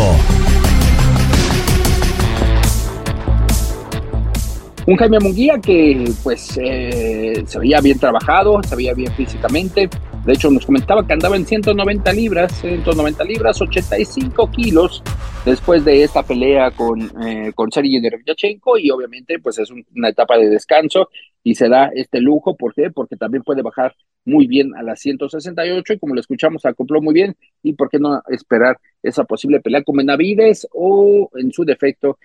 Un 4.87 4.97
Jaime 4.97 5.18
Munguía 5.18 5.59
que 5.59 6.05
pues 6.22 6.59
eh, 6.62 7.43
se 7.47 7.59
veía 7.59 7.80
bien 7.80 7.99
trabajado, 7.99 8.62
se 8.62 8.76
veía 8.76 8.93
bien 8.93 9.11
físicamente. 9.14 9.89
De 10.26 10.32
hecho, 10.32 10.51
nos 10.51 10.66
comentaba 10.66 11.07
que 11.07 11.14
andaba 11.14 11.37
en 11.37 11.47
190 11.47 12.12
libras, 12.12 12.61
190 12.61 13.24
libras, 13.24 13.61
85 13.62 14.51
kilos 14.51 15.03
después 15.47 15.85
de 15.87 16.03
esta 16.03 16.22
pelea 16.22 16.70
con, 16.70 17.01
eh, 17.22 17.53
con 17.55 17.70
Sergey 17.70 17.97
y 17.97 18.91
obviamente 18.91 19.39
pues 19.39 19.59
es 19.59 19.70
una 19.70 20.09
etapa 20.09 20.37
de 20.37 20.49
descanso 20.49 21.09
y 21.43 21.55
se 21.55 21.68
da 21.68 21.91
este 21.95 22.20
lujo, 22.20 22.57
¿por 22.57 22.74
qué? 22.74 22.91
Porque 22.91 23.16
también 23.16 23.43
puede 23.43 23.62
bajar 23.62 23.95
muy 24.24 24.47
bien 24.47 24.74
a 24.74 24.82
las 24.82 25.01
168 25.01 25.93
y 25.93 25.99
como 25.99 26.14
lo 26.14 26.20
escuchamos 26.20 26.64
acopló 26.64 27.03
muy 27.03 27.12
bien 27.12 27.37
y 27.62 27.74
por 27.74 27.91
qué 27.91 27.99
no 27.99 28.22
esperar 28.28 28.78
esa 29.03 29.24
posible 29.24 29.61
pelea 29.61 29.82
con 29.82 29.97
Benavides 29.97 30.66
o 30.72 31.30
en 31.35 31.53
su 31.53 31.64
defecto 31.64 32.18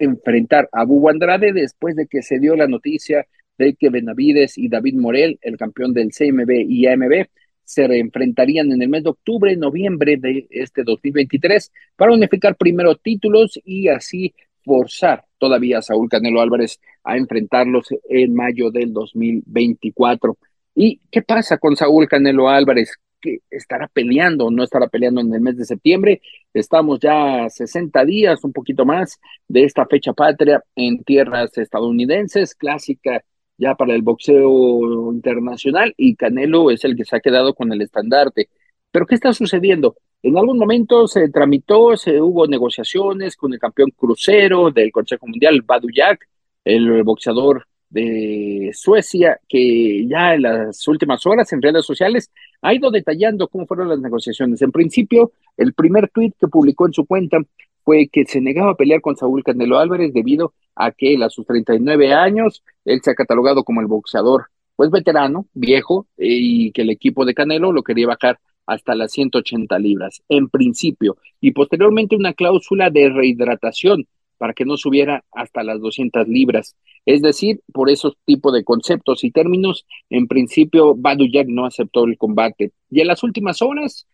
enfrentar 0.00 0.68
a 0.72 0.84
Bubu 0.84 1.08
Andrade 1.08 1.52
después 1.52 1.94
de 1.94 2.06
que 2.06 2.22
se 2.22 2.38
dio 2.38 2.56
la 2.56 2.66
noticia 2.66 3.26
de 3.58 3.74
que 3.74 3.90
Benavides 3.90 4.58
y 4.58 4.68
David 4.68 4.94
Morel, 4.94 5.38
el 5.42 5.56
campeón 5.56 5.92
del 5.92 6.10
CMB 6.10 6.50
y 6.68 6.86
AMB, 6.86 7.26
se 7.62 7.84
enfrentarían 7.84 8.72
en 8.72 8.82
el 8.82 8.88
mes 8.88 9.04
de 9.04 9.10
octubre, 9.10 9.54
noviembre 9.56 10.16
de 10.16 10.46
este 10.50 10.82
2023 10.82 11.70
para 11.94 12.12
unificar 12.12 12.56
primero 12.56 12.96
títulos 12.96 13.60
y 13.64 13.86
así 13.88 14.34
forzar 14.64 15.24
todavía 15.38 15.78
a 15.78 15.82
Saúl 15.82 16.08
Canelo 16.08 16.40
Álvarez 16.40 16.80
a 17.04 17.16
enfrentarlos 17.16 17.88
en 18.08 18.34
mayo 18.34 18.70
del 18.70 18.92
2024. 18.92 20.36
¿Y 20.74 21.00
qué 21.10 21.22
pasa 21.22 21.58
con 21.58 21.76
Saúl 21.76 22.08
Canelo 22.08 22.48
Álvarez? 22.48 22.98
Que 23.20 23.40
estará 23.50 23.88
peleando 23.88 24.46
o 24.46 24.50
no 24.50 24.64
estará 24.64 24.88
peleando 24.88 25.20
en 25.20 25.32
el 25.34 25.40
mes 25.40 25.56
de 25.56 25.64
septiembre. 25.64 26.20
Estamos 26.54 27.00
ya 27.00 27.48
60 27.48 28.04
días, 28.04 28.42
un 28.44 28.52
poquito 28.52 28.84
más, 28.84 29.20
de 29.48 29.64
esta 29.64 29.86
fecha 29.86 30.12
patria 30.12 30.62
en 30.76 31.02
tierras 31.04 31.56
estadounidenses, 31.58 32.54
clásica 32.54 33.24
ya 33.58 33.74
para 33.74 33.94
el 33.94 34.02
boxeo 34.02 35.12
internacional, 35.12 35.92
y 35.96 36.16
Canelo 36.16 36.70
es 36.70 36.84
el 36.84 36.96
que 36.96 37.04
se 37.04 37.16
ha 37.16 37.20
quedado 37.20 37.54
con 37.54 37.72
el 37.72 37.82
estandarte. 37.82 38.48
Pero 38.90 39.06
¿qué 39.06 39.14
está 39.14 39.32
sucediendo? 39.32 39.96
En 40.22 40.36
algún 40.36 40.58
momento 40.58 41.06
se 41.06 41.28
tramitó, 41.28 41.96
se 41.96 42.20
hubo 42.20 42.46
negociaciones 42.46 43.36
con 43.36 43.52
el 43.52 43.58
campeón 43.58 43.90
crucero 43.96 44.70
del 44.70 44.90
Consejo 44.92 45.26
Mundial, 45.26 45.62
Badu 45.62 45.88
Jack, 45.90 46.26
el 46.64 47.02
boxeador 47.02 47.66
de 47.88 48.70
Suecia, 48.74 49.40
que 49.48 50.06
ya 50.06 50.34
en 50.34 50.42
las 50.42 50.86
últimas 50.88 51.26
horas 51.26 51.52
en 51.52 51.62
redes 51.62 51.84
sociales 51.84 52.30
ha 52.62 52.74
ido 52.74 52.90
detallando 52.90 53.48
cómo 53.48 53.66
fueron 53.66 53.88
las 53.88 54.00
negociaciones. 54.00 54.62
En 54.62 54.72
principio, 54.72 55.32
el 55.56 55.72
primer 55.72 56.08
tweet 56.10 56.32
que 56.38 56.48
publicó 56.48 56.86
en 56.86 56.92
su 56.92 57.06
cuenta 57.06 57.38
fue 57.84 58.08
que 58.08 58.24
se 58.26 58.40
negaba 58.40 58.72
a 58.72 58.76
pelear 58.76 59.00
con 59.00 59.16
Saúl 59.16 59.42
Canelo 59.42 59.78
Álvarez 59.78 60.12
debido 60.12 60.52
a 60.74 60.92
que 60.92 61.14
él 61.14 61.22
a 61.22 61.30
sus 61.30 61.46
39 61.46 62.12
años, 62.12 62.62
él 62.84 63.00
se 63.02 63.10
ha 63.10 63.14
catalogado 63.14 63.64
como 63.64 63.80
el 63.80 63.86
boxeador 63.86 64.46
pues 64.76 64.90
veterano, 64.90 65.46
viejo, 65.52 66.06
y 66.16 66.72
que 66.72 66.80
el 66.82 66.90
equipo 66.90 67.26
de 67.26 67.34
Canelo 67.34 67.70
lo 67.70 67.82
quería 67.82 68.06
bajar 68.06 68.38
hasta 68.66 68.94
las 68.94 69.12
180 69.12 69.78
libras, 69.78 70.22
en 70.30 70.48
principio, 70.48 71.18
y 71.38 71.50
posteriormente 71.52 72.16
una 72.16 72.32
cláusula 72.32 72.88
de 72.88 73.10
rehidratación 73.10 74.06
para 74.40 74.54
que 74.54 74.64
no 74.64 74.78
subiera 74.78 75.22
hasta 75.32 75.62
las 75.62 75.82
200 75.82 76.26
libras. 76.26 76.74
Es 77.04 77.20
decir, 77.20 77.60
por 77.74 77.90
esos 77.90 78.16
tipos 78.24 78.54
de 78.54 78.64
conceptos 78.64 79.22
y 79.22 79.30
términos, 79.30 79.84
en 80.08 80.26
principio, 80.28 80.94
Badu 80.96 81.26
Jack 81.30 81.46
no 81.46 81.66
aceptó 81.66 82.04
el 82.06 82.16
combate. 82.16 82.72
Y 82.90 83.02
en 83.02 83.08
las 83.08 83.22
últimas 83.22 83.60
horas, 83.60 84.06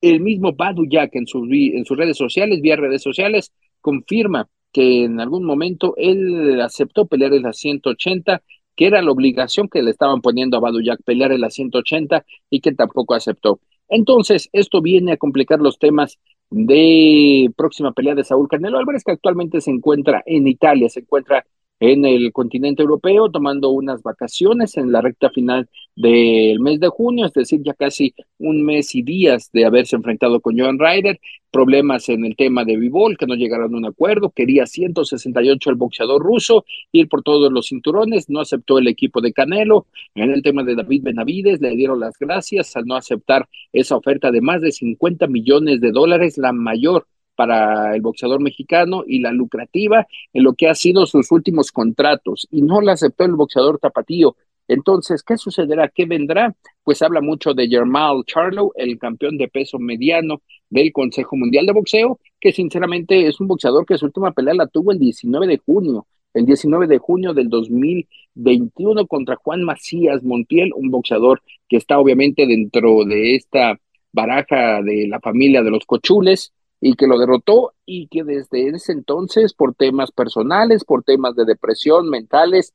el 0.00 0.18
mismo 0.18 0.52
Badu 0.52 0.84
Jack 0.90 1.14
en 1.14 1.28
sus, 1.28 1.48
en 1.52 1.84
sus 1.84 1.96
redes 1.96 2.16
sociales, 2.16 2.60
vía 2.60 2.74
redes 2.74 3.02
sociales, 3.02 3.52
confirma 3.80 4.48
que 4.72 5.04
en 5.04 5.20
algún 5.20 5.44
momento 5.44 5.94
él 5.96 6.60
aceptó 6.60 7.06
pelear 7.06 7.32
en 7.34 7.42
las 7.42 7.58
180, 7.58 8.42
que 8.74 8.86
era 8.86 9.00
la 9.00 9.12
obligación 9.12 9.68
que 9.68 9.84
le 9.84 9.92
estaban 9.92 10.20
poniendo 10.20 10.56
a 10.56 10.60
Badu 10.60 10.82
Jack 10.82 11.04
pelear 11.04 11.30
en 11.30 11.42
las 11.42 11.54
180 11.54 12.24
y 12.50 12.58
que 12.58 12.72
tampoco 12.72 13.14
aceptó. 13.14 13.60
Entonces, 13.88 14.48
esto 14.52 14.82
viene 14.82 15.12
a 15.12 15.16
complicar 15.18 15.60
los 15.60 15.78
temas 15.78 16.18
de 16.50 17.50
próxima 17.56 17.92
pelea 17.92 18.14
de 18.14 18.24
Saúl 18.24 18.48
Canelo 18.48 18.78
Álvarez, 18.78 19.04
que 19.04 19.12
actualmente 19.12 19.60
se 19.60 19.70
encuentra 19.70 20.22
en 20.26 20.46
Italia, 20.46 20.88
se 20.88 21.00
encuentra 21.00 21.44
en 21.80 22.04
el 22.04 22.32
continente 22.32 22.82
europeo, 22.82 23.30
tomando 23.30 23.70
unas 23.70 24.02
vacaciones 24.02 24.76
en 24.76 24.90
la 24.92 25.00
recta 25.00 25.30
final 25.30 25.68
del 25.94 26.60
mes 26.60 26.80
de 26.80 26.88
junio, 26.88 27.26
es 27.26 27.32
decir, 27.32 27.60
ya 27.62 27.74
casi 27.74 28.14
un 28.38 28.62
mes 28.64 28.94
y 28.94 29.02
días 29.02 29.50
de 29.52 29.64
haberse 29.64 29.96
enfrentado 29.96 30.40
con 30.40 30.58
Johan 30.58 30.78
Ryder, 30.78 31.20
problemas 31.50 32.08
en 32.08 32.24
el 32.24 32.36
tema 32.36 32.64
de 32.64 32.76
Vivol, 32.76 33.16
que 33.16 33.26
no 33.26 33.34
llegaron 33.34 33.74
a 33.74 33.78
un 33.78 33.86
acuerdo, 33.86 34.30
quería 34.30 34.66
168 34.66 35.70
el 35.70 35.76
boxeador 35.76 36.22
ruso, 36.22 36.64
ir 36.92 37.08
por 37.08 37.22
todos 37.22 37.50
los 37.52 37.68
cinturones, 37.68 38.28
no 38.28 38.40
aceptó 38.40 38.78
el 38.78 38.86
equipo 38.86 39.20
de 39.20 39.32
Canelo, 39.32 39.86
en 40.14 40.30
el 40.30 40.42
tema 40.42 40.62
de 40.62 40.74
David 40.74 41.02
Benavides 41.04 41.60
le 41.60 41.74
dieron 41.74 42.00
las 42.00 42.18
gracias 42.18 42.76
al 42.76 42.86
no 42.86 42.96
aceptar 42.96 43.48
esa 43.72 43.96
oferta 43.96 44.30
de 44.30 44.40
más 44.40 44.60
de 44.60 44.72
50 44.72 45.26
millones 45.26 45.80
de 45.80 45.92
dólares, 45.92 46.38
la 46.38 46.52
mayor 46.52 47.06
para 47.38 47.94
el 47.94 48.00
boxeador 48.00 48.40
mexicano 48.40 49.04
y 49.06 49.20
la 49.20 49.30
lucrativa 49.30 50.08
en 50.32 50.42
lo 50.42 50.54
que 50.54 50.68
ha 50.68 50.74
sido 50.74 51.06
sus 51.06 51.30
últimos 51.30 51.70
contratos 51.70 52.48
y 52.50 52.62
no 52.62 52.80
la 52.80 52.94
aceptó 52.94 53.24
el 53.24 53.36
boxeador 53.36 53.78
tapatío. 53.78 54.34
Entonces, 54.66 55.22
¿qué 55.22 55.36
sucederá? 55.36 55.88
¿Qué 55.88 56.04
vendrá? 56.04 56.52
Pues 56.82 57.00
habla 57.00 57.20
mucho 57.20 57.54
de 57.54 57.68
Germán 57.68 58.24
Charlo, 58.26 58.72
el 58.74 58.98
campeón 58.98 59.38
de 59.38 59.46
peso 59.46 59.78
mediano 59.78 60.42
del 60.68 60.92
Consejo 60.92 61.36
Mundial 61.36 61.66
de 61.66 61.74
Boxeo, 61.74 62.18
que 62.40 62.50
sinceramente 62.50 63.28
es 63.28 63.38
un 63.38 63.46
boxeador 63.46 63.86
que 63.86 63.96
su 63.98 64.06
última 64.06 64.32
pelea 64.32 64.54
la 64.54 64.66
tuvo 64.66 64.90
el 64.90 64.98
19 64.98 65.46
de 65.46 65.58
junio, 65.58 66.08
el 66.34 66.44
19 66.44 66.88
de 66.88 66.98
junio 66.98 67.34
del 67.34 67.48
2021 67.48 69.06
contra 69.06 69.36
Juan 69.36 69.62
Macías 69.62 70.24
Montiel, 70.24 70.72
un 70.74 70.90
boxeador 70.90 71.40
que 71.68 71.76
está 71.76 72.00
obviamente 72.00 72.48
dentro 72.48 73.04
de 73.04 73.36
esta 73.36 73.78
baraja 74.12 74.82
de 74.82 75.06
la 75.06 75.20
familia 75.20 75.62
de 75.62 75.70
los 75.70 75.86
cochules, 75.86 76.52
y 76.80 76.94
que 76.94 77.06
lo 77.06 77.18
derrotó 77.18 77.72
y 77.84 78.06
que 78.08 78.24
desde 78.24 78.68
ese 78.68 78.92
entonces, 78.92 79.52
por 79.54 79.74
temas 79.74 80.12
personales, 80.12 80.84
por 80.84 81.02
temas 81.02 81.34
de 81.34 81.44
depresión 81.44 82.08
mentales, 82.08 82.74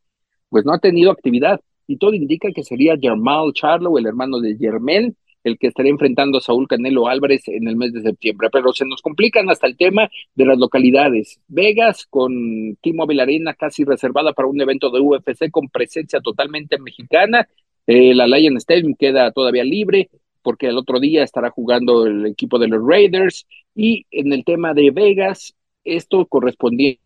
pues 0.49 0.66
no 0.66 0.74
ha 0.74 0.80
tenido 0.80 1.12
actividad. 1.12 1.62
Y 1.88 1.97
todo 1.97 2.14
indica 2.14 2.49
que 2.54 2.64
sería 2.64 2.97
Germán 2.99 3.51
Charlo, 3.54 3.97
el 3.97 4.06
hermano 4.06 4.39
de 4.39 4.56
Germel, 4.58 5.16
el 5.43 5.58
que 5.58 5.68
estaría 5.68 5.91
enfrentando 5.91 6.38
a 6.38 6.41
Saúl 6.41 6.68
Canelo 6.68 7.08
Álvarez 7.08 7.47
en 7.47 7.68
el 7.68 7.76
mes 7.76 7.93
de 7.93 8.01
septiembre. 8.01 8.49
Pero 8.51 8.72
se 8.72 8.86
nos 8.86 9.01
complican 9.01 9.49
hasta 9.49 9.68
el 9.68 9.76
tema 9.76 10.10
de 10.36 10.45
las 10.45 10.58
localidades. 10.58 11.39
Vegas 11.47 12.06
con 12.10 12.78
Timo 12.82 13.06
Arena 13.20 13.54
casi 13.54 13.84
reservada 13.84 14.34
para 14.34 14.47
un 14.47 14.60
evento 14.62 14.89
de 14.89 15.01
UFC 15.01 15.51
con 15.51 15.70
presencia 15.70 16.22
totalmente 16.22 16.80
mexicana. 16.80 17.47
Eh, 17.86 18.14
la 18.16 18.28
Lion 18.28 18.56
Stadium 18.58 18.95
queda 18.97 19.32
todavía 19.32 19.66
libre 19.66 20.10
porque 20.44 20.68
el 20.68 20.78
otro 20.78 21.00
día 21.00 21.24
estará 21.24 21.50
jugando 21.50 22.06
el 22.06 22.26
equipo 22.28 22.60
de 22.60 22.68
los 22.68 22.86
Raiders. 22.86 23.48
Y 23.74 24.06
en 24.12 24.34
el 24.34 24.44
tema 24.46 24.74
de 24.74 24.91
Vegas, 24.91 25.56
esto 25.84 26.26
correspondiente 26.28 27.00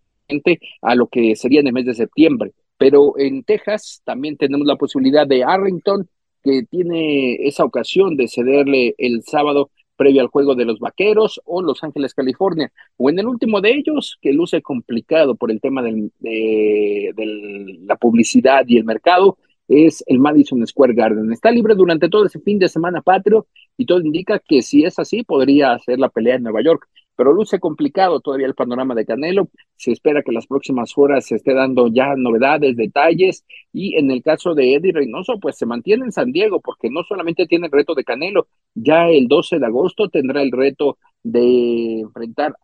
a 0.81 0.95
lo 0.95 1.07
que 1.07 1.35
sería 1.35 1.61
en 1.61 1.67
el 1.67 1.73
mes 1.73 1.85
de 1.85 1.93
septiembre. 1.93 2.51
Pero 2.77 3.17
en 3.17 3.43
Texas 3.43 4.01
también 4.03 4.37
tenemos 4.37 4.67
la 4.67 4.75
posibilidad 4.75 5.25
de 5.25 5.43
Arlington, 5.43 6.07
que 6.43 6.63
tiene 6.63 7.35
esa 7.47 7.63
ocasión 7.63 8.17
de 8.17 8.27
cederle 8.27 8.95
el 8.97 9.23
sábado 9.23 9.71
previo 9.95 10.21
al 10.21 10.27
juego 10.27 10.55
de 10.55 10.65
los 10.65 10.79
Vaqueros 10.79 11.41
o 11.43 11.61
Los 11.61 11.83
Ángeles, 11.83 12.13
California, 12.13 12.71
o 12.97 13.09
en 13.09 13.19
el 13.19 13.27
último 13.27 13.61
de 13.61 13.71
ellos, 13.71 14.17
que 14.21 14.31
luce 14.31 14.61
complicado 14.61 15.35
por 15.35 15.51
el 15.51 15.59
tema 15.59 15.81
de, 15.81 16.11
de 16.19 17.79
la 17.81 17.95
publicidad 17.95 18.63
y 18.67 18.77
el 18.77 18.83
mercado, 18.83 19.37
es 19.67 20.03
el 20.07 20.19
Madison 20.19 20.65
Square 20.65 20.93
Garden. 20.93 21.31
Está 21.31 21.51
libre 21.51 21.75
durante 21.75 22.09
todo 22.09 22.25
ese 22.25 22.39
fin 22.39 22.59
de 22.59 22.69
semana 22.69 23.01
patrio 23.01 23.47
y 23.77 23.85
todo 23.85 24.01
indica 24.01 24.39
que 24.39 24.61
si 24.61 24.83
es 24.83 24.99
así 24.99 25.23
podría 25.23 25.73
hacer 25.73 25.99
la 25.99 26.09
pelea 26.09 26.35
en 26.35 26.43
Nueva 26.43 26.61
York 26.61 26.87
pero 27.17 27.33
luce 27.33 27.59
complicado 27.59 28.21
todavía 28.21 28.45
el 28.45 28.53
panorama 28.53 28.93
de 28.93 29.05
Canelo. 29.05 29.49
Se 29.75 29.91
espera 29.91 30.21
que 30.21 30.31
las 30.31 30.45
próximas 30.45 30.93
horas 30.95 31.25
se 31.25 31.35
esté 31.35 31.53
dando 31.55 31.87
ya 31.87 32.15
novedades, 32.15 32.77
detalles, 32.77 33.43
y 33.73 33.97
en 33.97 34.11
el 34.11 34.21
caso 34.21 34.53
de 34.53 34.75
Eddie 34.75 34.93
Reynoso, 34.93 35.39
pues 35.39 35.57
se 35.57 35.65
mantiene 35.65 36.05
en 36.05 36.11
San 36.11 36.31
Diego, 36.31 36.61
porque 36.61 36.89
no 36.91 37.03
solamente 37.03 37.47
tiene 37.47 37.65
el 37.65 37.71
reto 37.71 37.95
de 37.95 38.03
Canelo, 38.03 38.47
ya 38.75 39.09
el 39.09 39.27
12 39.27 39.57
de 39.57 39.65
agosto 39.65 40.09
tendrá 40.09 40.43
el 40.43 40.51
reto 40.51 40.99
de 41.23 41.99
enfrentar 41.99 42.55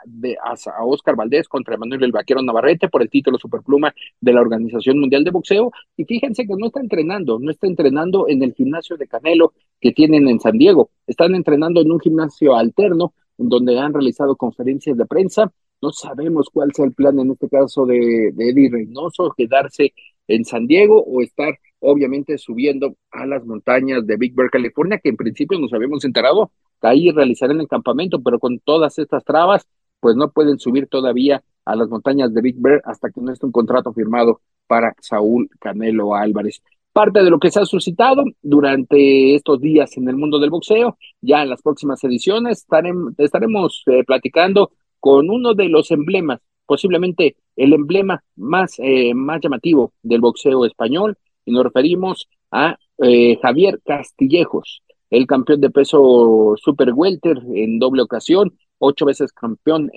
a, 0.43 0.85
Oscar 0.85 1.15
Valdés 1.15 1.47
contra 1.47 1.77
Manuel 1.77 2.03
el 2.03 2.11
Vaquero 2.11 2.41
Navarrete 2.41 2.87
por 2.87 3.01
el 3.01 3.09
título 3.09 3.37
superpluma 3.37 3.93
de 4.21 4.33
la 4.33 4.41
Organización 4.41 4.99
Mundial 4.99 5.23
de 5.23 5.31
Boxeo. 5.31 5.71
Y 5.97 6.05
fíjense 6.05 6.45
que 6.45 6.53
no 6.57 6.67
está 6.67 6.79
entrenando, 6.79 7.39
no 7.39 7.51
está 7.51 7.67
entrenando 7.67 8.27
en 8.27 8.43
el 8.43 8.53
gimnasio 8.53 8.97
de 8.97 9.07
Canelo 9.07 9.53
que 9.81 9.91
tienen 9.91 10.27
en 10.27 10.39
San 10.39 10.57
Diego, 10.57 10.91
están 11.07 11.35
entrenando 11.35 11.81
en 11.81 11.91
un 11.91 11.99
gimnasio 11.99 12.55
alterno 12.55 13.13
donde 13.37 13.79
han 13.79 13.93
realizado 13.93 14.35
conferencias 14.35 14.97
de 14.97 15.05
prensa. 15.05 15.51
No 15.81 15.91
sabemos 15.91 16.49
cuál 16.49 16.73
sea 16.73 16.85
el 16.85 16.93
plan 16.93 17.19
en 17.19 17.31
este 17.31 17.49
caso 17.49 17.85
de, 17.85 18.29
Eddie 18.29 18.69
Reynoso, 18.71 19.33
quedarse 19.35 19.93
en 20.27 20.45
San 20.45 20.67
Diego 20.67 21.03
o 21.03 21.21
estar 21.21 21.57
obviamente 21.79 22.37
subiendo 22.37 22.95
a 23.11 23.25
las 23.25 23.45
montañas 23.45 24.07
de 24.07 24.15
Big 24.15 24.33
Bear, 24.33 24.49
California, 24.49 24.99
que 25.03 25.09
en 25.09 25.17
principio 25.17 25.59
nos 25.59 25.73
habíamos 25.73 26.05
enterado 26.05 26.51
ahí 26.83 27.11
realizarán 27.11 27.59
el 27.59 27.67
campamento, 27.67 28.21
pero 28.21 28.39
con 28.39 28.59
todas 28.59 28.99
estas 28.99 29.23
trabas, 29.23 29.67
pues 29.99 30.15
no 30.15 30.31
pueden 30.31 30.59
subir 30.59 30.87
todavía 30.87 31.43
a 31.65 31.75
las 31.75 31.89
montañas 31.89 32.33
de 32.33 32.41
Big 32.41 32.55
Bear 32.57 32.81
hasta 32.85 33.09
que 33.09 33.21
no 33.21 33.31
esté 33.31 33.45
un 33.45 33.51
contrato 33.51 33.93
firmado 33.93 34.41
para 34.67 34.95
Saúl 34.99 35.49
Canelo 35.59 36.15
Álvarez. 36.15 36.61
Parte 36.91 37.23
de 37.23 37.29
lo 37.29 37.39
que 37.39 37.49
se 37.49 37.59
ha 37.59 37.65
suscitado 37.65 38.23
durante 38.41 39.33
estos 39.33 39.59
días 39.59 39.97
en 39.97 40.07
el 40.09 40.15
mundo 40.15 40.39
del 40.39 40.51
boxeo, 40.51 40.97
ya 41.21 41.41
en 41.41 41.49
las 41.49 41.61
próximas 41.61 42.03
ediciones 42.03 42.59
estaremos, 42.59 43.13
estaremos 43.17 43.83
eh, 43.87 44.03
platicando 44.05 44.71
con 44.99 45.29
uno 45.29 45.53
de 45.53 45.69
los 45.69 45.89
emblemas, 45.91 46.39
posiblemente 46.65 47.35
el 47.55 47.73
emblema 47.73 48.23
más, 48.35 48.75
eh, 48.77 49.13
más 49.13 49.41
llamativo 49.41 49.93
del 50.03 50.21
boxeo 50.21 50.65
español, 50.65 51.17
y 51.45 51.51
nos 51.51 51.63
referimos 51.63 52.27
a 52.51 52.77
eh, 52.99 53.37
Javier 53.41 53.81
Castillejos, 53.83 54.83
el 55.13 55.27
campeón 55.27 55.61
de 55.61 55.69
peso 55.69 56.55
super 56.57 56.91
welter 56.93 57.37
en 57.53 57.79
doble 57.79 58.01
ocasión, 58.01 58.53
ocho 58.79 59.05
veces 59.05 59.31
campeón 59.31 59.91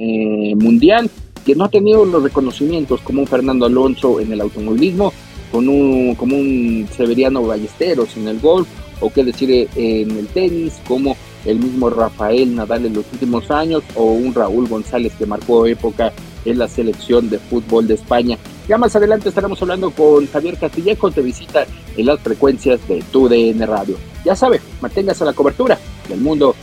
mundial, 0.56 1.10
que 1.44 1.54
no 1.54 1.64
ha 1.64 1.68
tenido 1.68 2.04
los 2.04 2.22
reconocimientos 2.22 3.00
como 3.00 3.20
un 3.20 3.26
Fernando 3.26 3.66
Alonso 3.66 4.20
en 4.20 4.32
el 4.32 4.40
automovilismo, 4.40 5.12
con 5.52 5.68
un, 5.68 6.14
como 6.16 6.36
un 6.36 6.88
Severiano 6.90 7.42
Ballesteros 7.42 8.16
en 8.16 8.28
el 8.28 8.40
golf, 8.40 8.68
o 9.00 9.10
qué 9.10 9.24
decir 9.24 9.50
eh, 9.50 9.68
en 9.76 10.10
el 10.10 10.26
tenis, 10.26 10.80
como 10.88 11.16
el 11.44 11.60
mismo 11.60 11.88
Rafael 11.88 12.54
Nadal 12.54 12.86
en 12.86 12.94
los 12.94 13.04
últimos 13.12 13.50
años, 13.50 13.82
o 13.94 14.12
un 14.12 14.34
Raúl 14.34 14.68
González 14.68 15.14
que 15.16 15.24
marcó 15.24 15.66
época 15.66 16.12
en 16.46 16.58
la 16.58 16.68
selección 16.68 17.28
de 17.28 17.38
fútbol 17.38 17.86
de 17.86 17.94
España. 17.94 18.38
Ya 18.68 18.78
más 18.78 18.96
adelante 18.96 19.28
estaremos 19.28 19.60
hablando 19.62 19.90
con 19.90 20.26
Javier 20.26 20.56
Castillejo, 20.58 21.10
te 21.10 21.20
visita 21.20 21.66
en 21.96 22.06
las 22.06 22.20
frecuencias 22.20 22.80
de 22.88 23.02
tu 23.12 23.28
DN 23.28 23.64
Radio. 23.66 23.96
Ya 24.24 24.34
sabe, 24.34 24.60
manténgase 24.80 25.22
a 25.22 25.26
la 25.26 25.32
cobertura 25.32 25.78
del 26.08 26.20
mundo 26.20 26.54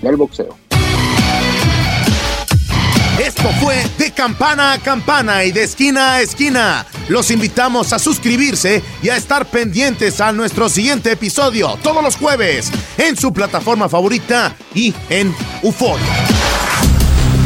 del 0.00 0.16
boxeo. 0.16 0.56
Esto 3.20 3.48
fue 3.60 3.76
de 3.98 4.12
campana 4.12 4.72
a 4.72 4.78
campana 4.78 5.44
y 5.44 5.52
de 5.52 5.64
esquina 5.64 6.14
a 6.14 6.22
esquina. 6.22 6.86
Los 7.08 7.30
invitamos 7.30 7.92
a 7.92 7.98
suscribirse 7.98 8.82
y 9.02 9.10
a 9.10 9.16
estar 9.16 9.44
pendientes 9.44 10.22
a 10.22 10.32
nuestro 10.32 10.70
siguiente 10.70 11.12
episodio 11.12 11.78
todos 11.82 12.02
los 12.02 12.16
jueves 12.16 12.72
en 12.96 13.16
su 13.16 13.32
plataforma 13.32 13.90
favorita 13.90 14.56
y 14.74 14.94
en 15.10 15.34
UFON. 15.62 16.00